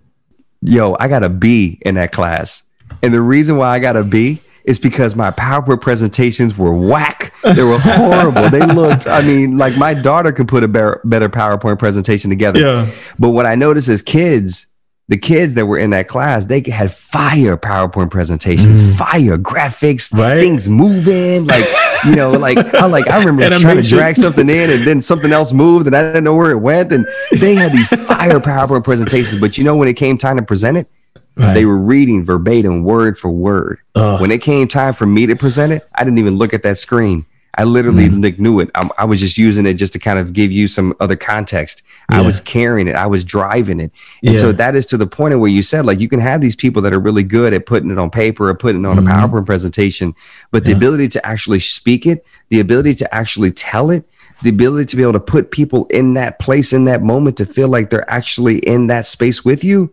Yo, 0.63 0.97
I 0.99 1.07
got 1.07 1.23
a 1.23 1.29
B 1.29 1.79
in 1.83 1.95
that 1.95 2.11
class. 2.11 2.65
And 3.05 3.15
the 3.15 3.21
reason 3.21 3.57
why 3.57 3.69
I 3.69 3.79
got 3.79 3.95
a 3.95 4.03
B 4.03 4.41
is 4.65 4.81
because 4.81 5.15
my 5.15 5.31
PowerPoint 5.31 5.81
presentations 5.81 6.59
were 6.59 6.75
whack. 6.75 7.33
They 7.45 7.63
were 7.63 7.79
horrible. 7.79 8.51
they 8.51 8.67
looked, 8.75 9.07
I 9.07 9.23
mean, 9.23 9.59
like 9.59 9.77
my 9.77 9.95
daughter 9.95 10.33
could 10.33 10.49
put 10.49 10.65
a 10.65 10.69
better, 10.69 11.01
better 11.05 11.29
PowerPoint 11.29 11.79
presentation 11.79 12.29
together. 12.29 12.59
Yeah. 12.59 12.91
But 13.17 13.31
what 13.31 13.47
I 13.47 13.55
noticed 13.55 13.89
is 13.89 14.03
kids, 14.03 14.67
the 15.07 15.19
kids 15.19 15.55
that 15.55 15.67
were 15.67 15.79
in 15.79 15.91
that 15.91 16.09
class, 16.09 16.47
they 16.47 16.63
had 16.63 16.93
fire 16.93 17.57
PowerPoint 17.57 18.11
presentations, 18.11 18.83
mm. 18.83 18.99
fire 18.99 19.39
graphics, 19.39 20.13
right? 20.13 20.41
things 20.41 20.69
moving, 20.69 21.47
like 21.47 21.65
you 22.07 22.17
know, 22.17 22.33
like 22.33 22.59
I 22.75 22.87
like 22.87 23.09
I 23.09 23.23
remember 23.23 23.59
trying 23.59 23.77
to 23.77 23.83
drag 23.83 24.17
something 24.17 24.49
in, 24.49 24.71
and 24.71 24.85
then 24.87 25.03
something 25.03 25.33
else 25.33 25.53
moved, 25.53 25.87
and 25.87 25.97
I 25.97 26.03
didn't 26.03 26.25
know 26.25 26.35
where 26.35 26.51
it 26.51 26.59
went. 26.59 26.93
And 26.93 27.07
they 27.41 27.55
had 27.55 27.73
these 27.73 27.89
fire 28.07 28.41
PowerPoint 28.41 28.85
presentations, 28.85 29.41
but 29.41 29.59
you 29.59 29.65
know, 29.65 29.77
when 29.77 29.89
it 29.89 29.95
came 29.95 30.19
time 30.19 30.37
to 30.37 30.43
present 30.43 30.77
it, 30.77 30.91
right. 31.37 31.55
they 31.55 31.65
were 31.65 31.79
reading 31.79 32.25
verbatim, 32.25 32.85
word 32.85 33.19
for 33.19 33.31
word. 33.31 33.79
Ugh. 33.95 34.21
When 34.21 34.31
it 34.31 34.43
came 34.43 34.69
time 34.69 34.95
for 34.95 35.07
me 35.07 35.27
to 35.27 35.37
present 35.37 35.73
it, 35.73 35.83
I 35.95 36.05
didn't 36.05 36.19
even 36.19 36.37
look 36.37 36.55
at 36.55 36.63
that 36.63 36.79
screen. 36.79 37.27
I 37.57 37.65
literally 37.65 38.09
mm. 38.09 38.39
knew 38.39 38.61
it. 38.61 38.71
I, 38.75 38.89
I, 38.99 39.05
was 39.05 39.21
just 39.21 39.37
using 39.37 39.67
it 39.67 39.75
just 39.75 39.93
to 39.93 39.99
kind 39.99 40.19
of 40.19 40.33
give 40.33 40.51
you 40.51 40.69
some 40.69 40.95
other 41.01 41.17
context. 41.17 41.83
Yeah. 42.11 42.19
I 42.19 42.21
was 42.23 42.41
carrying 42.41 42.89
it. 42.89 42.95
I 42.95 43.07
was 43.07 43.25
driving 43.25 43.81
it. 43.81 43.93
And 44.23 44.35
yeah. 44.35 44.41
so 44.41 44.53
that 44.53 44.75
is 44.75 44.87
to 44.87 44.97
the 44.97 45.07
point 45.07 45.35
of 45.35 45.41
where 45.41 45.51
you 45.51 45.63
said, 45.63 45.87
like, 45.87 46.01
you 46.01 46.09
can 46.09 46.21
have 46.21 46.41
these 46.41 46.57
people 46.57 46.83
that 46.83 46.93
are 46.93 46.99
really 46.99 47.23
good 47.23 47.53
at 47.53 47.67
putting 47.67 47.91
it 47.91 47.99
on 47.99 48.11
paper 48.11 48.49
or 48.49 48.55
putting 48.55 48.85
it 48.85 48.89
on 48.89 48.97
mm-hmm. 48.97 49.07
a 49.07 49.11
PowerPoint 49.11 49.47
presentation, 49.47 50.15
but 50.51 50.65
the 50.65 50.73
ability 50.73 51.09
to 51.09 51.27
actually 51.27 51.61
speak 51.61 52.07
it, 52.07 52.27
the 52.49 52.61
ability 52.61 52.95
to 52.95 53.15
actually 53.15 53.51
tell 53.51 53.91
it, 53.91 54.09
the 54.43 54.51
ability 54.51 54.87
to 54.87 54.97
be 54.97 55.03
able 55.03 55.13
to 55.13 55.21
put 55.21 55.51
people 55.51 55.87
in 55.87 56.15
that 56.15 56.39
place 56.39 56.73
in 56.73 56.85
that 56.85 57.03
moment 57.03 57.37
to 57.39 57.47
feel 57.47 57.69
like 57.69 57.91
they're 57.91 58.11
actually 58.11 58.59
in 58.59 58.89
that 58.89 59.07
space 59.07 59.45
with 59.45 59.63
you. 59.63 59.93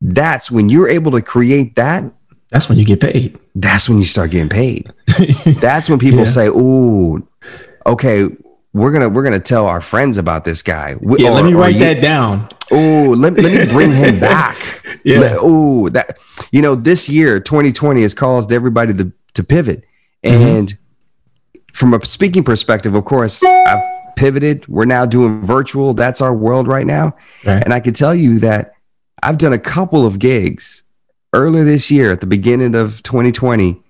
That's 0.00 0.50
when 0.50 0.68
you're 0.68 0.88
able 0.88 1.12
to 1.12 1.22
create 1.22 1.76
that 1.76 2.12
that's 2.50 2.68
when 2.68 2.78
you 2.78 2.84
get 2.84 3.00
paid. 3.00 3.38
That's 3.54 3.88
when 3.88 3.98
you 3.98 4.04
start 4.04 4.30
getting 4.30 4.48
paid. 4.48 4.90
That's 5.60 5.90
when 5.90 5.98
people 5.98 6.20
yeah. 6.20 6.24
say, 6.24 6.46
"Ooh, 6.46 7.26
okay, 7.84 8.28
we're 8.78 8.92
gonna 8.92 9.08
we're 9.08 9.22
gonna 9.22 9.40
tell 9.40 9.66
our 9.66 9.80
friends 9.80 10.18
about 10.18 10.44
this 10.44 10.62
guy." 10.62 10.96
Yeah, 11.00 11.28
or, 11.28 11.32
let 11.32 11.44
me 11.44 11.54
write 11.54 11.74
you, 11.74 11.80
that 11.80 12.00
down. 12.00 12.48
Oh, 12.70 13.14
let, 13.16 13.34
let 13.34 13.68
me 13.68 13.72
bring 13.72 13.92
him 13.92 14.20
back. 14.20 14.56
yeah. 15.04 15.36
Oh, 15.38 15.88
that 15.90 16.18
you 16.50 16.62
know, 16.62 16.74
this 16.74 17.08
year, 17.08 17.40
2020, 17.40 18.02
has 18.02 18.14
caused 18.14 18.52
everybody 18.52 18.94
to 18.94 19.12
to 19.34 19.44
pivot, 19.44 19.84
mm-hmm. 20.24 20.42
and 20.42 20.74
from 21.72 21.94
a 21.94 22.04
speaking 22.04 22.44
perspective, 22.44 22.94
of 22.94 23.04
course, 23.04 23.44
I've 23.44 24.14
pivoted. 24.16 24.66
We're 24.68 24.84
now 24.84 25.06
doing 25.06 25.42
virtual. 25.42 25.94
That's 25.94 26.20
our 26.20 26.34
world 26.34 26.68
right 26.68 26.86
now, 26.86 27.16
right. 27.44 27.62
and 27.62 27.74
I 27.74 27.80
can 27.80 27.94
tell 27.94 28.14
you 28.14 28.38
that 28.40 28.72
I've 29.22 29.38
done 29.38 29.52
a 29.52 29.58
couple 29.58 30.06
of 30.06 30.18
gigs 30.18 30.84
earlier 31.32 31.64
this 31.64 31.90
year 31.90 32.12
at 32.12 32.20
the 32.20 32.26
beginning 32.26 32.74
of 32.74 33.02
2020 33.02 33.82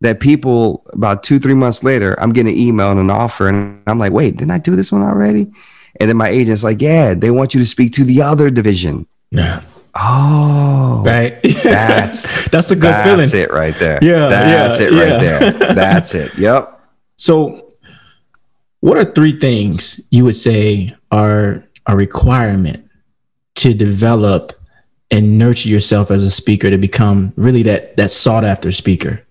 that 0.00 0.20
people 0.20 0.84
about 0.92 1.22
two, 1.22 1.38
three 1.38 1.54
months 1.54 1.82
later, 1.82 2.18
I'm 2.20 2.32
getting 2.32 2.52
an 2.52 2.58
email 2.60 2.90
and 2.90 3.00
an 3.00 3.10
offer. 3.10 3.48
And 3.48 3.82
I'm 3.86 3.98
like, 3.98 4.12
wait, 4.12 4.36
didn't 4.36 4.50
I 4.50 4.58
do 4.58 4.76
this 4.76 4.92
one 4.92 5.02
already? 5.02 5.50
And 5.98 6.08
then 6.10 6.16
my 6.16 6.28
agent's 6.28 6.64
like, 6.64 6.82
yeah, 6.82 7.14
they 7.14 7.30
want 7.30 7.54
you 7.54 7.60
to 7.60 7.66
speak 7.66 7.92
to 7.92 8.04
the 8.04 8.22
other 8.22 8.50
division. 8.50 9.06
Yeah. 9.30 9.62
Oh, 9.98 11.02
right. 11.06 11.42
That's 11.62 12.48
that's 12.50 12.70
a 12.70 12.74
good 12.74 12.82
that's 12.82 13.04
feeling. 13.04 13.20
That's 13.20 13.34
it 13.34 13.50
right 13.50 13.78
there. 13.78 13.98
Yeah. 14.02 14.28
That's 14.28 14.78
yeah, 14.78 14.86
it 14.86 14.90
right 14.90 15.22
yeah. 15.22 15.38
there. 15.38 15.74
That's 15.74 16.14
it. 16.14 16.36
Yep. 16.38 16.80
So, 17.16 17.72
what 18.80 18.98
are 18.98 19.06
three 19.06 19.38
things 19.38 20.06
you 20.10 20.24
would 20.24 20.36
say 20.36 20.94
are 21.10 21.64
a 21.86 21.96
requirement 21.96 22.90
to 23.56 23.72
develop 23.72 24.52
and 25.10 25.38
nurture 25.38 25.70
yourself 25.70 26.10
as 26.10 26.22
a 26.22 26.30
speaker 26.30 26.68
to 26.68 26.76
become 26.76 27.32
really 27.36 27.62
that 27.62 27.96
that 27.96 28.10
sought 28.10 28.44
after 28.44 28.70
speaker? 28.70 29.25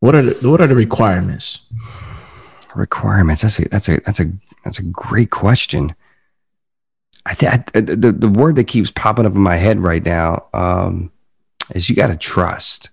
What 0.00 0.14
are 0.14 0.22
the, 0.22 0.50
what 0.50 0.60
are 0.60 0.66
the 0.66 0.74
requirements? 0.74 1.66
Requirements. 2.74 3.42
That's 3.42 3.58
a 3.58 3.68
that's 3.68 3.88
a 3.88 4.00
that's 4.00 4.20
a 4.20 4.32
that's 4.64 4.78
a 4.78 4.82
great 4.82 5.30
question. 5.30 5.94
I 7.26 7.34
think 7.34 7.72
the 7.72 8.12
the 8.12 8.28
word 8.28 8.56
that 8.56 8.64
keeps 8.64 8.90
popping 8.90 9.26
up 9.26 9.34
in 9.34 9.40
my 9.40 9.56
head 9.56 9.78
right 9.78 10.04
now 10.04 10.46
um, 10.54 11.12
is 11.74 11.90
you 11.90 11.96
got 11.96 12.08
to 12.08 12.16
trust. 12.16 12.88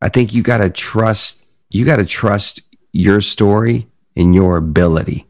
I 0.00 0.08
think 0.08 0.32
you 0.32 0.42
got 0.42 0.58
to 0.58 0.70
trust. 0.70 1.44
You 1.70 1.84
got 1.84 1.96
to 1.96 2.04
trust 2.04 2.62
your 2.92 3.20
story 3.20 3.88
and 4.16 4.34
your 4.34 4.56
ability. 4.56 5.26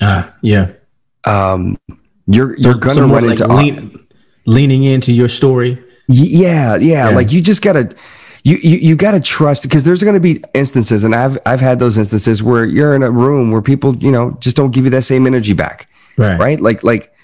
Ah, 0.00 0.28
uh, 0.28 0.32
yeah. 0.42 0.72
Um, 1.24 1.76
you're 2.26 2.56
you're 2.58 2.74
gonna 2.74 3.06
run 3.06 3.26
like 3.26 3.40
into 3.40 3.48
lean, 3.48 4.06
leaning 4.46 4.84
into 4.84 5.12
your 5.12 5.28
story. 5.28 5.82
Yeah, 6.06 6.76
yeah, 6.76 7.08
yeah. 7.08 7.16
Like 7.16 7.32
you 7.32 7.40
just 7.40 7.62
gotta 7.62 7.94
you 8.44 8.56
you, 8.56 8.76
you 8.78 8.96
got 8.96 9.12
to 9.12 9.20
trust 9.20 9.62
because 9.62 9.84
there's 9.84 10.02
going 10.02 10.14
to 10.14 10.20
be 10.20 10.42
instances 10.54 11.04
and 11.04 11.14
I've 11.14 11.38
I've 11.46 11.60
had 11.60 11.78
those 11.78 11.98
instances 11.98 12.42
where 12.42 12.64
you're 12.64 12.94
in 12.94 13.02
a 13.02 13.10
room 13.10 13.50
where 13.50 13.62
people 13.62 13.96
you 13.96 14.10
know 14.10 14.32
just 14.40 14.56
don't 14.56 14.70
give 14.70 14.84
you 14.84 14.90
that 14.90 15.02
same 15.02 15.26
energy 15.26 15.52
back 15.52 15.88
right 16.16 16.38
right 16.38 16.60
like 16.60 16.82
like 16.82 17.14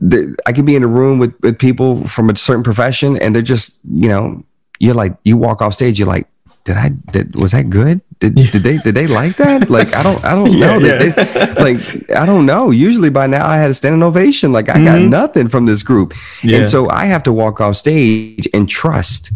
the, 0.00 0.36
I 0.46 0.52
could 0.52 0.66
be 0.66 0.76
in 0.76 0.82
a 0.82 0.88
room 0.88 1.18
with 1.18 1.34
with 1.40 1.58
people 1.58 2.06
from 2.06 2.30
a 2.30 2.36
certain 2.36 2.62
profession 2.62 3.16
and 3.18 3.34
they're 3.34 3.42
just 3.42 3.80
you 3.84 4.08
know 4.08 4.44
you're 4.78 4.94
like 4.94 5.16
you 5.24 5.36
walk 5.36 5.62
off 5.62 5.74
stage 5.74 5.98
you're 5.98 6.08
like 6.08 6.26
did 6.64 6.76
I 6.76 6.90
did 6.90 7.34
was 7.34 7.52
that 7.52 7.70
good? 7.70 8.00
Did, 8.20 8.36
did 8.36 8.62
they 8.62 8.78
did 8.78 8.94
they 8.94 9.08
like 9.08 9.36
that? 9.36 9.68
Like 9.72 9.94
I 9.94 10.02
don't 10.02 10.24
I 10.24 10.34
don't 10.34 10.52
yeah, 10.52 10.78
know. 10.78 10.86
Yeah. 10.86 11.10
They, 11.10 11.54
like 11.54 12.10
I 12.10 12.24
don't 12.24 12.46
know. 12.46 12.70
Usually 12.70 13.10
by 13.10 13.26
now 13.26 13.46
I 13.46 13.56
had 13.56 13.70
a 13.70 13.74
standing 13.74 14.02
ovation. 14.02 14.52
Like 14.52 14.68
I 14.68 14.74
mm-hmm. 14.74 14.84
got 14.84 15.00
nothing 15.00 15.48
from 15.48 15.66
this 15.66 15.82
group. 15.82 16.12
Yeah. 16.42 16.58
And 16.58 16.68
so 16.68 16.88
I 16.88 17.06
have 17.06 17.22
to 17.24 17.32
walk 17.32 17.60
off 17.60 17.76
stage 17.76 18.46
and 18.54 18.68
trust. 18.68 19.32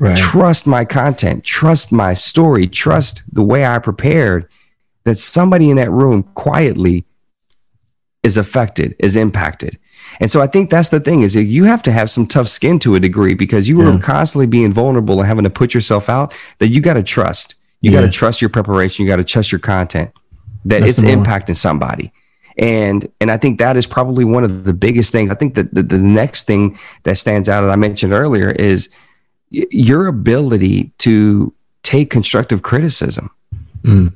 Right. 0.00 0.16
Trust 0.16 0.66
my 0.66 0.86
content, 0.86 1.44
trust 1.44 1.92
my 1.92 2.14
story, 2.14 2.66
trust 2.66 3.22
the 3.32 3.42
way 3.42 3.66
I 3.66 3.78
prepared 3.78 4.48
that 5.04 5.18
somebody 5.18 5.68
in 5.68 5.76
that 5.76 5.90
room 5.90 6.22
quietly 6.34 7.04
is 8.22 8.38
affected, 8.38 8.96
is 8.98 9.14
impacted. 9.14 9.78
And 10.18 10.30
so 10.30 10.40
I 10.40 10.46
think 10.46 10.70
that's 10.70 10.88
the 10.88 11.00
thing 11.00 11.20
is 11.22 11.36
you 11.36 11.64
have 11.64 11.82
to 11.82 11.92
have 11.92 12.10
some 12.10 12.26
tough 12.26 12.48
skin 12.48 12.78
to 12.80 12.94
a 12.94 13.00
degree 13.00 13.34
because 13.34 13.68
you 13.68 13.82
yeah. 13.82 13.94
are 13.94 13.98
constantly 14.00 14.46
being 14.46 14.72
vulnerable 14.72 15.20
and 15.20 15.28
having 15.28 15.44
to 15.44 15.50
put 15.50 15.74
yourself 15.74 16.08
out 16.08 16.34
that 16.58 16.68
you 16.68 16.80
got 16.80 16.94
to 16.94 17.02
trust. 17.02 17.54
You 17.82 17.92
yeah. 17.92 18.00
got 18.00 18.06
to 18.06 18.12
trust 18.12 18.40
your 18.40 18.50
preparation. 18.50 19.04
You 19.04 19.10
got 19.10 19.16
to 19.16 19.24
trust 19.24 19.52
your 19.52 19.58
content 19.58 20.12
that 20.64 20.80
that's 20.80 20.98
it's 20.98 21.02
impacting 21.02 21.56
somebody. 21.56 22.12
And 22.58 23.10
and 23.20 23.30
I 23.30 23.36
think 23.36 23.58
that 23.58 23.76
is 23.76 23.86
probably 23.86 24.24
one 24.24 24.44
of 24.44 24.64
the 24.64 24.72
biggest 24.72 25.12
things. 25.12 25.30
I 25.30 25.34
think 25.34 25.54
that 25.54 25.72
the, 25.74 25.82
the 25.82 25.98
next 25.98 26.46
thing 26.46 26.78
that 27.04 27.16
stands 27.16 27.48
out, 27.48 27.64
as 27.64 27.70
I 27.70 27.76
mentioned 27.76 28.12
earlier, 28.12 28.50
is 28.50 28.88
your 29.50 30.06
ability 30.06 30.92
to 30.98 31.52
take 31.82 32.10
constructive 32.10 32.62
criticism. 32.62 33.30
Mm. 33.82 34.14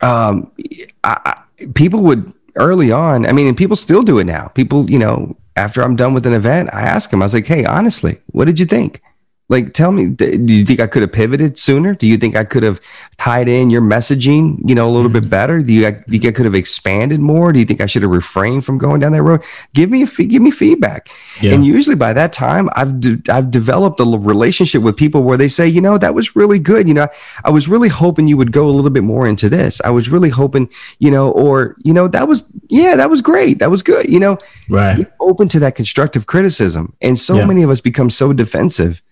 Um, 0.00 0.52
I, 1.04 1.20
I, 1.24 1.42
people 1.74 2.02
would 2.04 2.32
early 2.54 2.92
on, 2.92 3.26
I 3.26 3.32
mean, 3.32 3.46
and 3.46 3.56
people 3.56 3.76
still 3.76 4.02
do 4.02 4.18
it 4.18 4.24
now. 4.24 4.48
People, 4.48 4.88
you 4.90 4.98
know, 4.98 5.36
after 5.56 5.82
I'm 5.82 5.96
done 5.96 6.14
with 6.14 6.26
an 6.26 6.32
event, 6.32 6.70
I 6.72 6.82
ask 6.82 7.10
them, 7.10 7.22
I 7.22 7.26
was 7.26 7.34
like, 7.34 7.46
hey, 7.46 7.64
honestly, 7.64 8.20
what 8.26 8.44
did 8.44 8.60
you 8.60 8.66
think? 8.66 9.02
Like, 9.50 9.72
tell 9.72 9.92
me, 9.92 10.06
do 10.06 10.36
you 10.36 10.66
think 10.66 10.78
I 10.78 10.86
could 10.86 11.00
have 11.00 11.12
pivoted 11.12 11.58
sooner? 11.58 11.94
Do 11.94 12.06
you 12.06 12.18
think 12.18 12.36
I 12.36 12.44
could 12.44 12.62
have 12.62 12.82
tied 13.16 13.48
in 13.48 13.70
your 13.70 13.80
messaging, 13.80 14.60
you 14.68 14.74
know, 14.74 14.86
a 14.86 14.92
little 14.92 15.10
bit 15.10 15.22
mm-hmm. 15.22 15.30
better? 15.30 15.62
Do 15.62 15.72
you, 15.72 15.90
do 15.90 16.02
you 16.08 16.18
think 16.20 16.26
I 16.26 16.36
could 16.36 16.44
have 16.44 16.54
expanded 16.54 17.18
more? 17.20 17.50
Do 17.52 17.58
you 17.58 17.64
think 17.64 17.80
I 17.80 17.86
should 17.86 18.02
have 18.02 18.10
refrained 18.10 18.66
from 18.66 18.76
going 18.76 19.00
down 19.00 19.12
that 19.12 19.22
road? 19.22 19.42
Give 19.72 19.90
me 19.90 20.02
a 20.02 20.06
give 20.06 20.42
me 20.42 20.50
feedback. 20.50 21.08
Yeah. 21.40 21.54
And 21.54 21.64
usually 21.64 21.96
by 21.96 22.12
that 22.12 22.34
time, 22.34 22.68
I've 22.76 23.00
de- 23.00 23.32
I've 23.32 23.50
developed 23.50 24.00
a 24.00 24.04
relationship 24.04 24.82
with 24.82 24.98
people 24.98 25.22
where 25.22 25.38
they 25.38 25.48
say, 25.48 25.66
you 25.66 25.80
know, 25.80 25.96
that 25.96 26.14
was 26.14 26.36
really 26.36 26.58
good. 26.58 26.86
You 26.86 26.94
know, 26.94 27.08
I 27.42 27.50
was 27.50 27.68
really 27.68 27.88
hoping 27.88 28.28
you 28.28 28.36
would 28.36 28.52
go 28.52 28.68
a 28.68 28.72
little 28.72 28.90
bit 28.90 29.04
more 29.04 29.26
into 29.26 29.48
this. 29.48 29.80
I 29.80 29.88
was 29.88 30.10
really 30.10 30.30
hoping, 30.30 30.68
you 30.98 31.10
know, 31.10 31.30
or 31.30 31.74
you 31.84 31.94
know, 31.94 32.06
that 32.08 32.28
was 32.28 32.50
yeah, 32.68 32.96
that 32.96 33.08
was 33.08 33.22
great. 33.22 33.60
That 33.60 33.70
was 33.70 33.82
good. 33.82 34.10
You 34.10 34.20
know, 34.20 34.36
right. 34.68 35.10
open 35.20 35.48
to 35.48 35.58
that 35.60 35.74
constructive 35.74 36.26
criticism. 36.26 36.94
And 37.00 37.18
so 37.18 37.36
yeah. 37.36 37.46
many 37.46 37.62
of 37.62 37.70
us 37.70 37.80
become 37.80 38.10
so 38.10 38.34
defensive 38.34 39.02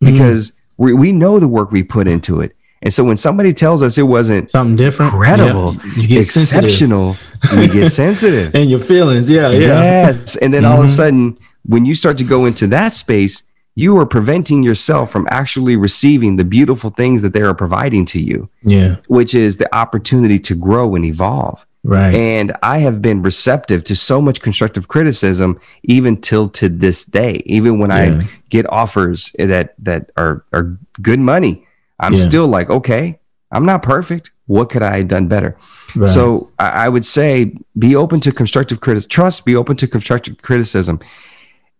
because 0.00 0.52
mm. 0.52 0.56
We, 0.80 0.94
we 0.94 1.12
know 1.12 1.38
the 1.38 1.46
work 1.46 1.70
we 1.70 1.82
put 1.82 2.08
into 2.08 2.40
it. 2.40 2.56
And 2.80 2.92
so 2.92 3.04
when 3.04 3.18
somebody 3.18 3.52
tells 3.52 3.82
us 3.82 3.98
it 3.98 4.04
wasn't 4.04 4.50
something 4.50 4.76
different, 4.76 5.12
incredible, 5.12 5.74
yeah, 5.74 5.94
you 5.96 6.08
get 6.08 6.20
exceptional, 6.20 7.16
we 7.54 7.68
get 7.68 7.88
sensitive. 7.90 8.54
and 8.54 8.70
your 8.70 8.80
feelings, 8.80 9.28
yeah, 9.28 9.50
yeah. 9.50 9.58
Yes. 9.58 10.36
And 10.36 10.54
then 10.54 10.62
mm-hmm. 10.62 10.72
all 10.72 10.78
of 10.78 10.84
a 10.84 10.88
mm-hmm. 10.88 10.96
sudden, 10.96 11.38
when 11.66 11.84
you 11.84 11.94
start 11.94 12.16
to 12.16 12.24
go 12.24 12.46
into 12.46 12.66
that 12.68 12.94
space, 12.94 13.42
you 13.74 13.98
are 13.98 14.06
preventing 14.06 14.62
yourself 14.62 15.12
from 15.12 15.28
actually 15.30 15.76
receiving 15.76 16.36
the 16.36 16.44
beautiful 16.44 16.88
things 16.88 17.20
that 17.20 17.34
they 17.34 17.42
are 17.42 17.54
providing 17.54 18.06
to 18.06 18.20
you. 18.20 18.48
Yeah. 18.62 18.96
Which 19.06 19.34
is 19.34 19.58
the 19.58 19.72
opportunity 19.76 20.38
to 20.38 20.54
grow 20.54 20.94
and 20.94 21.04
evolve. 21.04 21.66
Right. 21.82 22.14
And 22.14 22.54
I 22.62 22.78
have 22.78 23.00
been 23.00 23.22
receptive 23.22 23.84
to 23.84 23.96
so 23.96 24.20
much 24.20 24.42
constructive 24.42 24.88
criticism 24.88 25.58
even 25.82 26.20
till 26.20 26.48
to 26.50 26.68
this 26.68 27.04
day. 27.06 27.42
Even 27.46 27.78
when 27.78 27.90
yeah. 27.90 28.20
I 28.20 28.28
get 28.50 28.68
offers 28.70 29.34
that 29.38 29.74
that 29.78 30.10
are 30.16 30.44
are 30.52 30.76
good 31.00 31.20
money, 31.20 31.66
I'm 31.98 32.14
yeah. 32.14 32.20
still 32.20 32.46
like, 32.46 32.68
okay, 32.68 33.18
I'm 33.50 33.64
not 33.64 33.82
perfect. 33.82 34.30
What 34.46 34.68
could 34.68 34.82
I 34.82 34.98
have 34.98 35.08
done 35.08 35.28
better? 35.28 35.56
Right. 35.96 36.10
So 36.10 36.50
I, 36.58 36.86
I, 36.86 36.88
would 36.88 37.04
say 37.04 37.56
be 37.78 37.96
open 37.96 38.20
to 38.20 38.32
constructive 38.32 38.80
criticism. 38.80 39.08
Trust, 39.08 39.44
be 39.44 39.56
open 39.56 39.76
to 39.76 39.86
constructive 39.86 40.42
criticism. 40.42 41.00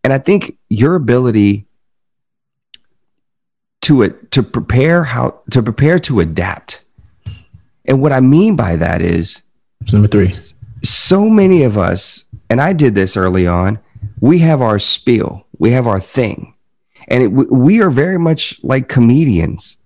And 0.03 0.13
I 0.13 0.19
think 0.19 0.57
your 0.69 0.95
ability 0.95 1.67
to 3.83 4.03
it 4.03 4.31
to 4.33 4.43
prepare 4.43 5.05
how 5.05 5.41
to 5.51 5.63
prepare 5.63 5.99
to 6.01 6.21
adapt. 6.21 6.85
And 7.85 8.01
what 8.01 8.13
I 8.13 8.21
mean 8.21 8.57
by 8.57 8.77
that 8.77 9.03
is 9.03 9.43
number 9.93 10.09
three. 10.09 10.33
So 10.83 11.29
many 11.29 11.63
of 11.63 11.77
us, 11.77 12.25
and 12.49 12.61
I 12.61 12.73
did 12.73 12.95
this 12.95 13.17
early 13.17 13.47
on, 13.47 13.79
we 14.21 14.39
have 14.39 14.63
our 14.63 14.79
spiel, 14.79 15.47
we 15.59 15.73
have 15.73 15.87
our 15.87 16.01
thing. 16.01 16.55
And 17.09 17.23
it, 17.23 17.29
we 17.29 17.81
are 17.83 17.91
very 17.91 18.19
much 18.19 18.63
like 18.63 18.89
comedians. 18.89 19.79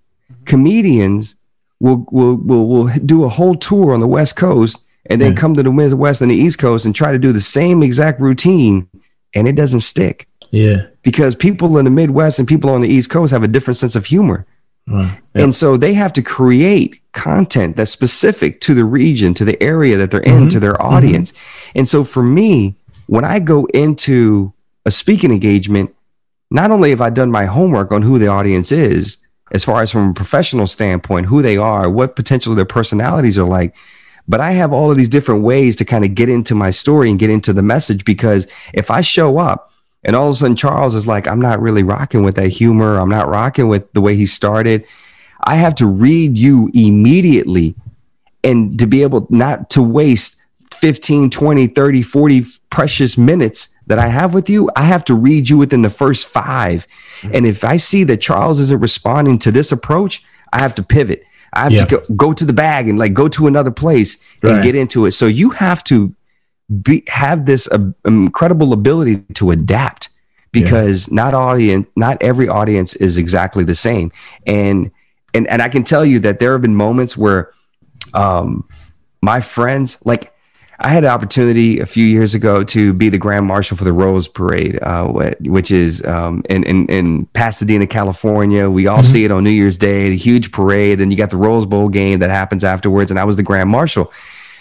Comedians 0.45 1.35
will, 1.79 2.05
will, 2.11 2.35
will, 2.35 2.67
will 2.67 2.89
do 3.05 3.23
a 3.23 3.29
whole 3.29 3.55
tour 3.55 3.93
on 3.93 3.99
the 3.99 4.07
West 4.07 4.35
Coast 4.35 4.85
and 5.07 5.21
then 5.21 5.31
hmm. 5.31 5.37
come 5.37 5.53
to 5.53 5.63
the 5.63 5.71
Midwest 5.71 6.21
and 6.21 6.31
the 6.31 6.35
East 6.35 6.59
Coast 6.59 6.85
and 6.85 6.95
try 6.95 7.11
to 7.11 7.19
do 7.19 7.31
the 7.31 7.39
same 7.39 7.83
exact 7.83 8.19
routine, 8.19 8.87
and 9.33 9.47
it 9.47 9.55
doesn't 9.55 9.81
stick. 9.81 10.27
Yeah. 10.51 10.87
Because 11.03 11.35
people 11.35 11.77
in 11.77 11.85
the 11.85 11.91
Midwest 11.91 12.39
and 12.39 12.47
people 12.47 12.69
on 12.69 12.81
the 12.81 12.89
East 12.89 13.09
Coast 13.09 13.31
have 13.31 13.43
a 13.43 13.47
different 13.47 13.77
sense 13.77 13.95
of 13.95 14.05
humor. 14.05 14.45
Yep. 14.87 15.19
And 15.33 15.55
so 15.55 15.77
they 15.77 15.93
have 15.93 16.13
to 16.13 16.21
create 16.21 17.01
content 17.13 17.75
that's 17.75 17.91
specific 17.91 18.61
to 18.61 18.73
the 18.73 18.85
region, 18.85 19.33
to 19.33 19.45
the 19.45 19.61
area 19.61 19.97
that 19.97 20.11
they're 20.11 20.21
in, 20.21 20.41
mm-hmm. 20.41 20.47
to 20.49 20.59
their 20.59 20.73
mm-hmm. 20.73 20.95
audience. 20.95 21.31
Mm-hmm. 21.31 21.79
And 21.79 21.87
so 21.87 22.03
for 22.03 22.23
me, 22.23 22.75
when 23.07 23.25
I 23.25 23.39
go 23.39 23.65
into 23.73 24.53
a 24.85 24.91
speaking 24.91 25.31
engagement, 25.31 25.95
not 26.51 26.71
only 26.71 26.91
have 26.91 27.01
I 27.01 27.09
done 27.09 27.31
my 27.31 27.45
homework 27.45 27.91
on 27.91 28.01
who 28.01 28.19
the 28.19 28.27
audience 28.27 28.71
is, 28.71 29.17
as 29.51 29.63
far 29.63 29.81
as 29.81 29.91
from 29.91 30.09
a 30.09 30.13
professional 30.13 30.67
standpoint, 30.67 31.27
who 31.27 31.41
they 31.41 31.57
are, 31.57 31.89
what 31.89 32.15
potentially 32.15 32.55
their 32.55 32.65
personalities 32.65 33.37
are 33.37 33.47
like, 33.47 33.75
but 34.27 34.39
I 34.39 34.51
have 34.51 34.73
all 34.73 34.89
of 34.89 34.97
these 34.97 35.09
different 35.09 35.43
ways 35.43 35.75
to 35.77 35.85
kind 35.85 36.03
of 36.03 36.15
get 36.15 36.29
into 36.29 36.55
my 36.55 36.71
story 36.71 37.09
and 37.09 37.19
get 37.19 37.29
into 37.29 37.53
the 37.53 37.61
message 37.61 38.05
because 38.05 38.47
if 38.73 38.89
I 38.89 39.01
show 39.01 39.37
up 39.37 39.71
and 40.05 40.15
all 40.15 40.29
of 40.29 40.33
a 40.33 40.35
sudden, 40.35 40.55
Charles 40.55 40.93
is 40.93 41.07
like, 41.07 41.27
I'm 41.27 41.41
not 41.41 41.59
really 41.59 41.81
rocking 41.81 42.23
with 42.23 42.35
that 42.35 42.49
humor. 42.49 42.99
I'm 42.99 43.09
not 43.09 43.27
rocking 43.27 43.67
with 43.67 43.91
the 43.93 44.01
way 44.01 44.15
he 44.15 44.27
started. 44.27 44.85
I 45.43 45.55
have 45.55 45.73
to 45.75 45.87
read 45.87 46.37
you 46.37 46.69
immediately 46.75 47.75
and 48.43 48.79
to 48.79 48.85
be 48.85 49.01
able 49.01 49.25
not 49.31 49.71
to 49.71 49.81
waste 49.81 50.41
15, 50.75 51.31
20, 51.31 51.67
30, 51.67 52.01
40 52.03 52.45
precious 52.69 53.17
minutes 53.17 53.75
that 53.87 53.97
I 53.97 54.07
have 54.07 54.35
with 54.35 54.47
you. 54.47 54.69
I 54.75 54.83
have 54.83 55.03
to 55.05 55.15
read 55.15 55.49
you 55.49 55.57
within 55.57 55.81
the 55.81 55.89
first 55.89 56.27
5 56.27 56.87
mm-hmm. 56.87 57.35
And 57.35 57.47
if 57.47 57.63
I 57.63 57.77
see 57.77 58.03
that 58.03 58.17
Charles 58.17 58.59
isn't 58.59 58.79
responding 58.79 59.39
to 59.39 59.51
this 59.51 59.71
approach, 59.71 60.23
I 60.53 60.61
have 60.61 60.75
to 60.75 60.83
pivot. 60.83 61.23
I 61.53 61.63
have 61.63 61.71
yeah. 61.71 61.85
to 61.85 61.97
go, 61.97 62.15
go, 62.15 62.33
to 62.33 62.45
the 62.45 62.53
bag 62.53 62.87
and 62.87 62.99
like 62.99 63.13
go 63.13 63.27
to 63.29 63.47
another 63.47 63.71
place 63.71 64.23
right. 64.43 64.53
and 64.53 64.63
get 64.63 64.75
into 64.75 65.05
it. 65.05 65.11
So 65.11 65.25
you 65.25 65.49
have 65.51 65.83
to 65.85 66.13
be, 66.81 67.03
have 67.07 67.45
this 67.45 67.67
uh, 67.71 67.91
incredible 68.05 68.73
ability 68.73 69.17
to 69.35 69.51
adapt 69.51 70.09
because 70.51 71.07
yeah. 71.07 71.15
not 71.15 71.33
audience, 71.33 71.87
not 71.95 72.21
every 72.21 72.47
audience 72.47 72.95
is 72.95 73.17
exactly 73.17 73.63
the 73.63 73.75
same. 73.75 74.11
And, 74.47 74.91
and, 75.33 75.47
and 75.47 75.61
I 75.61 75.69
can 75.69 75.83
tell 75.83 76.05
you 76.05 76.19
that 76.19 76.39
there 76.39 76.53
have 76.53 76.61
been 76.61 76.75
moments 76.75 77.17
where, 77.17 77.51
um, 78.13 78.67
my 79.21 79.41
friends, 79.41 79.97
like 80.05 80.33
I 80.79 80.89
had 80.89 81.03
an 81.03 81.09
opportunity 81.09 81.79
a 81.79 81.85
few 81.85 82.05
years 82.05 82.35
ago 82.35 82.63
to 82.65 82.93
be 82.93 83.09
the 83.09 83.17
grand 83.17 83.45
marshal 83.45 83.77
for 83.77 83.85
the 83.85 83.93
Rose 83.93 84.27
Parade, 84.27 84.77
uh, 84.81 85.33
which 85.41 85.71
is 85.71 86.05
um, 86.05 86.43
in, 86.49 86.63
in, 86.63 86.87
in 86.87 87.25
Pasadena, 87.27 87.87
California. 87.87 88.69
We 88.69 88.87
all 88.87 88.97
mm-hmm. 88.97 89.03
see 89.03 89.25
it 89.25 89.31
on 89.31 89.43
New 89.43 89.51
Year's 89.51 89.77
Day, 89.77 90.09
the 90.09 90.17
huge 90.17 90.51
parade, 90.51 90.99
and 90.99 91.11
you 91.11 91.17
got 91.17 91.29
the 91.29 91.37
Rose 91.37 91.65
Bowl 91.65 91.87
game 91.87 92.19
that 92.19 92.29
happens 92.29 92.63
afterwards. 92.63 93.09
And 93.09 93.19
I 93.19 93.23
was 93.23 93.37
the 93.37 93.43
grand 93.43 93.69
marshal 93.69 94.11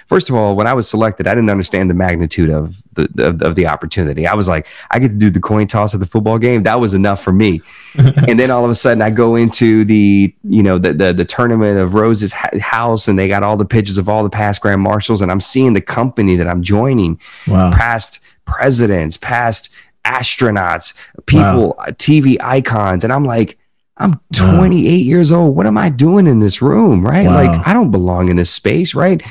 first 0.07 0.28
of 0.30 0.36
all, 0.36 0.57
when 0.57 0.66
I 0.66 0.74
was 0.74 0.88
selected, 0.88 1.26
I 1.26 1.34
didn't 1.34 1.50
understand 1.50 1.90
the 1.90 1.94
magnitude 1.94 2.50
of 2.50 2.82
the 2.94 3.05
of, 3.18 3.42
of, 3.42 3.55
the 3.55 3.66
opportunity. 3.66 4.26
I 4.26 4.34
was 4.34 4.48
like, 4.48 4.66
I 4.90 4.98
get 4.98 5.09
to 5.09 5.16
do 5.16 5.30
the 5.30 5.40
coin 5.40 5.66
toss 5.66 5.94
at 5.94 6.00
the 6.00 6.07
football 6.07 6.38
game. 6.38 6.62
That 6.62 6.80
was 6.80 6.94
enough 6.94 7.22
for 7.22 7.32
me. 7.32 7.62
and 7.98 8.38
then 8.38 8.50
all 8.50 8.64
of 8.64 8.70
a 8.70 8.74
sudden, 8.74 9.02
I 9.02 9.11
go 9.11 9.36
into 9.36 9.84
the 9.84 10.34
you 10.44 10.62
know 10.62 10.78
the 10.78 10.92
the, 10.92 11.12
the 11.12 11.24
Tournament 11.24 11.78
of 11.78 11.94
Roses 11.94 12.32
house, 12.32 13.09
and 13.09 13.18
they 13.18 13.28
got 13.28 13.42
all 13.42 13.57
the 13.57 13.64
pictures 13.64 13.98
of 13.98 14.09
all 14.09 14.22
the 14.22 14.30
past 14.30 14.61
grand 14.61 14.80
marshals, 14.80 15.22
and 15.22 15.30
I'm 15.30 15.40
seeing 15.40 15.72
the 15.72 15.80
company 15.80 16.36
that 16.36 16.46
I'm 16.48 16.62
joining, 16.62 17.20
wow. 17.46 17.72
past 17.72 18.20
presidents, 18.44 19.16
past 19.16 19.74
astronauts, 20.05 20.94
people, 21.26 21.74
wow. 21.78 21.84
TV 21.92 22.36
icons, 22.40 23.05
and 23.05 23.12
I'm 23.12 23.24
like. 23.24 23.59
I'm 23.96 24.18
28 24.34 24.90
wow. 24.90 24.96
years 24.96 25.30
old. 25.30 25.55
What 25.55 25.68
am 25.68 25.78
I 25.78 25.88
doing 25.88 26.26
in 26.26 26.40
this 26.40 26.61
room? 26.61 27.07
Right. 27.07 27.28
Like, 27.28 27.64
I 27.64 27.72
don't 27.72 27.92
belong 27.92 28.28
in 28.28 28.34
this 28.34 28.50
space. 28.50 28.92
Right. 28.92 29.22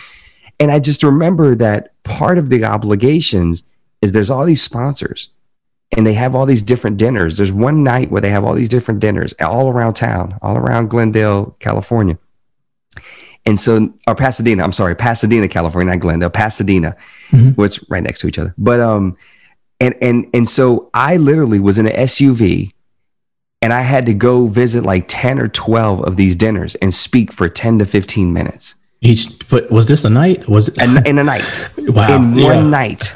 And 0.60 0.72
I 0.72 0.80
just 0.80 1.04
remember 1.04 1.56
that 1.56 1.93
part 2.04 2.38
of 2.38 2.49
the 2.49 2.64
obligations 2.64 3.64
is 4.01 4.12
there's 4.12 4.30
all 4.30 4.45
these 4.45 4.62
sponsors 4.62 5.30
and 5.95 6.06
they 6.06 6.14
have 6.14 6.36
all 6.36 6.45
these 6.45 6.64
different 6.64 6.97
dinners. 6.97 7.38
There's 7.38 7.51
one 7.51 7.84
night 7.84 8.12
where 8.12 8.22
they 8.22 8.30
have 8.30 8.43
all 8.43 8.54
these 8.54 8.70
different 8.70 8.99
dinners 8.99 9.34
all 9.39 9.70
around 9.70 9.93
town, 9.93 10.38
all 10.41 10.58
around 10.58 10.89
Glendale, 10.89 11.56
California. 11.60 12.18
And 13.45 13.60
so, 13.60 13.93
or 14.08 14.16
Pasadena, 14.16 14.64
I'm 14.64 14.72
sorry, 14.72 14.95
Pasadena, 14.95 15.47
California, 15.47 15.93
not 15.93 15.99
Glendale, 15.99 16.30
Pasadena, 16.30 16.95
mm-hmm. 17.30 17.49
which 17.51 17.84
right 17.89 18.04
next 18.04 18.22
to 18.22 18.28
each 18.28 18.39
other. 18.39 18.54
But, 18.58 18.80
um, 18.80 19.18
and, 19.80 19.95
and, 20.01 20.28
and 20.34 20.49
so 20.49 20.89
I 20.93 21.18
literally 21.18 21.60
was 21.60 21.78
in 21.78 21.88
an 21.88 21.93
SUV 21.93 22.72
and 23.62 23.74
I 23.74 23.82
had 23.82 24.06
to 24.06 24.14
go 24.14 24.47
visit 24.47 24.84
like 24.84 25.06
10 25.08 25.39
or 25.39 25.47
12 25.47 26.04
of 26.04 26.16
these 26.16 26.36
dinners 26.36 26.76
and 26.76 26.93
speak 26.93 27.32
for 27.32 27.49
10 27.49 27.80
to 27.80 27.86
15 27.86 28.32
minutes. 28.32 28.76
Each 29.04 29.28
foot 29.43 29.70
was 29.70 29.88
this 29.88 30.06
a 30.06 30.10
night? 30.10 30.47
Was 30.47 30.70
it 30.70 30.82
in, 30.82 31.06
in 31.06 31.18
a 31.20 31.24
night? 31.24 31.70
wow. 31.78 32.16
In 32.16 32.36
one 32.36 32.38
yeah. 32.38 32.62
night. 32.64 33.16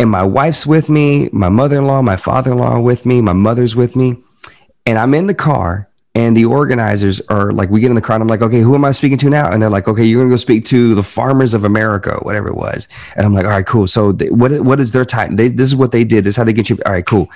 And 0.00 0.10
my 0.10 0.24
wife's 0.24 0.66
with 0.66 0.88
me, 0.88 1.28
my 1.32 1.48
mother-in-law, 1.48 2.02
my 2.02 2.16
father-in-law 2.16 2.80
with 2.80 3.06
me, 3.06 3.20
my 3.20 3.34
mother's 3.34 3.76
with 3.76 3.94
me. 3.94 4.16
And 4.84 4.98
I'm 4.98 5.14
in 5.14 5.28
the 5.28 5.34
car 5.34 5.88
and 6.14 6.36
the 6.36 6.46
organizers 6.46 7.20
are 7.28 7.52
like, 7.52 7.70
we 7.70 7.80
get 7.80 7.90
in 7.90 7.94
the 7.94 8.02
car 8.02 8.16
and 8.16 8.22
I'm 8.22 8.28
like, 8.28 8.42
okay, 8.42 8.60
who 8.60 8.74
am 8.74 8.84
I 8.84 8.92
speaking 8.92 9.18
to 9.18 9.30
now? 9.30 9.52
And 9.52 9.62
they're 9.62 9.70
like, 9.70 9.88
okay, 9.88 10.04
you're 10.04 10.22
gonna 10.22 10.30
go 10.30 10.36
speak 10.36 10.64
to 10.66 10.94
the 10.94 11.02
farmers 11.02 11.54
of 11.54 11.64
America, 11.64 12.18
whatever 12.22 12.48
it 12.48 12.56
was. 12.56 12.88
And 13.14 13.24
I'm 13.24 13.32
like, 13.32 13.44
all 13.44 13.52
right, 13.52 13.66
cool. 13.66 13.86
So 13.86 14.12
they, 14.12 14.28
what 14.30 14.60
what 14.62 14.80
is 14.80 14.92
their 14.92 15.04
time? 15.04 15.36
They, 15.36 15.48
this 15.48 15.68
is 15.68 15.76
what 15.76 15.92
they 15.92 16.04
did. 16.04 16.24
This 16.24 16.32
is 16.32 16.36
how 16.36 16.44
they 16.44 16.52
get 16.52 16.68
you. 16.68 16.78
All 16.84 16.92
right, 16.92 17.06
cool. 17.06 17.30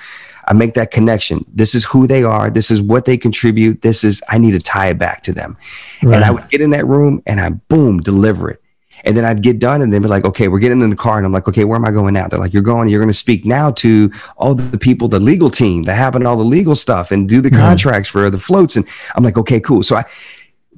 I 0.47 0.53
make 0.53 0.73
that 0.75 0.91
connection. 0.91 1.45
This 1.53 1.75
is 1.75 1.83
who 1.83 2.07
they 2.07 2.23
are. 2.23 2.49
This 2.49 2.71
is 2.71 2.81
what 2.81 3.05
they 3.05 3.17
contribute. 3.17 3.81
This 3.81 4.03
is, 4.03 4.23
I 4.29 4.37
need 4.37 4.51
to 4.51 4.59
tie 4.59 4.87
it 4.87 4.97
back 4.97 5.21
to 5.23 5.33
them. 5.33 5.57
Right. 6.01 6.15
And 6.15 6.23
I 6.23 6.31
would 6.31 6.49
get 6.49 6.61
in 6.61 6.69
that 6.69 6.87
room 6.87 7.21
and 7.25 7.41
I 7.41 7.49
boom, 7.49 7.99
deliver 7.99 8.49
it. 8.49 8.61
And 9.03 9.15
then 9.15 9.25
I'd 9.25 9.43
get 9.43 9.59
done 9.59 9.81
and 9.81 9.93
they'd 9.93 10.01
be 10.01 10.07
like, 10.07 10.25
okay, 10.25 10.47
we're 10.47 10.59
getting 10.59 10.81
in 10.81 10.89
the 10.89 10.95
car. 10.95 11.17
And 11.17 11.25
I'm 11.25 11.31
like, 11.31 11.47
okay, 11.47 11.65
where 11.65 11.75
am 11.75 11.85
I 11.85 11.91
going 11.91 12.13
now? 12.13 12.27
They're 12.27 12.39
like, 12.39 12.53
you're 12.53 12.63
going, 12.63 12.89
you're 12.89 12.99
going 12.99 13.09
to 13.09 13.13
speak 13.13 13.45
now 13.45 13.71
to 13.71 14.11
all 14.37 14.55
the 14.55 14.77
people, 14.77 15.07
the 15.07 15.19
legal 15.19 15.49
team 15.49 15.83
that 15.83 15.95
happen 15.95 16.25
all 16.25 16.37
the 16.37 16.43
legal 16.43 16.75
stuff 16.75 17.11
and 17.11 17.29
do 17.29 17.41
the 17.41 17.51
yeah. 17.51 17.59
contracts 17.59 18.09
for 18.09 18.29
the 18.29 18.39
floats. 18.39 18.75
And 18.75 18.87
I'm 19.15 19.23
like, 19.23 19.37
okay, 19.37 19.59
cool. 19.59 19.83
So 19.83 19.97
I, 19.97 20.05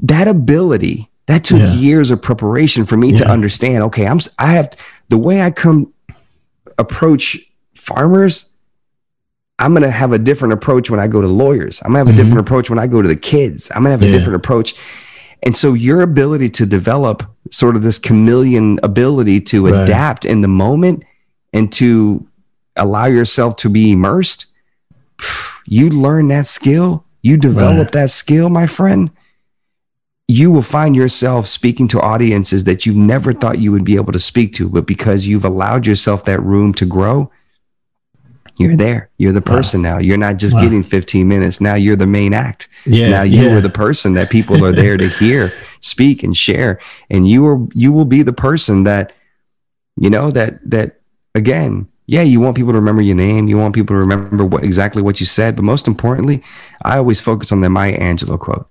that 0.03 0.27
ability, 0.27 1.09
that 1.27 1.43
took 1.43 1.59
yeah. 1.59 1.73
years 1.73 2.11
of 2.11 2.21
preparation 2.21 2.85
for 2.85 2.97
me 2.97 3.11
yeah. 3.11 3.17
to 3.17 3.29
understand, 3.29 3.83
okay, 3.83 4.07
I'm, 4.07 4.19
I 4.37 4.53
have 4.53 4.75
the 5.09 5.17
way 5.17 5.41
I 5.41 5.51
come 5.51 5.93
approach 6.77 7.37
farmers 7.75 8.49
I'm 9.59 9.73
going 9.73 9.83
to 9.83 9.91
have 9.91 10.13
a 10.13 10.17
different 10.17 10.53
approach 10.53 10.89
when 10.89 11.01
I 11.01 11.07
go 11.07 11.21
to 11.21 11.27
lawyers. 11.27 11.81
I'm 11.83 11.91
going 11.91 11.95
to 11.95 11.97
have 11.99 12.07
a 12.07 12.09
mm-hmm. 12.11 12.17
different 12.17 12.47
approach 12.47 12.69
when 12.69 12.79
I 12.79 12.87
go 12.87 13.01
to 13.01 13.07
the 13.07 13.15
kids. 13.15 13.69
I'm 13.71 13.83
going 13.83 13.87
to 13.87 13.91
have 13.91 14.01
a 14.01 14.05
yeah. 14.05 14.11
different 14.13 14.37
approach. 14.37 14.73
And 15.43 15.55
so 15.55 15.73
your 15.73 16.01
ability 16.01 16.49
to 16.51 16.65
develop 16.65 17.23
sort 17.51 17.75
of 17.75 17.83
this 17.83 17.99
chameleon 17.99 18.79
ability 18.83 19.41
to 19.41 19.67
right. 19.67 19.83
adapt 19.83 20.25
in 20.25 20.41
the 20.41 20.47
moment 20.47 21.03
and 21.53 21.71
to 21.73 22.27
allow 22.75 23.05
yourself 23.05 23.57
to 23.57 23.69
be 23.69 23.91
immersed, 23.91 24.53
you 25.65 25.89
learn 25.89 26.29
that 26.29 26.45
skill, 26.45 27.05
you 27.21 27.35
develop 27.37 27.87
right. 27.87 27.91
that 27.91 28.09
skill, 28.09 28.49
my 28.49 28.65
friend. 28.65 29.11
You 30.27 30.51
will 30.51 30.61
find 30.61 30.95
yourself 30.95 31.47
speaking 31.47 31.87
to 31.89 31.99
audiences 31.99 32.63
that 32.65 32.85
you 32.85 32.93
never 32.93 33.33
thought 33.33 33.59
you 33.59 33.71
would 33.71 33.83
be 33.83 33.95
able 33.95 34.13
to 34.13 34.19
speak 34.19 34.53
to, 34.53 34.69
but 34.69 34.85
because 34.85 35.27
you've 35.27 35.43
allowed 35.43 35.87
yourself 35.87 36.23
that 36.25 36.41
room 36.41 36.73
to 36.75 36.85
grow, 36.85 37.31
you're 38.59 38.75
there. 38.75 39.09
You're 39.17 39.31
the 39.31 39.41
person 39.41 39.81
wow. 39.83 39.93
now. 39.93 39.97
You're 39.99 40.17
not 40.17 40.35
just 40.35 40.53
wow. 40.53 40.63
getting 40.63 40.83
15 40.83 41.25
minutes. 41.25 41.61
Now 41.61 41.75
you're 41.75 41.95
the 41.95 42.05
main 42.05 42.33
act. 42.33 42.67
Yeah. 42.85 43.09
Now 43.09 43.21
you 43.21 43.43
yeah. 43.43 43.55
are 43.55 43.61
the 43.61 43.69
person 43.69 44.15
that 44.15 44.29
people 44.29 44.63
are 44.65 44.73
there 44.73 44.97
to 44.97 45.07
hear, 45.19 45.53
speak, 45.79 46.23
and 46.23 46.35
share. 46.35 46.79
And 47.09 47.27
you 47.27 47.47
are 47.47 47.65
you 47.73 47.93
will 47.93 48.05
be 48.05 48.21
the 48.21 48.33
person 48.33 48.83
that, 48.83 49.13
you 49.95 50.09
know, 50.09 50.29
that 50.31 50.59
that 50.69 50.99
again, 51.35 51.87
yeah, 52.05 52.21
you 52.21 52.41
want 52.41 52.57
people 52.57 52.73
to 52.73 52.79
remember 52.79 53.01
your 53.01 53.15
name. 53.15 53.47
You 53.47 53.57
want 53.57 53.75
people 53.75 53.95
to 53.95 53.99
remember 53.99 54.43
what 54.43 54.65
exactly 54.65 55.01
what 55.01 55.21
you 55.21 55.25
said. 55.25 55.55
But 55.55 55.63
most 55.63 55.87
importantly, 55.87 56.43
I 56.83 56.97
always 56.97 57.21
focus 57.21 57.53
on 57.53 57.61
the 57.61 57.69
Maya 57.69 57.97
Angelou 57.97 58.37
quote, 58.37 58.67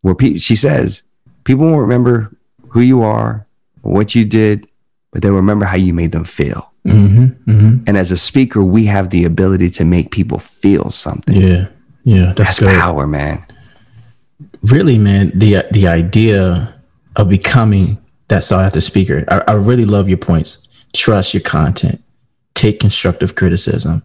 where 0.00 0.14
pe- 0.14 0.38
she 0.38 0.56
says, 0.56 1.02
"People 1.44 1.66
won't 1.66 1.82
remember 1.82 2.34
who 2.68 2.80
you 2.80 3.02
are, 3.02 3.46
what 3.82 4.14
you 4.14 4.24
did, 4.24 4.66
but 5.10 5.20
they'll 5.20 5.32
remember 5.32 5.66
how 5.66 5.76
you 5.76 5.92
made 5.92 6.12
them 6.12 6.24
feel." 6.24 6.71
Mm-hmm, 6.86 7.50
mm-hmm. 7.50 7.84
And 7.86 7.96
as 7.96 8.10
a 8.10 8.16
speaker, 8.16 8.64
we 8.64 8.86
have 8.86 9.10
the 9.10 9.24
ability 9.24 9.70
to 9.70 9.84
make 9.84 10.10
people 10.10 10.38
feel 10.38 10.90
something. 10.90 11.40
Yeah, 11.40 11.68
yeah, 12.04 12.32
that's, 12.32 12.58
that's 12.58 12.78
power, 12.80 13.06
man. 13.06 13.44
Really, 14.62 14.98
man. 14.98 15.32
The 15.34 15.64
the 15.70 15.86
idea 15.86 16.74
of 17.16 17.28
becoming 17.28 17.98
that 18.28 18.42
sought 18.42 18.64
after 18.64 18.80
speaker. 18.80 19.24
I, 19.28 19.42
I 19.48 19.52
really 19.52 19.84
love 19.84 20.08
your 20.08 20.18
points. 20.18 20.66
Trust 20.92 21.34
your 21.34 21.42
content. 21.42 22.02
Take 22.54 22.80
constructive 22.80 23.34
criticism. 23.34 24.02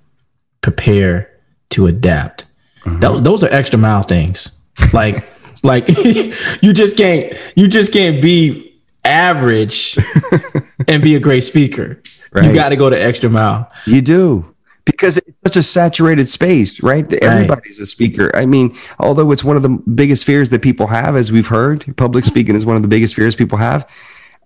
Prepare 0.61 1.31
to 1.69 1.87
adapt. 1.87 2.45
Mm-hmm. 2.85 2.99
That, 2.99 3.23
those 3.23 3.43
are 3.43 3.51
extra 3.51 3.79
mile 3.79 4.03
things. 4.03 4.51
Like, 4.93 5.27
like 5.63 5.87
you 6.61 6.73
just 6.73 6.97
can't 6.97 7.33
you 7.55 7.67
just 7.67 7.91
can't 7.91 8.21
be 8.21 8.67
average 9.03 9.97
and 10.87 11.01
be 11.01 11.15
a 11.15 11.19
great 11.19 11.41
speaker. 11.41 12.01
Right. 12.37 12.47
You 12.47 12.53
got 12.53 12.69
to 12.69 12.75
go 12.75 12.89
the 12.89 13.01
extra 13.01 13.29
mile. 13.29 13.71
You 13.85 14.01
do 14.01 14.53
because 14.87 15.17
it's 15.17 15.37
such 15.45 15.57
a 15.57 15.63
saturated 15.63 16.29
space, 16.29 16.81
right? 16.81 17.11
Everybody's 17.15 17.79
a 17.79 17.85
speaker. 17.85 18.33
I 18.33 18.45
mean, 18.45 18.75
although 18.99 19.31
it's 19.31 19.43
one 19.43 19.57
of 19.57 19.61
the 19.61 19.69
biggest 19.69 20.23
fears 20.23 20.49
that 20.51 20.61
people 20.61 20.87
have, 20.87 21.17
as 21.17 21.29
we've 21.29 21.47
heard, 21.47 21.97
public 21.97 22.23
speaking 22.23 22.55
is 22.55 22.65
one 22.65 22.77
of 22.77 22.81
the 22.83 22.87
biggest 22.87 23.13
fears 23.13 23.35
people 23.35 23.57
have. 23.57 23.87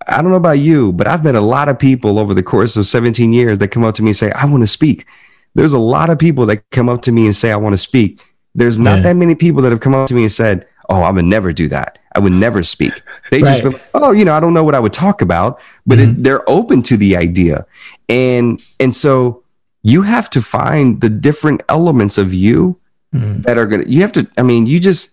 I 0.07 0.19
don't 0.21 0.31
know 0.31 0.37
about 0.37 0.57
you, 0.57 0.93
but 0.93 1.07
I've 1.07 1.23
met 1.23 1.35
a 1.35 1.41
lot 1.41 1.69
of 1.69 1.77
people 1.77 2.17
over 2.17 2.33
the 2.33 2.41
course 2.41 2.75
of 2.75 2.87
17 2.87 3.31
years 3.33 3.59
that 3.59 3.67
come 3.67 3.83
up 3.83 3.93
to 3.95 4.01
me 4.01 4.09
and 4.09 4.17
say, 4.17 4.31
I 4.31 4.45
want 4.45 4.63
to 4.63 4.67
speak. 4.67 5.05
There's 5.53 5.73
a 5.73 5.79
lot 5.79 6.09
of 6.09 6.17
people 6.17 6.47
that 6.47 6.67
come 6.71 6.89
up 6.89 7.03
to 7.03 7.11
me 7.11 7.25
and 7.25 7.35
say, 7.35 7.51
I 7.51 7.57
want 7.57 7.73
to 7.73 7.77
speak. 7.77 8.25
There's 8.55 8.79
not 8.79 8.97
yeah. 8.97 9.03
that 9.03 9.15
many 9.17 9.35
people 9.35 9.61
that 9.61 9.71
have 9.71 9.79
come 9.79 9.93
up 9.93 10.07
to 10.07 10.15
me 10.15 10.23
and 10.23 10.31
said, 10.31 10.67
Oh, 10.91 11.03
I 11.03 11.09
would 11.09 11.23
never 11.23 11.53
do 11.53 11.69
that. 11.69 11.99
I 12.13 12.19
would 12.19 12.33
never 12.33 12.63
speak. 12.63 13.01
They 13.31 13.41
right. 13.41 13.63
just, 13.63 13.87
oh, 13.93 14.11
you 14.11 14.25
know, 14.25 14.33
I 14.33 14.41
don't 14.41 14.53
know 14.53 14.65
what 14.65 14.75
I 14.75 14.79
would 14.79 14.91
talk 14.91 15.21
about, 15.21 15.61
but 15.85 15.99
mm-hmm. 15.99 16.19
it, 16.19 16.23
they're 16.23 16.49
open 16.49 16.81
to 16.83 16.97
the 16.97 17.15
idea, 17.15 17.65
and 18.09 18.61
and 18.77 18.93
so 18.93 19.43
you 19.83 20.01
have 20.01 20.29
to 20.31 20.41
find 20.41 20.99
the 20.99 21.09
different 21.09 21.63
elements 21.69 22.17
of 22.17 22.33
you 22.33 22.77
mm-hmm. 23.15 23.41
that 23.43 23.57
are 23.57 23.67
gonna. 23.67 23.85
You 23.87 24.01
have 24.01 24.11
to. 24.11 24.29
I 24.37 24.41
mean, 24.41 24.65
you 24.65 24.81
just 24.81 25.11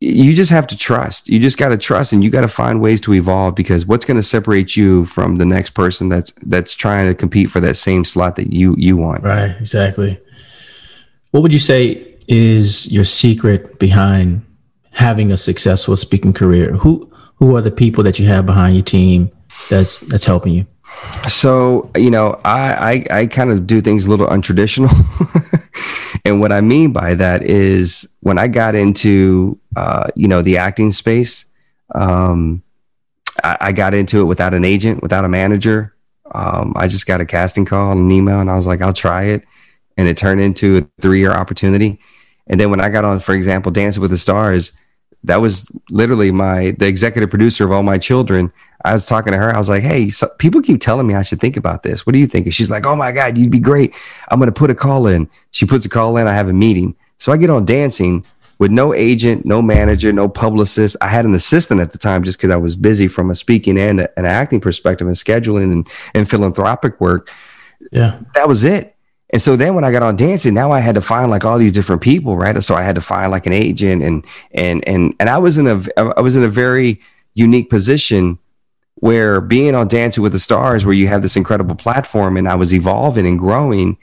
you 0.00 0.34
just 0.34 0.50
have 0.50 0.66
to 0.66 0.76
trust. 0.76 1.30
You 1.30 1.38
just 1.38 1.56
got 1.56 1.70
to 1.70 1.78
trust, 1.78 2.12
and 2.12 2.22
you 2.22 2.28
got 2.28 2.42
to 2.42 2.48
find 2.48 2.82
ways 2.82 3.00
to 3.02 3.14
evolve 3.14 3.54
because 3.54 3.86
what's 3.86 4.04
going 4.04 4.18
to 4.18 4.22
separate 4.22 4.76
you 4.76 5.06
from 5.06 5.36
the 5.36 5.46
next 5.46 5.70
person 5.70 6.10
that's 6.10 6.32
that's 6.42 6.74
trying 6.74 7.06
to 7.06 7.14
compete 7.14 7.48
for 7.48 7.60
that 7.60 7.76
same 7.76 8.04
slot 8.04 8.36
that 8.36 8.52
you 8.52 8.74
you 8.76 8.98
want. 8.98 9.24
Right. 9.24 9.56
Exactly. 9.58 10.20
What 11.30 11.42
would 11.42 11.54
you 11.54 11.58
say 11.58 12.16
is 12.28 12.92
your 12.92 13.04
secret 13.04 13.78
behind 13.78 14.44
having 14.94 15.32
a 15.32 15.36
successful 15.36 15.96
speaking 15.96 16.32
career? 16.32 16.72
Who 16.72 17.10
who 17.36 17.56
are 17.56 17.60
the 17.60 17.70
people 17.70 18.02
that 18.04 18.18
you 18.18 18.26
have 18.26 18.46
behind 18.46 18.74
your 18.74 18.84
team 18.84 19.30
that's 19.68 20.00
that's 20.00 20.24
helping 20.24 20.54
you? 20.54 20.66
So 21.28 21.90
you 21.96 22.10
know, 22.10 22.40
I 22.44 23.04
I, 23.10 23.18
I 23.20 23.26
kind 23.26 23.50
of 23.50 23.66
do 23.66 23.80
things 23.80 24.06
a 24.06 24.10
little 24.10 24.26
untraditional, 24.26 24.90
and 26.24 26.40
what 26.40 26.52
I 26.52 26.60
mean 26.60 26.92
by 26.92 27.14
that 27.14 27.42
is 27.42 28.08
when 28.20 28.38
I 28.38 28.48
got 28.48 28.74
into 28.74 29.58
uh, 29.76 30.08
you 30.14 30.28
know 30.28 30.42
the 30.42 30.58
acting 30.58 30.92
space, 30.92 31.46
um, 31.94 32.62
I, 33.42 33.56
I, 33.60 33.72
got 33.72 33.94
into 33.94 34.20
it 34.20 34.24
without 34.24 34.54
an 34.54 34.64
agent, 34.64 35.02
without 35.02 35.24
a 35.24 35.28
manager. 35.28 35.94
Um, 36.32 36.72
I 36.76 36.88
just 36.88 37.06
got 37.06 37.20
a 37.20 37.26
casting 37.26 37.64
call 37.64 37.92
and 37.92 38.00
an 38.00 38.10
email, 38.10 38.40
and 38.40 38.50
I 38.50 38.54
was 38.54 38.66
like, 38.66 38.80
I'll 38.80 38.92
try 38.92 39.24
it, 39.24 39.44
and 39.96 40.08
it 40.08 40.16
turned 40.16 40.40
into 40.40 40.78
a 40.78 41.02
three 41.02 41.18
year 41.18 41.32
opportunity. 41.32 41.98
And 42.46 42.60
then 42.60 42.70
when 42.70 42.80
I 42.80 42.88
got 42.90 43.04
on, 43.04 43.20
for 43.20 43.34
example, 43.34 43.72
Dancing 43.72 44.02
with 44.02 44.10
the 44.10 44.18
Stars, 44.18 44.72
that 45.24 45.40
was 45.40 45.66
literally 45.90 46.30
my 46.30 46.72
the 46.78 46.86
executive 46.86 47.30
producer 47.30 47.64
of 47.64 47.72
All 47.72 47.82
My 47.82 47.98
Children. 47.98 48.52
I 48.84 48.92
was 48.92 49.06
talking 49.06 49.32
to 49.32 49.38
her. 49.38 49.54
I 49.54 49.58
was 49.58 49.68
like, 49.68 49.82
"Hey, 49.82 50.10
so 50.10 50.28
people 50.38 50.62
keep 50.62 50.80
telling 50.80 51.06
me 51.06 51.14
I 51.14 51.22
should 51.22 51.40
think 51.40 51.56
about 51.56 51.82
this. 51.82 52.06
What 52.06 52.12
do 52.12 52.18
you 52.18 52.26
think?" 52.26 52.46
And 52.46 52.54
she's 52.54 52.70
like, 52.70 52.86
"Oh 52.86 52.94
my 52.94 53.12
god, 53.12 53.36
you'd 53.36 53.50
be 53.50 53.58
great. 53.58 53.94
I'm 54.28 54.38
going 54.38 54.48
to 54.48 54.52
put 54.52 54.70
a 54.70 54.74
call 54.74 55.06
in." 55.06 55.28
She 55.50 55.66
puts 55.66 55.86
a 55.86 55.88
call 55.88 56.16
in. 56.16 56.26
I 56.26 56.34
have 56.34 56.48
a 56.48 56.52
meeting. 56.52 56.94
So 57.18 57.32
I 57.32 57.36
get 57.36 57.50
on 57.50 57.64
dancing 57.64 58.24
with 58.58 58.70
no 58.70 58.94
agent, 58.94 59.44
no 59.44 59.62
manager, 59.62 60.12
no 60.12 60.28
publicist. 60.28 60.96
I 61.00 61.08
had 61.08 61.24
an 61.24 61.34
assistant 61.34 61.80
at 61.80 61.92
the 61.92 61.98
time 61.98 62.22
just 62.22 62.38
because 62.38 62.50
I 62.50 62.56
was 62.56 62.76
busy 62.76 63.08
from 63.08 63.30
a 63.30 63.34
speaking 63.34 63.78
and 63.78 64.00
an 64.16 64.24
acting 64.24 64.60
perspective 64.60 65.06
and 65.06 65.16
scheduling 65.16 65.72
and, 65.72 65.88
and 66.14 66.28
philanthropic 66.28 67.00
work. 67.00 67.30
Yeah, 67.90 68.20
that 68.34 68.48
was 68.48 68.64
it. 68.64 68.93
And 69.34 69.42
so 69.42 69.56
then 69.56 69.74
when 69.74 69.82
I 69.82 69.90
got 69.90 70.04
on 70.04 70.14
dancing, 70.14 70.54
now 70.54 70.70
I 70.70 70.78
had 70.78 70.94
to 70.94 71.00
find 71.00 71.28
like 71.28 71.44
all 71.44 71.58
these 71.58 71.72
different 71.72 72.02
people, 72.02 72.36
right? 72.36 72.62
So 72.62 72.76
I 72.76 72.84
had 72.84 72.94
to 72.94 73.00
find 73.00 73.32
like 73.32 73.46
an 73.46 73.52
agent 73.52 74.00
and 74.00 74.24
and 74.52 74.86
and 74.86 75.12
and 75.18 75.28
I 75.28 75.38
was 75.38 75.58
in 75.58 75.66
a 75.66 75.80
I 75.98 76.20
was 76.20 76.36
in 76.36 76.44
a 76.44 76.48
very 76.48 77.00
unique 77.34 77.68
position 77.68 78.38
where 78.94 79.40
being 79.40 79.74
on 79.74 79.88
Dancing 79.88 80.22
with 80.22 80.34
the 80.34 80.38
Stars, 80.38 80.86
where 80.86 80.94
you 80.94 81.08
have 81.08 81.22
this 81.22 81.36
incredible 81.36 81.74
platform, 81.74 82.36
and 82.36 82.48
I 82.48 82.54
was 82.54 82.72
evolving 82.72 83.26
and 83.26 83.36
growing, 83.36 83.98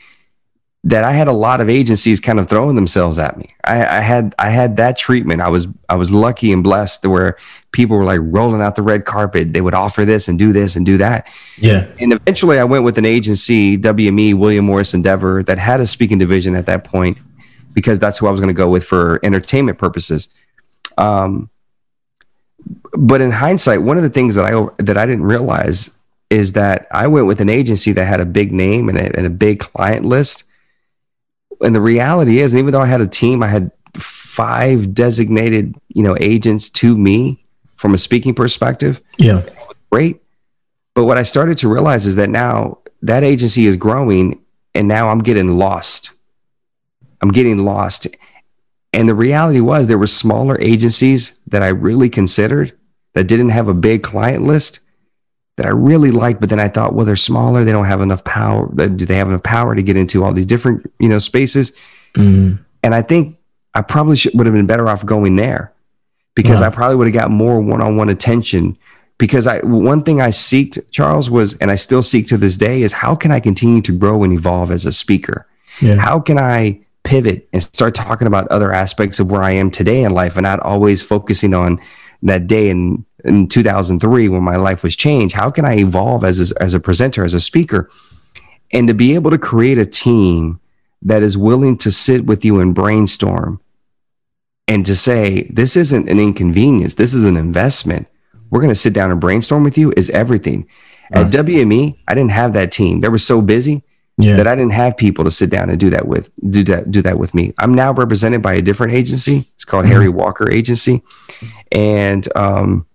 that 0.83 1.03
I 1.03 1.11
had 1.11 1.27
a 1.27 1.33
lot 1.33 1.61
of 1.61 1.69
agencies 1.69 2.19
kind 2.19 2.39
of 2.39 2.49
throwing 2.49 2.75
themselves 2.75 3.19
at 3.19 3.37
me. 3.37 3.49
I, 3.63 3.97
I, 3.97 4.01
had 4.01 4.33
I 4.39 4.49
had 4.49 4.77
that 4.77 4.97
treatment. 4.97 5.39
I 5.39 5.49
was 5.49 5.67
I 5.89 5.95
was 5.95 6.11
lucky 6.11 6.51
and 6.51 6.63
blessed 6.63 7.05
where 7.05 7.37
people 7.71 7.97
were 7.97 8.03
like 8.03 8.19
rolling 8.23 8.61
out 8.61 8.75
the 8.75 8.81
red 8.81 9.05
carpet. 9.05 9.53
They 9.53 9.61
would 9.61 9.75
offer 9.75 10.05
this 10.05 10.27
and 10.27 10.39
do 10.39 10.51
this 10.51 10.75
and 10.75 10.83
do 10.83 10.97
that. 10.97 11.27
Yeah. 11.57 11.87
And 11.99 12.13
eventually, 12.13 12.57
I 12.57 12.63
went 12.63 12.83
with 12.83 12.97
an 12.97 13.05
agency, 13.05 13.77
WME 13.77 14.33
William 14.33 14.65
Morris 14.65 14.95
Endeavor, 14.95 15.43
that 15.43 15.59
had 15.59 15.81
a 15.81 15.87
speaking 15.87 16.17
division 16.17 16.55
at 16.55 16.65
that 16.65 16.83
point 16.83 17.21
because 17.75 17.99
that's 17.99 18.17
who 18.17 18.27
I 18.27 18.31
was 18.31 18.39
going 18.39 18.53
to 18.53 18.57
go 18.57 18.67
with 18.67 18.83
for 18.83 19.19
entertainment 19.23 19.77
purposes. 19.77 20.29
Um, 20.97 21.51
but 22.93 23.21
in 23.21 23.29
hindsight, 23.29 23.83
one 23.83 23.97
of 23.97 24.03
the 24.03 24.09
things 24.09 24.33
that 24.33 24.45
I 24.45 24.67
that 24.79 24.97
I 24.97 25.05
didn't 25.05 25.25
realize 25.25 25.95
is 26.31 26.53
that 26.53 26.87
I 26.91 27.05
went 27.05 27.27
with 27.27 27.39
an 27.39 27.49
agency 27.49 27.91
that 27.91 28.05
had 28.05 28.19
a 28.19 28.25
big 28.25 28.51
name 28.51 28.89
and 28.89 28.97
a, 28.97 29.15
and 29.15 29.27
a 29.27 29.29
big 29.29 29.59
client 29.59 30.05
list 30.05 30.45
and 31.61 31.75
the 31.75 31.81
reality 31.81 32.39
is, 32.39 32.53
and 32.53 32.59
even 32.59 32.71
though 32.71 32.81
I 32.81 32.87
had 32.87 33.01
a 33.01 33.07
team, 33.07 33.43
I 33.43 33.47
had 33.47 33.71
five 33.95 34.93
designated, 34.93 35.75
you 35.89 36.03
know, 36.03 36.17
agents 36.19 36.69
to 36.69 36.97
me 36.97 37.43
from 37.75 37.93
a 37.93 37.97
speaking 37.97 38.33
perspective. 38.33 39.01
Yeah. 39.17 39.43
Great. 39.91 40.21
But 40.93 41.05
what 41.05 41.17
I 41.17 41.23
started 41.23 41.57
to 41.59 41.69
realize 41.71 42.05
is 42.05 42.15
that 42.15 42.29
now 42.29 42.79
that 43.01 43.23
agency 43.23 43.65
is 43.65 43.77
growing 43.77 44.41
and 44.73 44.87
now 44.87 45.09
I'm 45.09 45.19
getting 45.19 45.57
lost. 45.57 46.11
I'm 47.21 47.31
getting 47.31 47.65
lost. 47.65 48.07
And 48.93 49.07
the 49.07 49.15
reality 49.15 49.61
was 49.61 49.87
there 49.87 49.97
were 49.97 50.07
smaller 50.07 50.59
agencies 50.59 51.39
that 51.47 51.63
I 51.63 51.69
really 51.69 52.09
considered 52.09 52.77
that 53.13 53.25
didn't 53.25 53.49
have 53.49 53.67
a 53.67 53.73
big 53.73 54.03
client 54.03 54.43
list 54.43 54.79
that 55.57 55.65
I 55.65 55.69
really 55.69 56.11
liked, 56.11 56.39
but 56.39 56.49
then 56.49 56.59
I 56.59 56.67
thought, 56.67 56.93
well, 56.93 57.05
they're 57.05 57.15
smaller. 57.15 57.63
They 57.63 57.71
don't 57.71 57.85
have 57.85 58.01
enough 58.01 58.23
power. 58.23 58.67
Do 58.73 59.05
they 59.05 59.17
have 59.17 59.27
enough 59.27 59.43
power 59.43 59.75
to 59.75 59.83
get 59.83 59.97
into 59.97 60.23
all 60.23 60.33
these 60.33 60.45
different, 60.45 60.91
you 60.99 61.09
know, 61.09 61.19
spaces? 61.19 61.71
Mm-hmm. 62.15 62.61
And 62.83 62.95
I 62.95 63.01
think 63.01 63.37
I 63.73 63.81
probably 63.81 64.15
should, 64.15 64.33
would 64.35 64.47
have 64.47 64.55
been 64.55 64.67
better 64.67 64.87
off 64.87 65.05
going 65.05 65.35
there 65.35 65.73
because 66.35 66.61
wow. 66.61 66.67
I 66.67 66.69
probably 66.69 66.95
would 66.95 67.07
have 67.07 67.13
got 67.13 67.31
more 67.31 67.61
one-on-one 67.61 68.09
attention. 68.09 68.77
Because 69.17 69.45
I, 69.45 69.59
one 69.59 70.01
thing 70.01 70.19
I 70.19 70.29
seeked, 70.29 70.79
Charles, 70.89 71.29
was, 71.29 71.55
and 71.57 71.69
I 71.69 71.75
still 71.75 72.01
seek 72.01 72.25
to 72.27 72.37
this 72.37 72.57
day, 72.57 72.81
is 72.81 72.91
how 72.91 73.13
can 73.13 73.31
I 73.31 73.39
continue 73.39 73.81
to 73.83 73.95
grow 73.95 74.23
and 74.23 74.33
evolve 74.33 74.71
as 74.71 74.87
a 74.87 74.91
speaker? 74.91 75.45
Yeah. 75.79 75.97
How 75.97 76.19
can 76.19 76.39
I 76.39 76.81
pivot 77.03 77.47
and 77.53 77.61
start 77.61 77.93
talking 77.93 78.25
about 78.25 78.47
other 78.47 78.73
aspects 78.73 79.19
of 79.19 79.29
where 79.29 79.43
I 79.43 79.51
am 79.51 79.69
today 79.69 80.03
in 80.03 80.13
life 80.13 80.37
and 80.37 80.43
not 80.43 80.59
always 80.61 81.03
focusing 81.03 81.53
on 81.53 81.79
that 82.23 82.47
day 82.47 82.69
in 82.69 83.05
in 83.25 83.47
2003 83.47 84.29
when 84.29 84.43
my 84.43 84.55
life 84.55 84.83
was 84.83 84.95
changed 84.95 85.35
how 85.35 85.49
can 85.49 85.65
i 85.65 85.77
evolve 85.77 86.23
as 86.23 86.51
a, 86.51 86.61
as 86.61 86.73
a 86.73 86.79
presenter 86.79 87.23
as 87.23 87.33
a 87.33 87.41
speaker 87.41 87.89
and 88.71 88.87
to 88.87 88.93
be 88.93 89.15
able 89.15 89.31
to 89.31 89.37
create 89.37 89.77
a 89.77 89.85
team 89.85 90.59
that 91.01 91.23
is 91.23 91.37
willing 91.37 91.77
to 91.77 91.91
sit 91.91 92.25
with 92.25 92.45
you 92.45 92.59
and 92.59 92.75
brainstorm 92.75 93.59
and 94.67 94.85
to 94.85 94.95
say 94.95 95.43
this 95.51 95.75
isn't 95.75 96.09
an 96.09 96.19
inconvenience 96.19 96.95
this 96.95 97.13
is 97.13 97.23
an 97.23 97.37
investment 97.37 98.07
we're 98.49 98.61
going 98.61 98.69
to 98.69 98.75
sit 98.75 98.93
down 98.93 99.11
and 99.11 99.21
brainstorm 99.21 99.63
with 99.63 99.77
you 99.77 99.93
is 99.95 100.09
everything 100.11 100.67
right. 101.15 101.25
at 101.25 101.31
WME 101.31 101.97
i 102.07 102.13
didn't 102.13 102.31
have 102.31 102.53
that 102.53 102.71
team 102.71 103.01
they 103.01 103.09
were 103.09 103.17
so 103.17 103.41
busy 103.41 103.83
yeah. 104.17 104.37
that 104.37 104.47
I 104.47 104.55
didn't 104.55 104.73
have 104.73 104.97
people 104.97 105.25
to 105.25 105.31
sit 105.31 105.49
down 105.49 105.69
and 105.69 105.79
do 105.79 105.89
that 105.89 106.07
with 106.07 106.29
do 106.49 106.63
that 106.65 106.91
do 106.91 107.01
that 107.01 107.17
with 107.17 107.33
me. 107.33 107.53
I'm 107.57 107.73
now 107.73 107.93
represented 107.93 108.41
by 108.41 108.53
a 108.53 108.61
different 108.61 108.93
agency. 108.93 109.49
It's 109.55 109.65
called 109.65 109.85
mm-hmm. 109.85 109.93
Harry 109.93 110.09
Walker 110.09 110.49
Agency, 110.51 111.01
and 111.71 112.27
um, 112.35 112.85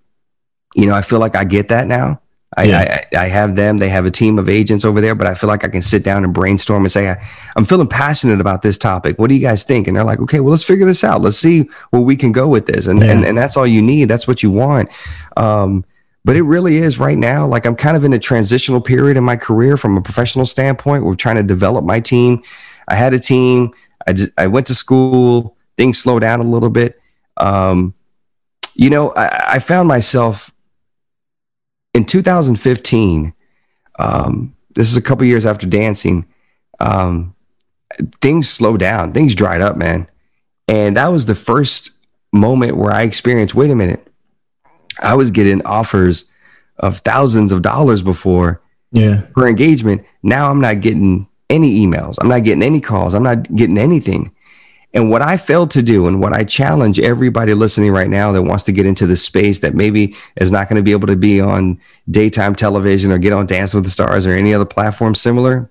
you 0.77 0.87
know 0.87 0.95
I 0.95 1.03
feel 1.03 1.19
like 1.19 1.35
I 1.35 1.45
get 1.45 1.69
that 1.69 1.87
now. 1.87 2.21
I, 2.57 2.65
yeah. 2.65 3.05
I, 3.13 3.25
I, 3.25 3.29
have 3.29 3.57
them. 3.57 3.79
They 3.79 3.89
have 3.89 4.07
a 4.07 4.11
team 4.11 4.39
of 4.39 4.49
agents 4.49 4.85
over 4.85 5.01
there, 5.01 5.15
but 5.15 5.27
I 5.27 5.35
feel 5.35 5.49
like 5.49 5.65
I 5.65 5.69
can 5.69 5.83
sit 5.83 6.05
down 6.05 6.25
and 6.25 6.33
brainstorm 6.33 6.85
and 6.85 6.93
say, 6.93 7.11
I, 7.11 7.17
am 7.57 7.65
feeling 7.65 7.89
passionate 7.89 8.41
about 8.41 8.63
this 8.63 8.79
topic. 8.79 9.19
What 9.19 9.29
do 9.29 9.35
you 9.35 9.41
guys 9.41 9.65
think? 9.65 9.89
And 9.89 9.97
they're 9.97 10.05
like, 10.05 10.21
okay, 10.21 10.41
well, 10.41 10.53
let's 10.53 10.63
figure 10.63 10.87
this 10.87 11.03
out. 11.05 11.21
Let's 11.21 11.37
see 11.37 11.69
where 11.91 12.01
we 12.01 12.17
can 12.17 12.33
go 12.33 12.49
with 12.49 12.67
this. 12.67 12.87
And, 12.87 13.01
yeah. 13.01 13.13
and, 13.13 13.25
and 13.25 13.37
that's 13.37 13.57
all 13.57 13.67
you 13.67 13.83
need. 13.83 14.07
That's 14.07 14.29
what 14.29 14.43
you 14.43 14.51
want. 14.51 14.91
Um, 15.37 15.85
but 16.25 16.35
it 16.35 16.43
really 16.43 16.79
is 16.79 16.99
right 16.99 17.19
now. 17.19 17.47
Like 17.47 17.67
I'm 17.67 17.77
kind 17.77 17.97
of 17.97 18.05
in 18.05 18.13
a 18.13 18.19
transitional 18.19 18.81
period 18.81 19.17
in 19.17 19.25
my 19.25 19.37
career 19.37 19.77
from 19.77 19.97
a 19.97 20.01
professional 20.01 20.47
standpoint. 20.47 21.05
We're 21.05 21.15
trying 21.15 21.37
to 21.37 21.43
develop 21.43 21.85
my 21.85 22.01
team. 22.01 22.43
I 22.89 22.95
had 22.95 23.13
a 23.13 23.19
team. 23.19 23.73
I 24.07 24.13
just, 24.13 24.33
I 24.39 24.47
went 24.47 24.69
to 24.69 24.75
school. 24.75 25.57
Things 25.77 25.99
slowed 25.99 26.23
down 26.23 26.41
a 26.41 26.45
little 26.45 26.71
bit. 26.71 26.99
Um, 27.37 27.95
you 28.75 28.89
know, 28.89 29.13
I, 29.15 29.55
I 29.55 29.59
found 29.59 29.89
myself 29.89 30.53
in 31.97 32.05
2015, 32.05 33.33
um, 33.99 34.55
this 34.75 34.91
is 34.91 34.99
a 34.99 35.03
couple 35.03 35.25
years 35.25 35.47
after 35.47 35.67
dancing, 35.67 36.27
um, 36.79 37.35
things 38.21 38.51
slowed 38.51 38.81
down, 38.81 39.15
things 39.15 39.35
dried 39.35 39.63
up, 39.63 39.79
man. 39.79 40.07
And 40.69 40.99
that 40.99 41.09
was 41.09 41.25
the 41.25 41.35
first 41.35 41.99
moment 42.33 42.77
where 42.77 42.93
I 42.93 43.03
experienced 43.03 43.55
wait 43.55 43.71
a 43.71 43.75
minute, 43.75 44.07
I 45.01 45.15
was 45.15 45.31
getting 45.31 45.65
offers 45.65 46.31
of 46.79 46.99
thousands 46.99 47.51
of 47.51 47.63
dollars 47.63 48.03
before 48.03 48.61
yeah. 48.93 49.23
per 49.35 49.49
engagement. 49.49 50.05
Now 50.23 50.51
I'm 50.51 50.61
not 50.61 50.83
getting 50.83 51.27
any 51.49 51.81
emails, 51.87 52.17
I'm 52.21 52.29
not 52.29 52.45
getting 52.45 52.63
any 52.63 52.81
calls, 52.83 53.15
I'm 53.15 53.23
not 53.23 53.55
getting 53.55 53.79
anything. 53.79 54.33
And 54.97 55.11
what 55.11 55.21
I 55.21 55.37
failed 55.37 55.71
to 55.73 55.83
do, 55.83 56.07
and 56.07 56.23
what 56.23 56.33
I 56.33 56.43
challenge 56.43 56.99
everybody 56.99 57.53
listening 57.53 57.93
right 57.93 58.09
now 58.09 58.33
that 58.33 58.43
wants 58.43 58.65
to 58.65 58.73
get 58.73 58.87
into 58.87 59.07
this 59.07 59.23
space 59.23 59.61
that 59.61 59.75
maybe 59.75 60.17
is 60.37 60.51
not 60.51 60.71
going 60.71 60.79
to 60.79 60.83
be 60.83 60.93
able 60.93 61.07
to 61.09 61.17
be 61.17 61.39
on 61.39 61.79
daytime 62.11 62.55
television 62.55 63.13
or 63.13 63.19
get 63.19 63.35
on 63.35 63.45
Dance 63.45 63.75
with 63.75 63.85
the 63.85 63.91
Stars 63.91 64.27
or 64.27 64.33
any 64.33 64.55
other 64.55 64.65
platform 64.65 65.15
similar, 65.15 65.71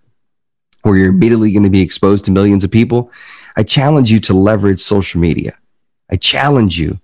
where 0.83 0.95
you're 0.95 1.09
immediately 1.09 1.51
going 1.51 1.63
to 1.63 1.71
be 1.71 1.81
exposed 1.81 2.23
to 2.25 2.31
millions 2.31 2.63
of 2.63 2.69
people, 2.69 3.11
I 3.55 3.63
challenge 3.63 4.11
you 4.11 4.19
to 4.19 4.33
leverage 4.35 4.79
social 4.79 5.19
media. 5.19 5.57
I 6.11 6.17
challenge 6.17 6.77
you 6.77 6.99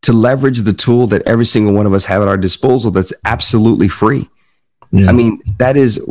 to 0.00 0.14
leverage 0.14 0.60
the 0.60 0.72
tool 0.72 1.08
that 1.08 1.20
every 1.26 1.44
single 1.44 1.74
one 1.74 1.84
of 1.84 1.92
us 1.92 2.06
have 2.06 2.22
at 2.22 2.28
our 2.28 2.38
disposal 2.38 2.90
that's 2.90 3.12
absolutely 3.26 3.88
free. 3.88 4.30
Yeah. 4.92 5.10
I 5.10 5.12
mean, 5.12 5.42
that 5.58 5.76
is, 5.76 6.02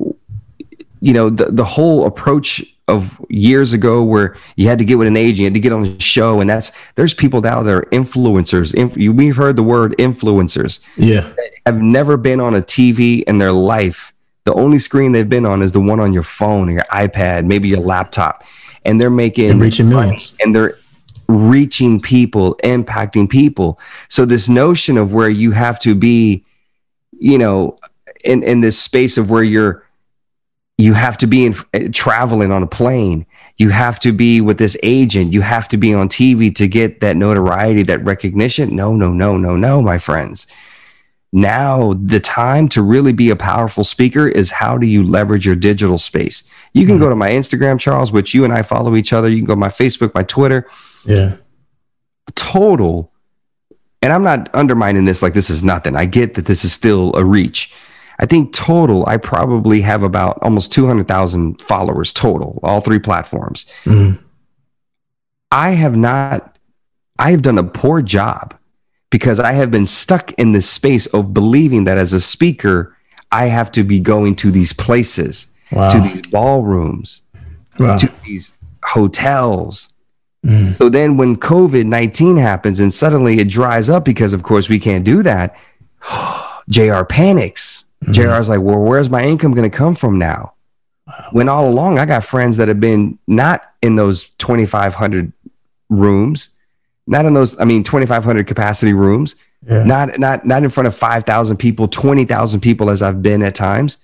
you 1.02 1.14
know, 1.14 1.32
the, 1.32 1.46
the 1.46 1.64
whole 1.64 2.06
approach 2.06 2.64
of 2.90 3.24
years 3.30 3.74
ago 3.74 4.04
where 4.04 4.36
you 4.56 4.68
had 4.68 4.80
to 4.80 4.86
get 4.86 4.98
with 4.98 5.08
an 5.08 5.16
agent, 5.16 5.40
you 5.40 5.46
had 5.46 5.54
to 5.54 5.60
get 5.60 5.72
on 5.72 5.86
a 5.86 6.00
show, 6.02 6.42
and 6.42 6.50
that's 6.50 6.72
there's 6.96 7.14
people 7.14 7.46
out 7.46 7.64
there 7.64 7.84
influencers. 7.92 8.74
Inf, 8.74 8.96
we've 8.96 9.36
heard 9.36 9.56
the 9.56 9.64
word 9.64 9.96
influencers. 9.98 10.80
Yeah, 10.98 11.32
have 11.66 11.80
never 11.80 12.18
been 12.18 12.40
on 12.40 12.56
a 12.56 12.62
TV 12.62 13.24
in 13.24 13.38
their 13.38 13.54
life. 13.54 14.14
The 14.46 14.54
only 14.54 14.80
screen 14.80 15.12
they've 15.12 15.30
been 15.30 15.46
on 15.46 15.62
is 15.62 15.72
the 15.72 15.80
one 15.80 16.00
on 16.00 16.12
your 16.14 16.24
phone 16.24 16.70
or 16.70 16.74
your 16.74 16.82
iPad, 16.84 17.46
maybe 17.46 17.68
your 17.70 17.80
laptop, 17.80 18.44
and 18.84 19.00
they're 19.00 19.10
making 19.10 19.52
and 19.52 19.62
reaching 19.62 19.90
millions, 19.90 20.34
and 20.40 20.56
they're 20.56 20.78
reaching 21.28 22.00
people, 22.00 22.56
impacting 22.64 23.30
people. 23.30 23.80
So 24.08 24.26
this 24.26 24.50
notion 24.50 24.98
of 24.98 25.14
where 25.14 25.30
you 25.30 25.52
have 25.52 25.80
to 25.82 25.94
be, 25.94 26.44
you 27.20 27.38
know, 27.38 27.78
in 28.24 28.44
in 28.44 28.62
this 28.62 28.80
space 28.80 29.18
of 29.18 29.30
where 29.30 29.44
you're 29.44 29.84
you 30.80 30.94
have 30.94 31.18
to 31.18 31.28
be 31.28 31.46
in, 31.46 31.56
eh, 31.74 31.90
traveling 31.92 32.54
on 32.54 32.64
a 32.64 32.68
plane. 32.68 33.26
You 33.58 33.68
have 33.68 34.00
to 34.00 34.14
be 34.14 34.40
with 34.40 34.58
this 34.58 34.78
agent. 34.82 35.34
You 35.34 35.42
have 35.42 35.68
to 35.68 35.78
be 35.78 35.94
on 35.94 36.08
TV 36.08 36.56
to 36.56 36.70
get 36.70 37.02
that 37.02 37.18
notoriety, 37.18 37.84
that 37.84 38.02
recognition. 38.06 38.78
No, 38.78 38.96
no, 38.96 39.12
no, 39.12 39.36
no, 39.36 39.58
no, 39.58 39.82
my 39.82 39.98
friends. 39.98 40.48
Now, 41.34 41.92
the 42.02 42.22
time 42.22 42.70
to 42.70 42.82
really 42.82 43.12
be 43.12 43.30
a 43.30 43.36
powerful 43.36 43.84
speaker 43.84 44.26
is 44.30 44.52
how 44.52 44.78
do 44.78 44.88
you 44.88 45.04
leverage 45.04 45.46
your 45.46 45.58
digital 45.58 45.98
space? 45.98 46.44
You 46.72 46.86
can 46.86 46.96
mm-hmm. 46.96 47.04
go 47.04 47.10
to 47.10 47.16
my 47.16 47.32
Instagram, 47.32 47.78
Charles, 47.78 48.14
which 48.14 48.34
you 48.34 48.46
and 48.46 48.54
I 48.54 48.62
follow 48.62 48.96
each 48.96 49.12
other. 49.12 49.28
You 49.28 49.40
can 49.40 49.46
go 49.46 49.56
to 49.56 49.60
my 49.60 49.68
Facebook, 49.68 50.16
my 50.16 50.24
Twitter. 50.24 50.66
Yeah. 51.04 51.36
Total. 52.36 53.12
And 54.02 54.14
I'm 54.14 54.24
not 54.24 54.50
undermining 54.56 55.04
this 55.04 55.22
like 55.22 55.34
this 55.34 55.50
is 55.50 55.62
nothing. 55.62 55.98
I 55.98 56.06
get 56.06 56.36
that 56.36 56.46
this 56.46 56.64
is 56.64 56.72
still 56.72 57.14
a 57.18 57.26
reach 57.26 57.74
I 58.20 58.26
think 58.26 58.54
total, 58.54 59.08
I 59.08 59.18
probably 59.18 59.82
have 59.82 60.04
about 60.04 60.40
almost 60.42 60.74
200,000 60.74 61.62
followers 61.62 62.12
total, 62.12 62.60
all 62.64 62.82
three 62.82 63.00
platforms. 63.00 63.66
Mm-hmm. 63.86 64.22
I 65.52 65.72
have 65.72 65.96
not, 65.96 66.58
I 67.18 67.32
have 67.32 67.42
done 67.42 67.58
a 67.58 67.64
poor 67.64 68.02
job 68.02 68.58
because 69.10 69.40
I 69.40 69.54
have 69.54 69.72
been 69.72 69.86
stuck 69.86 70.34
in 70.34 70.52
this 70.52 70.70
space 70.70 71.08
of 71.08 71.34
believing 71.34 71.86
that 71.86 71.98
as 71.98 72.12
a 72.12 72.20
speaker, 72.20 72.96
I 73.32 73.46
have 73.46 73.72
to 73.72 73.84
be 73.84 74.00
going 74.02 74.36
to 74.38 74.52
these 74.52 74.74
places, 74.74 75.54
wow. 75.72 75.88
to 75.90 76.00
these 76.02 76.22
ballrooms, 76.28 77.24
wow. 77.80 77.98
to 77.98 78.14
these 78.26 78.54
hotels. 78.84 79.94
Mm. 80.46 80.78
So 80.78 80.90
then 80.90 81.16
when 81.16 81.38
COVID 81.38 81.86
19 81.86 82.38
happens 82.38 82.80
and 82.80 82.94
suddenly 82.94 83.40
it 83.40 83.50
dries 83.50 83.90
up 83.90 84.04
because, 84.04 84.34
of 84.34 84.44
course, 84.44 84.70
we 84.70 84.80
can't 84.80 85.06
do 85.06 85.24
that, 85.24 85.56
JR 86.70 87.04
panics. 87.04 87.86
Mm-hmm. 88.04 88.14
JR's 88.14 88.50
like, 88.50 88.62
well, 88.62 88.80
where's 88.80 89.10
my 89.10 89.24
income 89.24 89.54
going 89.54 89.70
to 89.70 89.76
come 89.76 89.96
from 89.96 90.18
now? 90.18 90.54
Wow. 91.08 91.30
When 91.32 91.50
all 91.50 91.70
along, 91.70 92.00
I 92.00 92.06
got 92.06 92.24
friends 92.24 92.58
that 92.58 92.68
have 92.68 92.80
been 92.80 93.18
not 93.28 93.62
in 93.82 93.96
those 93.96 94.30
2,500 94.38 95.34
rooms, 95.90 96.50
not 97.08 97.26
in 97.26 97.34
those, 97.34 97.60
I 97.60 97.66
mean, 97.66 97.84
2,500 97.84 98.48
capacity 98.48 98.94
rooms, 98.94 99.36
yeah. 99.68 99.84
not, 99.84 100.20
not, 100.20 100.46
not 100.46 100.64
in 100.64 100.70
front 100.70 100.88
of 100.88 100.96
5,000 100.96 101.58
people, 101.58 101.88
20,000 101.88 102.60
people 102.62 102.90
as 102.90 103.02
I've 103.02 103.22
been 103.22 103.42
at 103.42 103.56
times. 103.56 103.98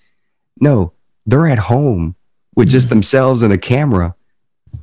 No, 0.59 0.93
they're 1.25 1.47
at 1.47 1.59
home 1.59 2.15
with 2.55 2.69
just 2.69 2.87
mm-hmm. 2.87 2.95
themselves 2.95 3.41
and 3.43 3.53
a 3.53 3.57
camera 3.57 4.15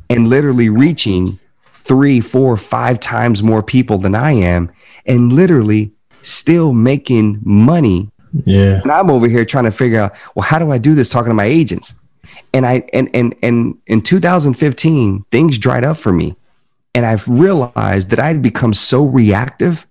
and 0.08 0.28
literally 0.28 0.68
reaching 0.68 1.38
three, 1.62 2.20
four, 2.20 2.56
five 2.56 3.00
times 3.00 3.42
more 3.42 3.62
people 3.62 3.98
than 3.98 4.14
I 4.14 4.32
am 4.32 4.70
and 5.04 5.32
literally 5.32 5.92
still 6.22 6.72
making 6.72 7.40
money 7.42 8.11
yeah. 8.44 8.80
And 8.82 8.90
I'm 8.90 9.10
over 9.10 9.28
here 9.28 9.44
trying 9.44 9.64
to 9.64 9.70
figure 9.70 10.00
out, 10.00 10.14
well, 10.34 10.44
how 10.44 10.58
do 10.58 10.70
I 10.70 10.78
do 10.78 10.94
this 10.94 11.08
talking 11.08 11.30
to 11.30 11.34
my 11.34 11.44
agents? 11.44 11.94
And 12.54 12.66
I 12.66 12.84
and 12.92 13.10
and 13.14 13.34
and 13.42 13.78
in 13.86 14.00
2015, 14.02 15.24
things 15.30 15.58
dried 15.58 15.84
up 15.84 15.96
for 15.96 16.12
me. 16.12 16.36
And 16.94 17.06
I've 17.06 17.26
realized 17.26 18.10
that 18.10 18.20
I'd 18.20 18.42
become 18.42 18.74
so 18.74 19.04
reactive, 19.04 19.86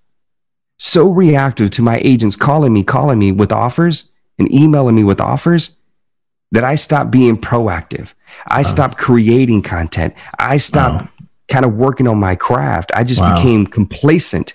so 0.77 1.09
reactive 1.09 1.71
to 1.71 1.81
my 1.81 1.99
agents 2.03 2.35
calling 2.35 2.73
me, 2.73 2.83
calling 2.83 3.17
me 3.17 3.31
with 3.31 3.51
offers 3.51 4.11
and 4.37 4.51
emailing 4.53 4.95
me 4.95 5.03
with 5.03 5.19
offers 5.19 5.79
that 6.51 6.63
I 6.63 6.75
stopped 6.75 7.11
being 7.11 7.37
proactive. 7.37 8.13
I 8.45 8.61
stopped 8.63 8.97
creating 8.97 9.63
content. 9.63 10.13
I 10.37 10.57
stopped 10.57 11.03
wow. 11.03 11.09
kind 11.47 11.65
of 11.65 11.73
working 11.73 12.07
on 12.07 12.19
my 12.19 12.35
craft. 12.35 12.91
I 12.93 13.03
just 13.03 13.21
wow. 13.21 13.35
became 13.35 13.65
complacent. 13.65 14.53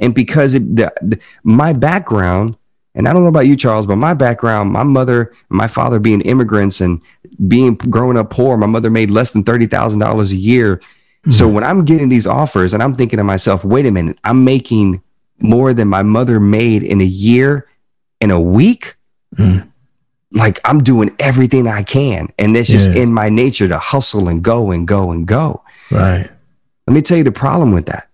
And 0.00 0.14
because 0.14 0.54
it, 0.54 0.76
the, 0.76 0.92
the, 1.00 1.18
my 1.42 1.72
background 1.72 2.56
and 2.96 3.06
I 3.06 3.12
don't 3.12 3.22
know 3.22 3.28
about 3.28 3.46
you, 3.46 3.56
Charles, 3.56 3.86
but 3.86 3.96
my 3.96 4.14
background, 4.14 4.72
my 4.72 4.82
mother 4.82 5.32
and 5.50 5.58
my 5.58 5.68
father 5.68 5.98
being 5.98 6.22
immigrants 6.22 6.80
and 6.80 7.02
being 7.46 7.74
growing 7.74 8.16
up 8.16 8.30
poor, 8.30 8.56
my 8.56 8.66
mother 8.66 8.90
made 8.90 9.10
less 9.10 9.32
than 9.32 9.44
$30,000 9.44 10.32
a 10.32 10.36
year. 10.36 10.76
Mm-hmm. 10.76 11.30
So 11.32 11.46
when 11.46 11.62
I'm 11.62 11.84
getting 11.84 12.08
these 12.08 12.26
offers 12.26 12.72
and 12.72 12.82
I'm 12.82 12.96
thinking 12.96 13.18
to 13.18 13.24
myself, 13.24 13.64
wait 13.64 13.84
a 13.84 13.90
minute, 13.90 14.18
I'm 14.24 14.44
making 14.44 15.02
more 15.38 15.74
than 15.74 15.88
my 15.88 16.02
mother 16.02 16.40
made 16.40 16.82
in 16.82 17.02
a 17.02 17.04
year, 17.04 17.68
in 18.22 18.30
a 18.30 18.40
week. 18.40 18.96
Mm-hmm. 19.36 19.68
Like 20.32 20.58
I'm 20.64 20.82
doing 20.82 21.14
everything 21.18 21.68
I 21.68 21.82
can. 21.82 22.32
And 22.38 22.56
it's 22.56 22.70
just 22.70 22.96
in 22.96 23.12
my 23.12 23.28
nature 23.28 23.68
to 23.68 23.78
hustle 23.78 24.28
and 24.28 24.42
go 24.42 24.70
and 24.70 24.88
go 24.88 25.12
and 25.12 25.26
go. 25.26 25.62
Right. 25.90 26.30
Let 26.86 26.94
me 26.94 27.02
tell 27.02 27.18
you 27.18 27.24
the 27.24 27.32
problem 27.32 27.72
with 27.72 27.86
that. 27.86 28.08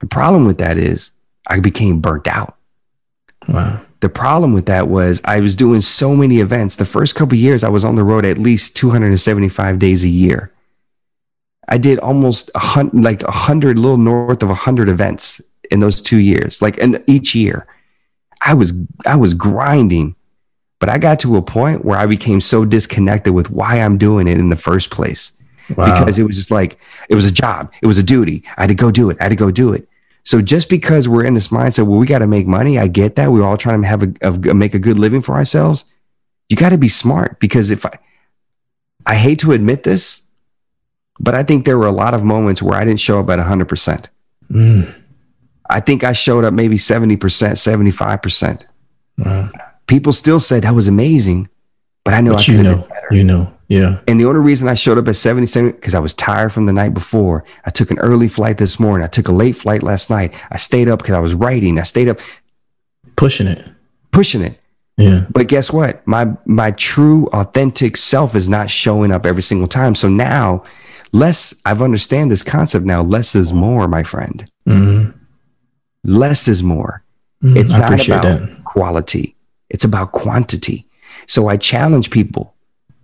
The 0.00 0.06
problem 0.06 0.46
with 0.46 0.58
that 0.58 0.78
is 0.78 1.12
I 1.46 1.60
became 1.60 2.00
burnt 2.00 2.26
out. 2.26 2.56
Wow. 3.48 3.82
The 4.00 4.08
problem 4.08 4.54
with 4.54 4.66
that 4.66 4.88
was 4.88 5.20
I 5.24 5.40
was 5.40 5.54
doing 5.54 5.82
so 5.82 6.16
many 6.16 6.40
events. 6.40 6.76
The 6.76 6.86
first 6.86 7.14
couple 7.14 7.36
years, 7.36 7.62
I 7.62 7.68
was 7.68 7.84
on 7.84 7.96
the 7.96 8.04
road 8.04 8.24
at 8.24 8.38
least 8.38 8.74
275 8.76 9.78
days 9.78 10.04
a 10.04 10.08
year. 10.08 10.52
I 11.68 11.78
did 11.78 11.98
almost 12.00 12.50
a 12.54 12.58
hundred, 12.58 13.02
like 13.02 13.22
a 13.22 13.30
hundred, 13.30 13.78
little 13.78 13.98
north 13.98 14.42
of 14.42 14.50
a 14.50 14.54
hundred 14.54 14.88
events 14.88 15.40
in 15.70 15.80
those 15.80 16.02
two 16.02 16.18
years, 16.18 16.60
like 16.60 16.78
and 16.78 17.02
each 17.06 17.34
year. 17.34 17.66
I 18.40 18.54
was 18.54 18.72
I 19.06 19.16
was 19.16 19.34
grinding, 19.34 20.16
but 20.78 20.88
I 20.88 20.98
got 20.98 21.20
to 21.20 21.36
a 21.36 21.42
point 21.42 21.84
where 21.84 21.98
I 21.98 22.06
became 22.06 22.40
so 22.40 22.64
disconnected 22.64 23.34
with 23.34 23.50
why 23.50 23.76
I'm 23.76 23.98
doing 23.98 24.26
it 24.26 24.38
in 24.38 24.48
the 24.48 24.56
first 24.56 24.90
place. 24.90 25.32
Wow. 25.76 26.00
Because 26.00 26.18
it 26.18 26.24
was 26.24 26.36
just 26.36 26.50
like 26.50 26.80
it 27.08 27.14
was 27.14 27.26
a 27.26 27.32
job, 27.32 27.72
it 27.82 27.86
was 27.86 27.98
a 27.98 28.02
duty. 28.02 28.44
I 28.56 28.62
had 28.62 28.68
to 28.68 28.74
go 28.74 28.90
do 28.90 29.10
it. 29.10 29.18
I 29.20 29.24
had 29.24 29.28
to 29.28 29.36
go 29.36 29.50
do 29.50 29.74
it. 29.74 29.86
So 30.30 30.40
just 30.40 30.70
because 30.70 31.08
we're 31.08 31.24
in 31.24 31.34
this 31.34 31.48
mindset, 31.48 31.88
well, 31.88 31.98
we 31.98 32.06
got 32.06 32.20
to 32.20 32.26
make 32.28 32.46
money. 32.46 32.78
I 32.78 32.86
get 32.86 33.16
that. 33.16 33.32
We're 33.32 33.42
all 33.42 33.56
trying 33.56 33.82
to 33.82 33.88
have 33.88 34.04
a, 34.22 34.54
make 34.54 34.74
a 34.74 34.78
good 34.78 34.96
living 34.96 35.22
for 35.22 35.34
ourselves. 35.34 35.86
You 36.48 36.56
got 36.56 36.68
to 36.68 36.78
be 36.78 36.86
smart 36.86 37.40
because 37.40 37.72
if 37.72 37.84
I, 37.84 37.98
I 39.04 39.16
hate 39.16 39.40
to 39.40 39.50
admit 39.50 39.82
this, 39.82 40.22
but 41.18 41.34
I 41.34 41.42
think 41.42 41.64
there 41.64 41.76
were 41.76 41.88
a 41.88 41.90
lot 41.90 42.14
of 42.14 42.22
moments 42.22 42.62
where 42.62 42.78
I 42.78 42.84
didn't 42.84 43.00
show 43.00 43.18
up 43.18 43.28
at 43.28 43.40
100%. 43.40 44.08
Mm. 44.52 44.94
I 45.68 45.80
think 45.80 46.04
I 46.04 46.12
showed 46.12 46.44
up 46.44 46.54
maybe 46.54 46.76
70%, 46.76 47.18
75%. 47.18 48.70
Wow. 49.18 49.50
People 49.88 50.12
still 50.12 50.38
said 50.38 50.62
that 50.62 50.76
was 50.76 50.86
amazing, 50.86 51.48
but 52.04 52.14
I 52.14 52.20
know 52.20 52.34
But 52.34 52.42
I 52.42 52.44
could 52.44 52.66
have 52.66 52.78
been 52.78 52.88
better. 52.88 53.08
you 53.10 53.24
know, 53.24 53.52
yeah, 53.70 54.00
And 54.08 54.18
the 54.18 54.24
only 54.26 54.40
reason 54.40 54.68
I 54.68 54.74
showed 54.74 54.98
up 54.98 55.06
at 55.08 55.14
77 55.16 55.70
because 55.70 55.94
I 55.94 56.00
was 56.00 56.12
tired 56.12 56.52
from 56.52 56.66
the 56.66 56.72
night 56.72 56.92
before. 56.92 57.44
I 57.64 57.70
took 57.70 57.90
an 57.92 57.98
early 58.00 58.26
flight 58.28 58.58
this 58.58 58.78
morning. 58.80 59.04
I 59.04 59.08
took 59.08 59.28
a 59.28 59.32
late 59.32 59.54
flight 59.56 59.82
last 59.84 60.10
night. 60.10 60.34
I 60.50 60.56
stayed 60.58 60.88
up 60.88 60.98
because 60.98 61.14
I 61.14 61.20
was 61.20 61.34
writing. 61.34 61.78
I 61.78 61.84
stayed 61.84 62.08
up 62.08 62.18
pushing 63.16 63.46
it. 63.46 63.64
pushing 64.12 64.42
it. 64.42 64.58
Yeah, 64.96 65.24
But 65.30 65.46
guess 65.48 65.72
what? 65.72 66.06
My 66.06 66.24
my 66.44 66.72
true 66.72 67.28
authentic 67.32 67.96
self 67.96 68.34
is 68.34 68.48
not 68.50 68.68
showing 68.68 69.10
up 69.12 69.24
every 69.24 69.42
single 69.42 69.68
time. 69.68 69.94
So 69.94 70.08
now 70.10 70.62
less 71.12 71.54
I've 71.64 71.80
understand 71.80 72.30
this 72.30 72.42
concept 72.42 72.84
now. 72.84 73.02
Less 73.02 73.34
is 73.34 73.52
more, 73.52 73.88
my 73.88 74.02
friend. 74.02 74.44
Mhm. 74.68 75.14
Less 76.04 76.48
is 76.48 76.62
more. 76.62 77.02
Mhm. 77.42 77.56
It's 77.56 77.72
I 77.74 77.78
not 77.78 78.06
about 78.06 78.22
that. 78.24 78.64
quality. 78.64 79.36
It's 79.70 79.84
about 79.84 80.12
quantity. 80.12 80.86
So 81.26 81.48
I 81.48 81.56
challenge 81.56 82.10
people 82.10 82.52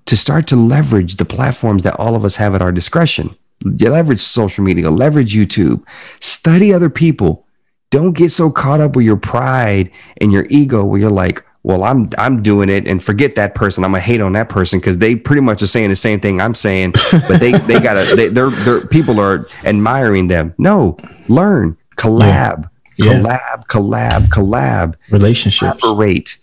to 0.07 0.17
start 0.17 0.47
to 0.49 0.57
leverage 0.57 1.17
the 1.17 1.25
platforms 1.25 1.83
that 1.83 1.95
all 1.99 2.15
of 2.15 2.25
us 2.25 2.37
have 2.37 2.55
at 2.55 2.63
our 2.63 2.73
discretion. 2.73 3.37
You 3.65 3.91
leverage 3.91 4.21
social 4.21 4.65
media, 4.65 4.91
leverage 4.91 5.35
YouTube, 5.35 5.85
study 6.21 6.73
other 6.73 6.91
people. 6.91 7.47
Don't 7.91 8.13
get 8.13 8.31
so 8.31 8.51
caught 8.51 8.81
up 8.81 8.97
with 8.97 9.05
your 9.05 9.17
pride 9.17 9.91
and 10.21 10.33
your 10.33 10.47
ego 10.51 10.85
where 10.85 11.01
you're 11.01 11.11
like, 11.11 11.45
well, 11.67 11.83
I'm 11.83 12.09
I'm 12.17 12.43
doing 12.43 12.69
it 12.69 12.87
and 12.87 13.03
forget 13.03 13.35
that 13.35 13.57
person. 13.57 13.83
I'm 13.83 13.91
gonna 13.91 14.01
hate 14.01 14.21
on 14.21 14.35
that 14.35 14.49
person 14.49 14.79
because 14.79 14.99
they 14.99 15.17
pretty 15.17 15.41
much 15.41 15.63
are 15.63 15.67
saying 15.67 15.91
the 15.91 15.97
same 15.97 16.21
thing 16.21 16.41
I'm 16.41 16.55
saying, 16.55 16.93
but 17.11 17.41
they 17.41 17.53
they 17.67 17.81
gotta 17.81 18.15
they, 18.15 18.29
they're 18.29 18.51
they're 18.51 18.87
people 18.87 19.19
are 19.19 19.49
admiring 19.65 20.29
them. 20.29 20.55
No, 20.59 20.97
learn, 21.29 21.77
collab, 21.97 22.71
Yeah. 22.99 23.15
collab, 23.15 23.67
collab, 23.67 24.29
collab 24.29 24.95
relationships. 25.11 25.81
collaborate, 25.81 26.37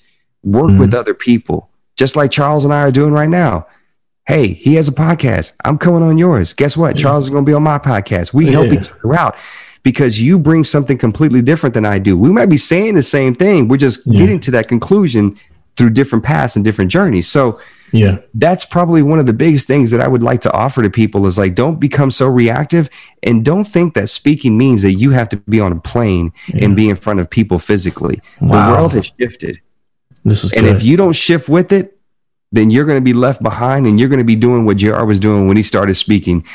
work 0.44 0.78
with 0.78 0.92
mm-hmm. 0.92 1.00
other 1.00 1.14
people, 1.14 1.70
just 1.96 2.16
like 2.16 2.32
Charles 2.32 2.66
and 2.66 2.74
I 2.74 2.82
are 2.82 2.92
doing 2.92 3.14
right 3.14 3.30
now. 3.30 3.68
Hey, 4.26 4.54
he 4.54 4.76
has 4.76 4.88
a 4.88 4.94
podcast. 4.94 5.54
I'm 5.66 5.78
coming 5.78 6.02
on 6.02 6.18
yours. 6.18 6.54
Guess 6.54 6.78
what? 6.78 6.98
Charles 6.98 7.26
is 7.26 7.30
going 7.30 7.44
to 7.44 7.50
be 7.50 7.54
on 7.54 7.64
my 7.64 7.78
podcast. 7.78 8.34
We 8.34 8.48
help 8.48 8.72
each 8.72 8.90
other 8.90 9.16
out 9.16 9.36
because 9.84 10.22
you 10.22 10.40
bring 10.40 10.64
something 10.64 10.98
completely 10.98 11.42
different 11.42 11.74
than 11.74 11.86
I 11.86 12.00
do. 12.00 12.18
We 12.18 12.30
might 12.30 12.46
be 12.46 12.58
saying 12.58 12.96
the 12.96 13.04
same 13.04 13.36
thing. 13.36 13.68
We're 13.68 13.78
just 13.78 14.10
getting 14.10 14.40
to 14.42 14.52
that 14.52 14.70
conclusion 14.70 15.38
through 15.76 15.90
different 15.90 16.24
paths 16.24 16.56
and 16.56 16.64
different 16.64 16.92
journeys. 16.92 17.28
So 17.28 17.54
Yeah, 17.92 18.20
that's 18.34 18.66
probably 18.66 19.02
one 19.02 19.20
of 19.20 19.26
the 19.26 19.34
biggest 19.34 19.68
things 19.68 19.92
that 19.92 20.02
I 20.02 20.08
would 20.08 20.24
like 20.24 20.42
to 20.42 20.52
offer 20.52 20.82
to 20.82 20.90
people 20.90 21.26
is 21.28 21.38
like, 21.38 21.54
don't 21.54 21.80
become 21.80 22.10
so 22.10 22.28
reactive 22.28 22.90
and 23.22 23.44
don't 23.46 23.66
think 23.66 23.94
that 23.94 24.08
speaking 24.08 24.58
means 24.58 24.82
that 24.82 24.94
you 24.94 25.12
have 25.12 25.30
to 25.30 25.38
be 25.38 25.60
on 25.60 25.72
a 25.72 25.80
plane 25.80 26.32
and 26.54 26.76
be 26.76 26.90
in 26.90 26.96
front 26.96 27.20
of 27.20 27.30
people 27.30 27.60
physically. 27.60 28.20
Wow. 28.42 28.68
The 28.68 28.74
world 28.74 28.94
has 28.94 29.12
shifted. 29.20 29.62
This 30.26 30.44
is 30.44 30.54
And 30.54 30.64
good. 30.66 30.76
if 30.78 30.84
you 30.84 30.98
don't 30.98 31.14
shift 31.14 31.50
with 31.50 31.72
it, 31.72 31.98
then 32.52 32.70
you're 32.70 32.86
going 32.86 32.98
to 32.98 33.02
be 33.04 33.14
left 33.14 33.42
behind 33.42 33.88
and 33.88 34.00
you're 34.00 34.10
going 34.10 34.20
to 34.20 34.26
be 34.26 34.36
doing 34.36 34.66
what 34.66 34.78
JR 34.78 35.04
was 35.06 35.20
doing 35.20 35.48
when 35.48 35.58
he 35.58 35.64
started 35.64 35.96
speaking, 35.96 36.46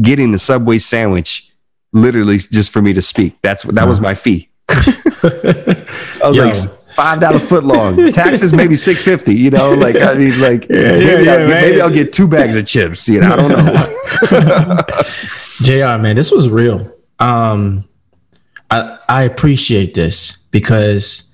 getting 0.00 0.30
the 0.32 0.38
Subway 0.38 0.78
sandwich 0.78 1.50
literally 1.92 2.38
just 2.38 2.70
for 2.72 2.80
me 2.80 2.92
to 2.92 3.02
speak. 3.02 3.36
That's 3.42 3.64
that 3.64 3.88
was 3.88 4.00
my 4.00 4.14
fee. 4.14 4.48
I 4.68 5.84
was 6.22 6.36
Yo. 6.36 6.44
like 6.44 6.54
five 6.94 7.20
dollar 7.20 7.40
foot 7.40 7.64
long. 7.64 8.12
Taxes 8.12 8.52
maybe 8.52 8.76
six 8.76 9.02
fifty. 9.02 9.34
You 9.34 9.50
know, 9.50 9.72
like 9.72 9.96
I 9.96 10.14
mean, 10.14 10.40
like 10.40 10.68
yeah, 10.68 10.98
maybe, 10.98 11.24
yeah, 11.24 11.32
I'll 11.32 11.48
get, 11.48 11.60
maybe 11.60 11.80
I'll 11.80 11.90
get 11.92 12.12
two 12.12 12.28
bags 12.28 12.54
of 12.54 12.66
chips. 12.66 13.08
You 13.08 13.20
know, 13.20 13.32
I 13.32 13.36
don't 13.36 13.48
know. 13.48 14.82
Jr. 15.62 16.00
Man, 16.00 16.14
this 16.16 16.30
was 16.30 16.48
real. 16.48 16.92
Um, 17.18 17.88
I 18.70 18.98
I 19.08 19.22
appreciate 19.24 19.94
this 19.94 20.36
because 20.52 21.29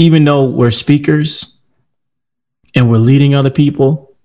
even 0.00 0.24
though 0.24 0.44
we're 0.44 0.70
speakers 0.70 1.60
and 2.74 2.90
we're 2.90 2.96
leading 2.96 3.34
other 3.34 3.50
people, 3.50 4.16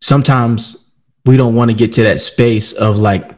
sometimes 0.00 0.92
we 1.24 1.38
don't 1.38 1.54
want 1.54 1.70
to 1.70 1.76
get 1.76 1.92
to 1.94 2.02
that 2.02 2.20
space 2.20 2.74
of 2.74 2.98
like 2.98 3.32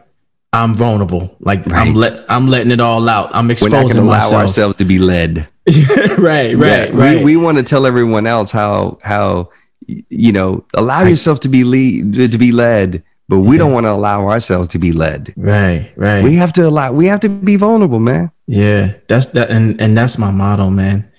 I'm 0.53 0.75
vulnerable, 0.75 1.37
like 1.39 1.71
I'm 1.71 1.95
let 1.95 2.25
I'm 2.29 2.49
letting 2.49 2.73
it 2.73 2.81
all 2.81 3.09
out. 3.09 3.31
I'm 3.35 3.51
exposing 3.53 3.73
We're 3.73 3.83
not 3.83 3.93
to 3.93 4.01
allow 4.01 4.41
ourselves 4.41 4.77
to 4.79 4.85
be 4.85 4.99
led. 4.99 5.47
right, 5.67 6.17
right, 6.19 6.57
Yeah, 6.57 6.91
right. 6.93 7.19
We, 7.19 7.25
we 7.25 7.37
want 7.37 7.59
to 7.59 7.63
tell 7.63 7.87
everyone 7.87 8.27
else 8.27 8.51
how 8.51 8.99
how 9.03 9.51
you 9.87 10.33
know 10.33 10.65
allow 10.75 11.05
yourself 11.05 11.39
to 11.41 11.49
be 11.49 11.63
lead 11.63 12.33
to 12.33 12.39
be 12.39 12.51
led, 12.51 13.05
but 13.29 13.41
we 13.41 13.59
don't 13.59 13.73
want 13.73 13.85
to 13.85 13.91
allow 13.91 14.27
ourselves 14.27 14.69
to 14.69 14.79
be 14.81 14.91
led. 14.91 15.33
right, 15.37 15.93
right. 15.95 16.25
We 16.25 16.35
have 16.35 16.53
to 16.55 16.67
allow. 16.67 16.91
We 16.93 17.07
have 17.07 17.21
to 17.21 17.29
be 17.29 17.55
vulnerable, 17.55 18.01
man. 18.01 18.33
Yeah, 18.49 18.95
that's 19.07 19.27
that, 19.29 19.51
and 19.51 19.81
and 19.81 19.97
that's 19.97 20.19
my 20.19 20.33
motto, 20.33 20.71
man. 20.71 21.13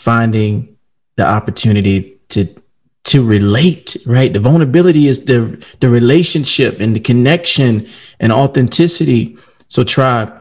Finding 0.00 0.76
the 1.16 1.26
opportunity 1.26 2.18
to 2.30 2.46
to 3.04 3.22
relate, 3.22 3.96
right? 4.06 4.32
The 4.32 4.40
vulnerability 4.40 5.08
is 5.08 5.26
the 5.26 5.62
the 5.80 5.88
relationship 5.88 6.80
and 6.80 6.96
the 6.96 7.00
connection 7.00 7.86
and 8.18 8.32
authenticity. 8.32 9.36
So, 9.68 9.84
tribe 9.84 10.32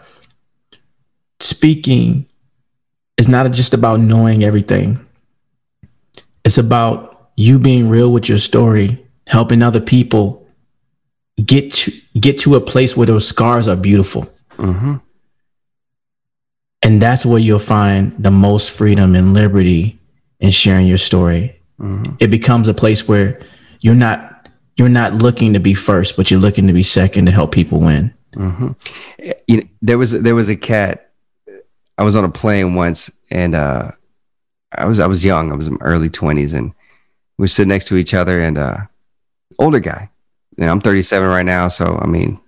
speaking 1.39 2.25
is 3.17 3.27
not 3.27 3.51
just 3.51 3.73
about 3.73 3.99
knowing 3.99 4.43
everything. 4.43 5.05
It's 6.45 6.57
about 6.57 7.31
you 7.35 7.59
being 7.59 7.89
real 7.89 8.11
with 8.11 8.29
your 8.29 8.37
story, 8.37 9.05
helping 9.27 9.61
other 9.61 9.81
people 9.81 10.47
get 11.43 11.73
to 11.73 11.91
get 12.19 12.39
to 12.39 12.55
a 12.55 12.61
place 12.61 12.95
where 12.95 13.07
those 13.07 13.27
scars 13.27 13.67
are 13.67 13.75
beautiful. 13.75 14.23
Mm-hmm. 14.57 14.95
And 16.89 16.99
that's 16.99 17.23
where 17.23 17.37
you'll 17.37 17.59
find 17.59 18.15
the 18.17 18.31
most 18.31 18.71
freedom 18.71 19.13
and 19.13 19.31
liberty 19.31 19.99
in 20.39 20.49
sharing 20.49 20.87
your 20.87 20.97
story. 20.97 21.61
Mm-hmm. 21.79 22.15
It 22.17 22.31
becomes 22.31 22.67
a 22.67 22.73
place 22.73 23.07
where 23.07 23.39
you're 23.81 23.93
not 23.93 24.49
you're 24.75 24.89
not 24.89 25.13
looking 25.13 25.53
to 25.53 25.59
be 25.59 25.75
first, 25.75 26.17
but 26.17 26.31
you're 26.31 26.39
looking 26.39 26.65
to 26.65 26.73
be 26.73 26.81
second 26.81 27.27
to 27.27 27.31
help 27.31 27.51
people 27.51 27.79
win. 27.79 28.11
Mm-hmm. 28.33 28.71
You 29.47 29.57
know, 29.57 29.63
there 29.83 29.99
was 29.99 30.19
there 30.19 30.33
was 30.33 30.49
a 30.49 30.55
cat. 30.55 31.11
I 31.99 32.01
was 32.01 32.15
on 32.15 32.25
a 32.25 32.29
plane 32.29 32.73
once, 32.73 33.11
and 33.29 33.53
uh, 33.53 33.91
I 34.71 34.85
was 34.85 34.99
I 34.99 35.05
was 35.05 35.23
young. 35.23 35.51
I 35.51 35.55
was 35.55 35.67
in 35.67 35.75
my 35.75 35.81
early 35.81 36.09
twenties, 36.09 36.55
and 36.55 36.73
we 37.37 37.47
sit 37.47 37.67
next 37.67 37.85
to 37.89 37.97
each 37.97 38.15
other. 38.15 38.41
And 38.41 38.57
uh, 38.57 38.77
older 39.59 39.79
guy. 39.79 40.09
You 40.57 40.65
know, 40.65 40.71
I'm 40.71 40.81
37 40.81 41.29
right 41.29 41.45
now, 41.45 41.67
so 41.67 41.99
I 42.01 42.07
mean, 42.07 42.39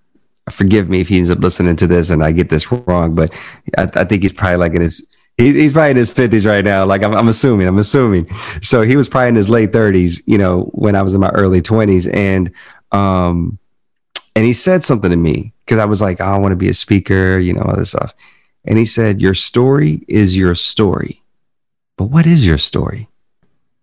forgive 0.52 0.89
me 0.89 1.02
if 1.02 1.08
he 1.08 1.18
ends 1.18 1.32
up 1.32 1.39
listening 1.39 1.76
to 1.78 1.88
this 1.88 2.10
and 2.10 2.24
I 2.24 2.32
get 2.32 2.49
this 2.49 2.72
wrong, 2.72 3.16
but 3.16 3.34
I, 3.78 3.88
I 3.95 4.04
think 4.04 4.24
he's 4.24 4.34
probably 4.34 4.58
like 4.58 4.74
in 4.74 4.82
his 4.82 5.06
he, 5.38 5.54
he's 5.54 5.74
probably 5.74 5.91
in 5.91 5.97
his 5.97 6.14
50s 6.14 6.45
right 6.45 6.64
now. 6.64 6.86
Like 6.86 7.04
I'm, 7.04 7.14
I'm 7.16 7.28
assuming, 7.28 7.68
I'm 7.68 7.78
assuming. 7.78 8.28
So 8.62 8.82
he 8.82 8.95
was 8.95 9.08
probably 9.08 9.30
in 9.30 9.36
his 9.36 9.49
late 9.49 9.72
30s, 9.72 10.22
you 10.28 10.38
know, 10.38 10.64
when 10.74 10.95
I 10.95 11.02
was 11.02 11.16
in 11.16 11.22
my 11.22 11.30
early 11.30 11.62
20s, 11.62 12.14
and 12.14 12.52
um, 12.91 13.58
and 14.36 14.45
he 14.45 14.54
said 14.54 14.84
something 14.84 15.10
to 15.10 15.18
me 15.18 15.54
because 15.66 15.80
I 15.80 15.86
was 15.86 16.02
like, 16.02 16.22
oh, 16.22 16.26
I 16.26 16.38
want 16.38 16.52
to 16.52 16.58
be 16.58 16.70
a 16.70 16.74
speaker, 16.74 17.39
you 17.39 17.54
know, 17.54 17.62
all 17.62 17.76
this 17.76 17.89
stuff. 17.89 18.14
And 18.66 18.78
he 18.78 18.86
said, 18.86 19.22
Your 19.22 19.34
story 19.34 20.04
is 20.08 20.38
your 20.38 20.56
story. 20.56 21.22
But 21.97 22.06
what 22.06 22.26
is 22.26 22.45
your 22.45 22.58
story? 22.58 23.10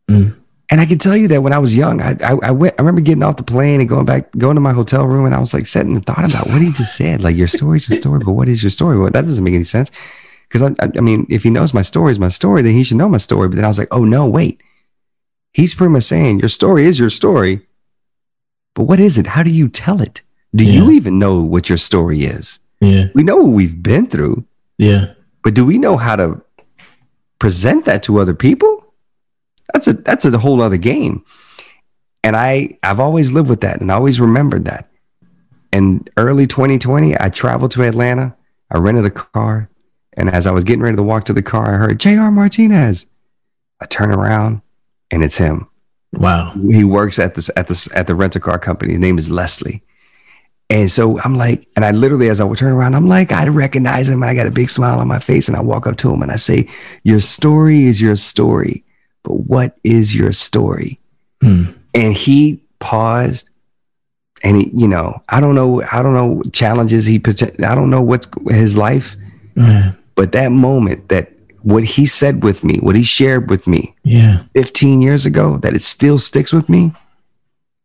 Mm. 0.09 0.38
And 0.71 0.81
I 0.83 0.87
can 0.87 0.99
tell 0.99 1.17
you 1.17 1.29
that 1.29 1.43
when 1.43 1.55
I 1.55 1.59
was 1.59 1.75
young, 1.75 2.03
I, 2.03 2.15
I, 2.23 2.37
I 2.43 2.51
went, 2.51 2.75
I 2.79 2.83
remember 2.83 3.01
getting 3.01 3.23
off 3.23 3.37
the 3.37 3.43
plane 3.43 3.81
and 3.81 3.89
going 3.89 4.05
back, 4.05 4.31
going 4.37 4.55
to 4.57 4.61
my 4.61 4.73
hotel 4.75 5.07
room, 5.07 5.25
and 5.25 5.35
I 5.35 5.41
was 5.41 5.55
like 5.55 5.67
sitting 5.67 5.93
and 5.95 6.05
thought 6.05 6.29
about 6.29 6.47
what 6.49 6.61
he 6.61 6.71
just 6.73 6.95
said. 6.97 7.23
Like, 7.23 7.37
your 7.37 7.49
story 7.49 7.79
is 7.79 7.89
your 7.89 7.97
story, 7.97 8.21
but 8.25 8.33
what 8.33 8.49
is 8.49 8.63
your 8.63 8.71
story? 8.71 8.99
Well, 8.99 9.11
that 9.11 9.25
doesn't 9.25 9.43
make 9.43 9.55
any 9.55 9.65
sense. 9.65 9.91
Because 10.47 10.63
I, 10.63 10.85
I, 10.85 10.91
I 10.99 11.01
mean, 11.01 11.27
if 11.31 11.43
he 11.43 11.51
knows 11.51 11.73
my 11.73 11.83
story 11.83 12.11
is 12.13 12.19
my 12.19 12.29
story, 12.29 12.61
then 12.63 12.75
he 12.75 12.85
should 12.85 12.99
know 12.99 13.09
my 13.09 13.17
story. 13.19 13.49
But 13.49 13.57
then 13.57 13.65
I 13.65 13.69
was 13.69 13.79
like, 13.79 13.89
oh 13.91 14.05
no, 14.05 14.27
wait. 14.27 14.63
He's 15.55 15.75
pretty 15.75 15.93
much 15.93 16.05
saying 16.05 16.41
your 16.41 16.49
story 16.51 16.85
is 16.85 16.99
your 16.99 17.11
story, 17.11 17.67
but 18.75 18.85
what 18.85 19.01
is 19.01 19.17
it? 19.17 19.27
How 19.27 19.43
do 19.43 19.51
you 19.51 19.69
tell 19.69 20.03
it? 20.03 20.21
Do 20.55 20.65
you 20.65 20.91
even 20.91 21.19
know 21.19 21.41
what 21.41 21.69
your 21.69 21.79
story 21.79 22.25
is? 22.25 22.61
Yeah, 22.81 23.07
We 23.15 23.23
know 23.25 23.37
what 23.37 23.53
we've 23.53 23.83
been 23.83 24.07
through, 24.07 24.45
yeah, 24.77 25.15
but 25.43 25.55
do 25.55 25.65
we 25.67 25.79
know 25.79 25.97
how 25.97 26.15
to 26.17 26.41
present 27.39 27.87
that 27.87 28.03
to 28.05 28.19
other 28.19 28.35
people? 28.35 28.88
That's 29.73 29.87
a 29.87 29.93
that's 29.93 30.25
a 30.25 30.39
whole 30.39 30.63
other 30.63 30.77
game. 30.77 31.25
And 32.25 32.37
I 32.37 32.79
I've 32.83 33.01
always 33.01 33.33
lived 33.33 33.49
with 33.49 33.61
that 33.61 33.81
and 33.81 33.91
I 33.91 33.95
always 33.95 34.21
remembered 34.21 34.65
that. 34.65 34.89
And 35.73 36.09
early 36.17 36.47
2020, 36.47 37.19
I 37.21 37.29
traveled 37.29 37.73
to 37.73 37.83
Atlanta. 37.83 38.35
I 38.71 38.79
rented 38.79 39.05
a 39.05 39.11
car, 39.11 39.71
and 40.15 40.29
as 40.29 40.47
I 40.47 40.51
was 40.51 40.65
getting 40.65 40.83
ready 40.83 40.97
to 40.97 41.03
walk 41.03 41.25
to 41.27 41.33
the 41.33 41.43
car, 41.43 41.75
I 41.75 41.79
heard 41.79 42.01
J.R. 42.01 42.31
Martinez. 42.31 43.07
I 43.81 43.87
turn 43.87 44.11
around, 44.11 44.63
and 45.11 45.23
it's 45.23 45.39
him 45.39 45.69
wow, 46.13 46.53
he 46.71 46.85
works 46.85 47.19
at 47.19 47.35
this 47.35 47.51
at 47.57 47.69
this 47.69 47.95
at 47.95 48.07
the 48.07 48.15
rental 48.15 48.41
car 48.41 48.59
company. 48.59 48.93
His 48.93 49.01
name 49.01 49.19
is 49.19 49.31
Leslie. 49.31 49.83
And 50.71 50.91
so 50.91 51.19
I'm 51.21 51.35
like, 51.35 51.67
and 51.77 51.85
I 51.85 51.93
literally, 51.93 52.29
as 52.29 52.43
I 52.43 52.45
would 52.45 52.59
turn 52.59 52.73
around, 52.73 52.95
I'm 52.95 53.09
like, 53.09 53.33
I 53.33 53.49
recognize 53.49 54.11
him, 54.11 54.23
and 54.23 54.31
I 54.31 54.35
got 54.35 54.47
a 54.47 54.51
big 54.51 54.69
smile 54.69 54.99
on 54.99 55.09
my 55.09 55.19
face, 55.19 55.49
and 55.49 55.57
I 55.57 55.61
walk 55.61 55.87
up 55.87 55.97
to 55.99 56.13
him 56.13 56.23
and 56.23 56.31
I 56.31 56.37
say, 56.37 56.69
"Your 57.05 57.21
story 57.21 57.85
is 57.85 58.03
your 58.03 58.17
story, 58.17 58.85
but 59.29 59.35
what 59.47 59.77
is 59.85 60.17
your 60.17 60.33
story?" 60.33 60.99
Hmm. 61.43 61.65
And 61.95 62.15
he 62.15 62.63
paused, 62.81 63.51
and 64.43 64.57
he, 64.57 64.71
you 64.73 64.89
know, 64.89 65.23
I 65.29 65.41
don't 65.41 65.55
know, 65.55 65.83
I 65.93 66.03
don't 66.03 66.15
know 66.15 66.43
challenges 66.53 67.07
he, 67.07 67.17
I 67.17 67.75
don't 67.75 67.91
know 67.91 68.03
what's 68.03 68.29
his 68.49 68.77
life, 68.77 69.17
Man. 69.55 69.97
but 70.15 70.33
that 70.33 70.51
moment 70.53 71.09
that 71.09 71.33
what 71.63 71.85
he 71.85 72.07
said 72.07 72.43
with 72.45 72.65
me, 72.65 72.79
what 72.79 72.97
he 72.97 73.03
shared 73.03 73.51
with 73.51 73.67
me 73.67 73.95
Yeah. 74.05 74.43
15 74.55 75.03
years 75.03 75.27
ago, 75.27 75.59
that 75.59 75.75
it 75.75 75.83
still 75.83 76.19
sticks 76.19 76.53
with 76.53 76.69
me, 76.69 76.93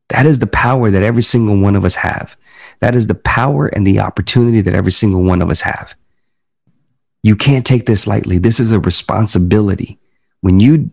that 0.10 0.26
is 0.26 0.40
the 0.40 0.48
power 0.48 0.92
that 0.92 1.04
every 1.04 1.24
single 1.24 1.60
one 1.60 1.76
of 1.76 1.84
us 1.84 1.96
have. 1.96 2.38
That 2.80 2.94
is 2.96 3.08
the 3.08 3.16
power 3.16 3.68
and 3.68 3.86
the 3.86 4.00
opportunity 4.00 4.62
that 4.62 4.76
every 4.76 4.92
single 4.92 5.26
one 5.26 5.42
of 5.42 5.50
us 5.50 5.62
have. 5.62 5.96
You 7.24 7.36
can't 7.36 7.66
take 7.66 7.86
this 7.88 8.06
lightly. 8.06 8.38
This 8.38 8.60
is 8.60 8.72
a 8.72 8.80
responsibility. 8.80 9.98
When 10.42 10.60
you 10.60 10.92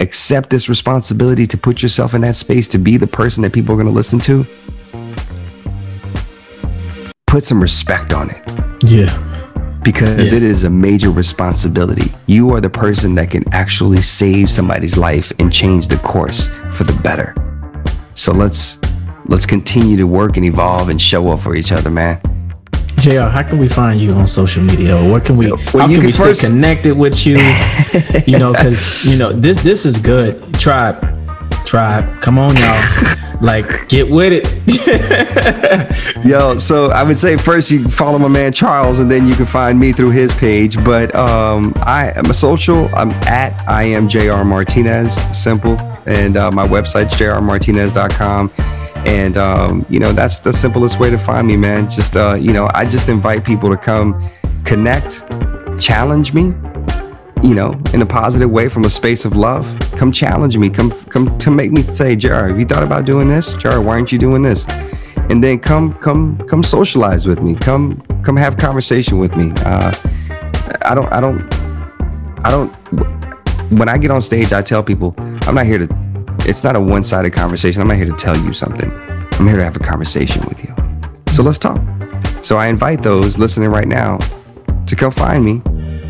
accept 0.00 0.50
this 0.50 0.68
responsibility 0.68 1.46
to 1.46 1.56
put 1.58 1.82
yourself 1.82 2.14
in 2.14 2.22
that 2.22 2.36
space 2.36 2.66
to 2.68 2.78
be 2.78 2.96
the 2.96 3.06
person 3.06 3.42
that 3.42 3.52
people 3.52 3.74
are 3.74 3.76
going 3.76 3.86
to 3.86 3.92
listen 3.92 4.18
to, 4.20 4.44
put 7.26 7.44
some 7.44 7.60
respect 7.60 8.12
on 8.12 8.30
it 8.30 8.42
Yeah. 8.82 9.16
because 9.84 10.32
Yeah. 10.32 10.38
it 10.38 10.42
is 10.42 10.64
a 10.64 10.70
major 10.70 11.10
responsibility. 11.10 12.10
You 12.26 12.50
are 12.54 12.60
the 12.60 12.70
person 12.70 13.14
that 13.16 13.30
can 13.30 13.44
actually 13.52 14.02
save 14.02 14.50
somebody's 14.50 14.96
life 14.96 15.32
and 15.38 15.52
change 15.52 15.88
the 15.88 15.96
course 15.98 16.48
for 16.72 16.84
the 16.84 16.92
better. 17.02 17.34
So 18.14 18.32
let's 18.32 18.78
let's 19.28 19.46
continue 19.46 19.96
to 19.96 20.06
work 20.08 20.36
and 20.36 20.44
evolve 20.44 20.88
and 20.88 21.00
show 21.00 21.30
up 21.30 21.38
for 21.40 21.54
each 21.54 21.70
other, 21.72 21.88
man. 21.90 22.18
JR, 23.00 23.20
how 23.28 23.42
can 23.42 23.58
we 23.58 23.66
find 23.68 23.98
you 24.00 24.12
on 24.12 24.28
social 24.28 24.62
media? 24.62 24.96
Or 24.96 25.10
what 25.10 25.24
can 25.24 25.36
we 25.36 25.50
Well, 25.50 25.56
how 25.58 25.86
can 25.86 25.96
can 25.96 26.06
we 26.06 26.12
first- 26.12 26.40
stay 26.42 26.48
connected 26.50 26.96
with 26.96 27.26
you? 27.26 27.36
you 28.26 28.38
know, 28.38 28.52
because 28.52 29.04
you 29.04 29.16
know, 29.16 29.32
this 29.32 29.60
this 29.60 29.86
is 29.86 29.96
good. 29.96 30.42
Tribe. 30.54 30.96
Tribe. 31.64 32.20
Come 32.20 32.38
on, 32.38 32.56
y'all. 32.56 32.82
like, 33.40 33.64
get 33.88 34.10
with 34.10 34.32
it. 34.34 34.46
Yo, 36.26 36.58
so 36.58 36.86
I 36.86 37.02
would 37.02 37.16
say 37.16 37.36
first 37.36 37.70
you 37.70 37.88
follow 37.88 38.18
my 38.18 38.28
man 38.28 38.52
Charles, 38.52 39.00
and 39.00 39.10
then 39.10 39.26
you 39.26 39.34
can 39.34 39.46
find 39.46 39.78
me 39.78 39.92
through 39.92 40.10
his 40.10 40.34
page. 40.34 40.76
But 40.84 41.14
um, 41.14 41.72
I 41.76 42.12
am 42.16 42.26
a 42.26 42.34
social. 42.34 42.88
I'm 42.94 43.10
at 43.26 43.52
I 43.68 43.84
am 43.84 44.08
Jr 44.08 44.42
Martinez. 44.44 45.14
Simple, 45.36 45.78
and 46.06 46.36
uh, 46.36 46.50
my 46.50 46.66
website's 46.66 47.14
jrmartinez.com. 47.16 48.50
And 49.06 49.36
um, 49.36 49.84
you 49.88 49.98
know 49.98 50.12
that's 50.12 50.40
the 50.40 50.52
simplest 50.52 51.00
way 51.00 51.10
to 51.10 51.18
find 51.18 51.46
me, 51.46 51.56
man. 51.56 51.88
Just 51.88 52.16
uh, 52.16 52.34
you 52.34 52.52
know, 52.52 52.70
I 52.74 52.84
just 52.84 53.08
invite 53.08 53.44
people 53.44 53.70
to 53.70 53.76
come 53.76 54.22
connect, 54.64 55.24
challenge 55.80 56.34
me, 56.34 56.52
you 57.42 57.54
know, 57.54 57.80
in 57.94 58.02
a 58.02 58.06
positive 58.06 58.50
way 58.50 58.68
from 58.68 58.84
a 58.84 58.90
space 58.90 59.24
of 59.24 59.34
love. 59.34 59.76
Come 59.96 60.12
challenge 60.12 60.56
me. 60.58 60.68
Come 60.68 60.90
come 60.90 61.36
to 61.38 61.50
make 61.50 61.72
me 61.72 61.82
say, 61.92 62.14
Jared, 62.16 62.50
have 62.50 62.58
you 62.58 62.66
thought 62.66 62.82
about 62.82 63.04
doing 63.04 63.28
this? 63.28 63.54
Jared, 63.54 63.84
why 63.84 63.94
aren't 63.94 64.12
you 64.12 64.18
doing 64.18 64.42
this? 64.42 64.68
And 65.30 65.42
then 65.42 65.58
come 65.58 65.94
come 65.94 66.38
come 66.46 66.62
socialize 66.62 67.26
with 67.26 67.40
me. 67.40 67.54
Come 67.54 68.00
come 68.22 68.36
have 68.36 68.56
conversation 68.56 69.18
with 69.18 69.36
me. 69.36 69.52
Uh, 69.58 69.94
I 70.82 70.94
don't 70.94 71.10
I 71.12 71.20
don't 71.20 71.40
I 72.44 72.50
don't. 72.50 72.74
When 73.78 73.88
I 73.88 73.98
get 73.98 74.10
on 74.10 74.20
stage, 74.20 74.52
I 74.52 74.62
tell 74.62 74.82
people 74.82 75.14
I'm 75.42 75.54
not 75.54 75.66
here 75.66 75.86
to. 75.86 76.09
It's 76.48 76.64
not 76.64 76.76
a 76.76 76.80
one-sided 76.80 77.32
conversation. 77.32 77.82
I'm 77.82 77.88
not 77.88 77.96
here 77.96 78.06
to 78.06 78.16
tell 78.16 78.36
you 78.36 78.52
something. 78.52 78.90
I'm 79.32 79.46
here 79.46 79.56
to 79.56 79.64
have 79.64 79.76
a 79.76 79.80
conversation 79.80 80.44
with 80.48 80.64
you. 80.64 80.74
So 81.32 81.42
let's 81.42 81.58
talk. 81.58 81.80
So 82.42 82.56
I 82.56 82.68
invite 82.68 83.02
those 83.02 83.38
listening 83.38 83.68
right 83.68 83.86
now 83.86 84.18
to 84.86 84.96
come 84.96 85.10
find 85.10 85.44
me 85.44 85.62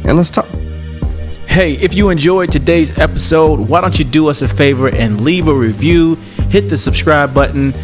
and 0.05 0.17
let's 0.17 0.31
talk. 0.31 0.49
Hey, 1.47 1.73
if 1.75 1.95
you 1.95 2.11
enjoyed 2.11 2.53
today's 2.53 2.97
episode, 2.97 3.59
why 3.59 3.81
don't 3.81 3.99
you 3.99 4.05
do 4.05 4.29
us 4.29 4.41
a 4.41 4.49
favor 4.49 4.89
and 4.89 5.21
leave 5.21 5.49
a 5.49 5.55
review, 5.55 6.15
hit 6.49 6.69
the 6.69 6.79
subscribe 6.79 7.35
button. 7.35 7.75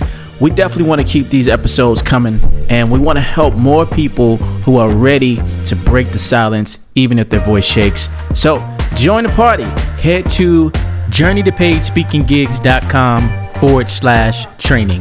We 0.41 0.51
definitely 0.51 0.89
want 0.89 1.01
to 1.01 1.07
keep 1.07 1.30
these 1.30 1.49
episodes 1.49 2.01
coming, 2.01 2.41
and 2.68 2.93
we 2.93 2.99
want 2.99 3.16
to 3.16 3.22
help 3.22 3.55
more 3.55 3.84
people 3.84 4.37
who 4.37 4.76
are 4.76 4.91
ready 4.91 5.41
to 5.64 5.74
break 5.74 6.12
the 6.12 6.18
silence, 6.18 6.78
even 6.95 7.18
if 7.18 7.28
their 7.28 7.41
voice 7.41 7.64
shakes. 7.64 8.09
So 8.34 8.64
join 8.95 9.24
the 9.24 9.30
party. 9.30 9.64
Head 10.01 10.30
to 10.32 10.70
journeytopageSpeakingGigs.com 11.16 13.28
forward 13.54 13.88
slash 13.88 14.44
training. 14.58 15.00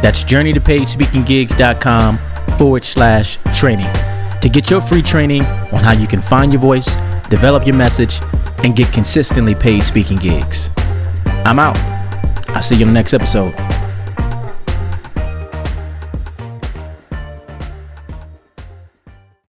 That's 0.00 0.22
journeytopageSpeakingGigs.com 0.22 2.18
forward 2.56 2.84
slash 2.84 3.38
training 3.52 3.92
to 4.40 4.48
get 4.48 4.70
your 4.70 4.80
free 4.80 5.02
training 5.02 5.42
on 5.42 5.82
how 5.82 5.90
you 5.92 6.06
can 6.06 6.22
find 6.22 6.52
your 6.52 6.62
voice, 6.62 6.94
develop 7.28 7.66
your 7.66 7.74
message, 7.74 8.20
and 8.64 8.76
get 8.76 8.92
consistently 8.92 9.56
paid 9.56 9.82
speaking 9.82 10.18
gigs. 10.18 10.70
I'm 11.44 11.58
out. 11.58 11.76
I'll 12.50 12.62
see 12.62 12.76
you 12.76 12.82
in 12.82 12.88
the 12.88 12.94
next 12.94 13.14
episode. 13.14 13.52